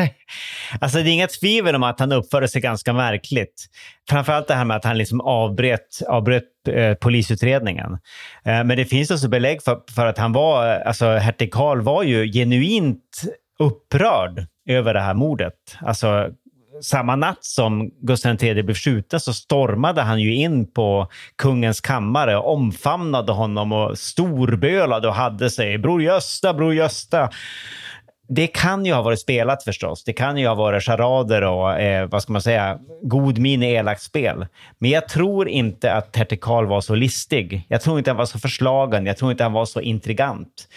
alltså, 0.80 0.98
det 0.98 1.10
är 1.10 1.14
inga 1.14 1.28
tvivel 1.28 1.76
om 1.76 1.84
att 1.84 2.00
han 2.00 2.12
uppförde 2.12 2.48
sig 2.48 2.62
ganska 2.62 2.94
märkligt. 2.94 3.66
Framförallt 4.10 4.48
det 4.48 4.54
här 4.54 4.66
med 4.66 4.78
att 4.78 4.86
han 4.86 4.98
liksom 4.98 5.22
avbröt, 5.22 6.02
avbröt 6.08 6.44
eh, 6.70 6.94
polisutredningen. 6.94 7.94
Eh, 8.46 8.64
men 8.64 8.70
det 8.70 8.86
finns 8.86 9.12
också 9.12 9.28
belägg 9.28 9.64
för, 9.64 9.80
för 9.96 10.06
att 10.06 10.18
han 10.18 10.34
var, 10.34 10.74
eh, 10.74 10.88
alltså 10.88 11.06
hertig 11.06 11.54
Karl 11.54 11.82
var 11.82 12.04
ju 12.04 12.32
genuint 12.32 13.22
upprörd 13.60 14.48
över 14.70 14.94
det 14.94 15.02
här 15.02 15.14
mordet. 15.14 15.54
Alltså, 15.80 16.30
samma 16.82 17.16
natt 17.16 17.44
som 17.46 17.92
Gustav 18.02 18.44
III 18.44 18.64
blev 18.64 18.76
skjuten 18.76 19.20
så 19.20 19.34
stormade 19.34 20.02
han 20.02 20.20
ju 20.20 20.36
in 20.36 20.72
på 20.72 21.08
kungens 21.38 21.82
kammare 21.82 22.38
och 22.38 22.54
omfamnade 22.54 23.32
honom 23.32 23.72
och 23.72 23.98
storbölade 23.98 25.08
och 25.08 25.14
hade 25.14 25.50
sig 25.50 25.78
Bror 25.78 26.02
Gösta, 26.02 26.54
Bror 26.54 26.74
Gösta. 26.74 27.30
Det 28.34 28.48
kan 28.48 28.86
ju 28.86 28.94
ha 28.94 29.02
varit 29.02 29.20
spelat 29.20 29.64
förstås. 29.64 30.04
Det 30.04 30.14
kan 30.14 30.38
ju 30.38 30.48
ha 30.48 30.56
varit 30.56 30.84
charader 30.84 31.42
och 31.42 31.80
eh, 31.80 32.10
vad 32.10 32.24
ska 32.24 32.34
man 32.34 32.42
säga, 32.42 32.80
god 33.02 33.38
min 33.38 33.64
i 33.64 33.74
elakt 33.74 34.02
spel. 34.02 34.48
Men 34.80 34.90
jag 34.90 35.08
tror 35.08 35.48
inte 35.48 35.94
att 35.94 36.14
Tertikal 36.14 36.66
var 36.66 36.82
så 36.82 36.96
listig. 36.96 37.66
Jag 37.68 37.82
tror 37.82 37.98
inte 37.98 38.10
han 38.10 38.18
var 38.18 38.26
så 38.26 38.40
förslagen. 38.40 39.06
Jag 39.06 39.18
tror 39.18 39.32
inte 39.32 39.44
han 39.44 39.54
var 39.54 39.66
så 39.66 39.82
intrigant. 39.82 40.68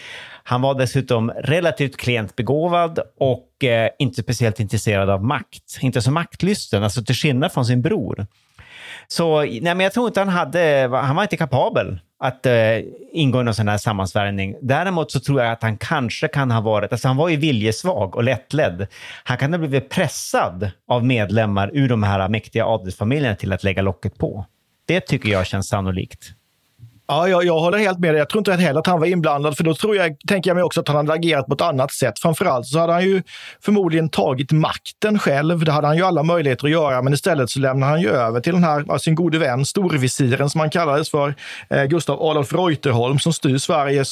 Han 0.47 0.63
var 0.63 0.75
dessutom 0.75 1.31
relativt 1.31 1.97
klent 1.97 2.37
begåvad 2.37 2.99
och 3.19 3.65
eh, 3.65 3.91
inte 3.99 4.23
speciellt 4.23 4.61
intresserad 4.61 5.11
av 5.11 5.25
makt. 5.25 5.79
Inte 5.81 6.03
så 6.03 6.11
maktlysten, 6.11 6.85
alltså 6.85 7.05
till 7.05 7.15
skillnad 7.15 7.53
från 7.53 7.67
sin 7.67 7.83
bror. 7.83 8.27
Så 9.09 9.41
nej, 9.41 9.61
men 9.61 9.81
jag 9.81 9.93
tror 9.93 10.07
inte 10.07 10.21
han 10.21 10.29
hade, 10.29 10.91
han 10.93 11.17
var 11.17 11.23
inte 11.23 11.37
kapabel 11.37 11.99
att 12.19 12.47
eh, 12.47 12.79
ingå 13.13 13.41
i 13.41 13.45
någon 13.45 13.55
sån 13.55 13.69
här 13.69 13.79
sammansvärjning. 13.79 14.57
Däremot 14.63 15.11
så 15.11 15.21
tror 15.21 15.43
jag 15.43 15.53
att 15.53 15.63
han 15.63 15.77
kanske 15.77 16.29
kan 16.29 16.51
ha 16.51 16.61
varit, 16.61 16.93
alltså 16.93 17.09
han 17.09 17.17
var 17.17 17.29
ju 17.29 17.37
viljesvag 17.37 18.17
och 18.17 18.25
lättledd. 18.25 18.87
Han 19.25 19.39
kan 19.39 19.53
ha 19.53 19.59
blivit 19.59 19.91
pressad 19.91 20.71
av 20.89 21.05
medlemmar 21.05 21.71
ur 21.75 21.89
de 21.89 22.03
här 22.03 22.29
mäktiga 22.29 22.67
adelsfamiljerna 22.67 23.37
till 23.37 23.53
att 23.53 23.65
lägga 23.65 23.83
locket 23.83 24.19
på. 24.19 24.47
Det 24.87 25.01
tycker 25.01 25.29
jag 25.29 25.47
känns 25.47 25.69
sannolikt. 25.69 26.33
Ja, 27.07 27.29
jag, 27.29 27.45
jag 27.45 27.59
håller 27.61 27.79
helt 27.79 27.99
med 27.99 28.15
dig. 28.15 28.19
Jag 28.19 28.29
tror 28.29 28.39
inte 28.41 28.53
heller 28.53 28.81
att 28.81 28.87
han 28.87 29.01
var 29.01 29.07
inblandad, 29.07 29.57
för 29.57 29.65
då 29.65 29.75
tror 29.75 29.97
jag, 29.97 30.17
tänker 30.29 30.51
jag 30.51 30.55
mig 30.55 30.65
också 30.65 30.81
att 30.81 30.89
han 30.89 30.97
hade 30.97 31.13
agerat 31.13 31.47
på 31.47 31.55
ett 31.55 31.61
annat 31.61 31.93
sätt. 31.93 32.19
Framförallt 32.19 32.67
så 32.67 32.79
hade 32.79 32.93
han 32.93 33.05
ju 33.05 33.23
förmodligen 33.65 34.09
tagit 34.09 34.53
makten 34.53 35.19
själv. 35.19 35.65
Det 35.65 35.73
hade 35.73 35.87
han 35.87 35.97
ju 35.97 36.03
alla 36.03 36.23
möjligheter 36.23 36.65
att 36.65 36.71
göra, 36.71 37.03
men 37.03 37.13
istället 37.13 37.51
så 37.51 37.61
lämnar 37.61 37.89
han 37.89 38.01
ju 38.01 38.09
över 38.09 38.41
till 38.41 38.53
den 38.53 38.65
här, 38.65 38.99
sin 38.99 39.15
gode 39.15 39.39
vän, 39.39 39.65
storvisiren 39.65 40.51
som 40.51 40.61
han 40.61 40.71
kallades 40.71 41.11
för, 41.11 41.35
eh, 41.71 41.85
Gustav 41.85 42.23
Adolf 42.23 42.53
Reuterholm, 42.53 43.19
som 43.19 43.33
styr 43.33 43.59
Sverige 43.59 44.05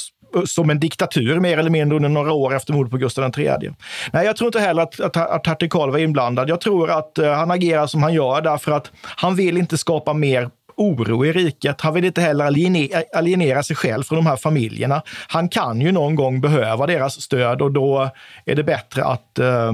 som 0.47 0.71
en 0.71 0.81
diktatur 0.81 1.41
mer 1.41 1.59
eller 1.59 1.71
mindre 1.71 1.97
under 1.97 2.09
några 2.09 2.33
år 2.33 2.55
efter 2.55 2.73
mordet 2.73 2.91
på 2.91 2.97
Gustav 2.97 3.33
III. 3.39 3.71
Nej, 4.13 4.27
jag 4.27 4.37
tror 4.37 4.49
inte 4.49 4.61
heller 4.61 4.83
att, 4.83 5.01
att, 5.01 5.17
att 5.17 5.47
hertig 5.47 5.73
Karl 5.73 5.91
var 5.91 5.99
inblandad. 5.99 6.49
Jag 6.49 6.61
tror 6.61 6.91
att 6.91 7.19
eh, 7.19 7.33
han 7.33 7.51
agerar 7.51 7.87
som 7.87 8.03
han 8.03 8.15
gör 8.15 8.41
därför 8.41 8.73
att 8.73 8.91
han 9.03 9.35
vill 9.35 9.57
inte 9.59 9.79
skapa 9.79 10.13
mer 10.13 10.51
oro 10.77 11.27
i 11.27 11.33
riket. 11.33 11.81
Han 11.81 11.95
vill 11.95 12.05
inte 12.05 12.21
heller 12.21 12.45
alienera, 12.45 13.03
alienera 13.15 13.63
sig 13.63 13.77
själv 13.77 14.03
från 14.03 14.17
de 14.17 14.27
här 14.27 14.37
familjerna. 14.37 15.03
Han 15.29 15.49
kan 15.49 15.81
ju 15.81 15.93
någon 15.93 16.15
gång 16.15 16.41
behöva 16.41 16.87
deras 16.87 17.21
stöd 17.21 17.63
och 17.63 17.73
då 17.73 18.11
är 18.47 18.55
det 18.55 18.65
bättre 18.65 19.05
att, 19.05 19.39
eh, 19.39 19.73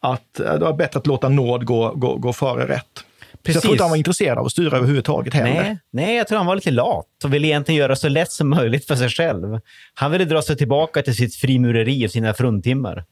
att, 0.00 0.40
eh, 0.40 0.54
det 0.54 0.66
är 0.66 0.72
bättre 0.72 0.98
att 0.98 1.06
låta 1.06 1.28
nåd 1.28 1.64
gå, 1.64 1.92
gå, 1.94 2.16
gå 2.16 2.32
före 2.32 2.68
rätt. 2.68 3.04
Så 3.46 3.52
jag 3.52 3.62
tror 3.62 3.74
inte 3.74 3.84
han 3.84 3.90
var 3.90 3.96
intresserad 3.96 4.38
av 4.38 4.46
att 4.46 4.52
styra 4.52 4.76
överhuvudtaget 4.76 5.34
heller. 5.34 5.62
Nej, 5.62 5.78
nej, 5.92 6.16
jag 6.16 6.28
tror 6.28 6.38
han 6.38 6.46
var 6.46 6.54
lite 6.54 6.70
lat 6.70 7.06
och 7.24 7.34
ville 7.34 7.48
egentligen 7.48 7.78
göra 7.78 7.96
så 7.96 8.08
lätt 8.08 8.32
som 8.32 8.50
möjligt 8.50 8.86
för 8.86 8.96
sig 8.96 9.08
själv. 9.08 9.60
Han 9.94 10.10
ville 10.10 10.24
dra 10.24 10.42
sig 10.42 10.56
tillbaka 10.56 11.02
till 11.02 11.16
sitt 11.16 11.34
frimureri 11.34 12.06
och 12.06 12.10
sina 12.10 12.34
fruntimmer. 12.34 13.04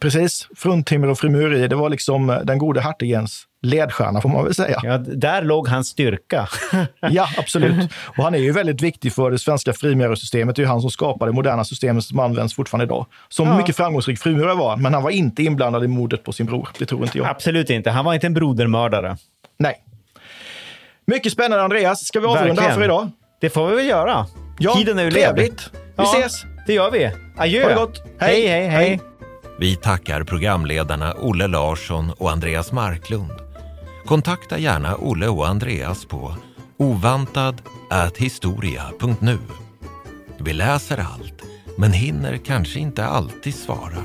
Precis. 0.00 0.48
Fruntimmer 0.56 1.08
och 1.08 1.18
frimureri, 1.18 1.68
det 1.68 1.76
var 1.76 1.88
liksom 1.88 2.30
eh, 2.30 2.38
den 2.40 2.58
gode 2.58 2.80
hertigens 2.80 3.44
ledstjärna 3.62 4.20
får 4.20 4.28
man 4.28 4.44
väl 4.44 4.54
säga. 4.54 4.80
Ja, 4.82 4.98
där 4.98 5.42
låg 5.42 5.68
hans 5.68 5.88
styrka. 5.88 6.48
ja, 7.10 7.28
absolut. 7.38 7.90
Och 8.16 8.24
han 8.24 8.34
är 8.34 8.38
ju 8.38 8.52
väldigt 8.52 8.82
viktig 8.82 9.12
för 9.12 9.30
det 9.30 9.38
svenska 9.38 9.72
frimurarsystemet. 9.72 10.56
Det 10.56 10.60
är 10.60 10.64
ju 10.64 10.68
han 10.68 10.80
som 10.80 10.90
skapade 10.90 11.30
det 11.30 11.34
moderna 11.34 11.64
systemet 11.64 12.04
som 12.04 12.18
används 12.18 12.54
fortfarande 12.54 12.84
idag. 12.84 13.06
Som 13.28 13.48
Ja. 13.48 13.56
mycket 13.56 13.76
framgångsrik 13.76 14.18
frimurare 14.18 14.54
var 14.54 14.76
men 14.76 14.94
han 14.94 15.02
var 15.02 15.10
inte 15.10 15.42
inblandad 15.42 15.84
i 15.84 15.88
mordet 15.88 16.24
på 16.24 16.32
sin 16.32 16.46
bror. 16.46 16.68
Det 16.78 16.86
tror 16.86 17.02
inte 17.02 17.18
jag. 17.18 17.26
Absolut 17.26 17.70
inte. 17.70 17.90
Han 17.90 18.04
var 18.04 18.14
inte 18.14 18.26
en 18.26 18.34
brodermördare. 18.34 19.16
Nej. 19.58 19.74
Mycket 21.06 21.32
spännande 21.32 21.64
Andreas. 21.64 22.04
Ska 22.06 22.20
vi 22.20 22.26
avrunda 22.26 22.62
här 22.62 22.74
för 22.74 22.84
idag? 22.84 23.10
Det 23.40 23.50
får 23.50 23.68
vi 23.68 23.76
väl 23.76 23.86
göra. 23.88 24.26
Ja, 24.58 24.74
Tiden 24.74 24.98
är 24.98 25.04
ju 25.04 25.10
trevligt. 25.10 25.36
ledig. 25.36 25.54
Vi 25.72 25.78
Ja, 25.96 26.14
ses! 26.18 26.42
Det 26.66 26.72
gör 26.74 26.90
vi. 26.90 27.10
Adjö. 27.36 27.62
Ha 27.62 27.68
det 27.68 27.74
gott. 27.74 28.02
Hej, 28.18 28.46
hej, 28.46 28.68
hej. 28.68 29.00
Vi 29.58 29.76
tackar 29.76 30.24
programledarna 30.24 31.14
Olle 31.14 31.46
Larsson 31.46 32.10
och 32.10 32.30
Andreas 32.30 32.72
Marklund. 32.72 33.32
Kontakta 34.06 34.58
gärna 34.58 34.96
Olle 34.96 35.28
och 35.28 35.48
Andreas 35.48 36.04
på 36.04 36.34
ovantad@historia.nu. 36.76 39.38
Vi 40.38 40.52
läser 40.52 40.98
allt, 40.98 41.42
men 41.78 41.92
hinner 41.92 42.36
kanske 42.36 42.78
inte 42.78 43.04
alltid 43.04 43.54
svara. 43.54 44.04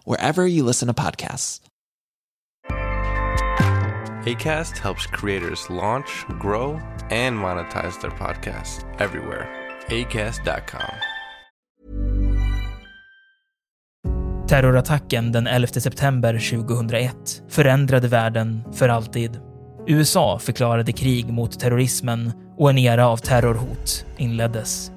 wherever 0.05 0.47
you 0.47 0.63
listen 0.63 0.87
to 0.87 0.93
podcasts. 0.93 1.61
ACAST 4.25 4.77
helps 4.77 5.07
creators 5.07 5.69
launch, 5.69 6.25
grow, 6.39 6.79
and 7.09 7.35
monetize 7.35 7.99
their 8.01 8.11
podcasts 8.11 8.85
everywhere. 8.99 9.47
ACAST.com. 9.87 10.95
Terrorattacken 14.47 15.31
den 15.31 15.47
11 15.47 15.67
september 15.67 16.33
2001 16.33 17.43
förändrade 17.49 18.07
världen 18.07 18.63
för 18.73 18.89
alltid. 18.89 19.39
USA 19.87 20.39
förklarade 20.39 20.91
krig 20.91 21.33
mot 21.33 21.59
terrorismen 21.59 22.31
och 22.57 22.69
en 22.69 22.77
era 22.77 23.07
av 23.07 23.17
terrorhot 23.17 24.05
inleddes. 24.17 24.91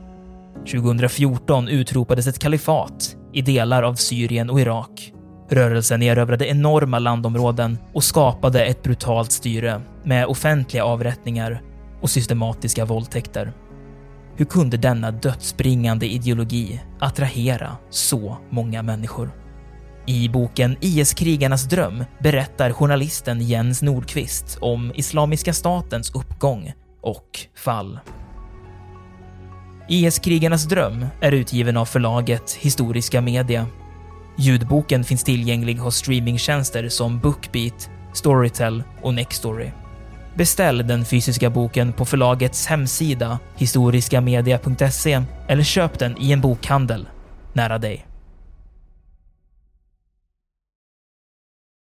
2014 0.72 1.68
utropades 1.68 2.26
ett 2.26 2.38
kalifat 2.38 3.16
i 3.34 3.42
delar 3.42 3.82
av 3.82 3.94
Syrien 3.94 4.50
och 4.50 4.60
Irak. 4.60 5.12
Rörelsen 5.50 6.02
erövrade 6.02 6.46
enorma 6.46 6.98
landområden 6.98 7.78
och 7.92 8.04
skapade 8.04 8.64
ett 8.64 8.82
brutalt 8.82 9.32
styre 9.32 9.80
med 10.04 10.26
offentliga 10.26 10.84
avrättningar 10.84 11.62
och 12.00 12.10
systematiska 12.10 12.84
våldtäkter. 12.84 13.52
Hur 14.36 14.44
kunde 14.44 14.76
denna 14.76 15.10
dödsbringande 15.10 16.06
ideologi 16.06 16.80
attrahera 17.00 17.76
så 17.90 18.36
många 18.50 18.82
människor? 18.82 19.30
I 20.06 20.28
boken 20.28 20.76
IS-krigarnas 20.80 21.64
dröm 21.64 22.04
berättar 22.18 22.72
journalisten 22.72 23.40
Jens 23.40 23.82
Nordqvist 23.82 24.58
om 24.60 24.92
Islamiska 24.94 25.52
statens 25.52 26.14
uppgång 26.14 26.72
och 27.00 27.40
fall. 27.56 27.98
E 29.88 30.06
IS-krigarnas 30.06 30.64
dröm 30.64 31.06
är 31.20 31.32
utgiven 31.32 31.76
av 31.76 31.84
förlaget 31.84 32.52
Historiska 32.60 33.20
Media. 33.20 33.66
Ljudboken 34.38 35.04
finns 35.04 35.24
tillgänglig 35.24 35.74
hos 35.76 35.96
streamingtjänster 35.96 36.88
som 36.88 37.18
Bookbeat, 37.18 37.90
Storytel 38.12 38.82
och 39.02 39.14
Nextory. 39.14 39.70
Beställ 40.34 40.86
den 40.86 41.04
fysiska 41.04 41.50
boken 41.50 41.92
på 41.92 42.04
förlagets 42.04 42.66
hemsida 42.66 43.38
historiskamedia.se 43.56 45.22
eller 45.48 45.62
köp 45.62 45.98
den 45.98 46.18
i 46.18 46.32
en 46.32 46.40
bokhandel 46.40 47.08
nära 47.52 47.78
dig. 47.78 48.06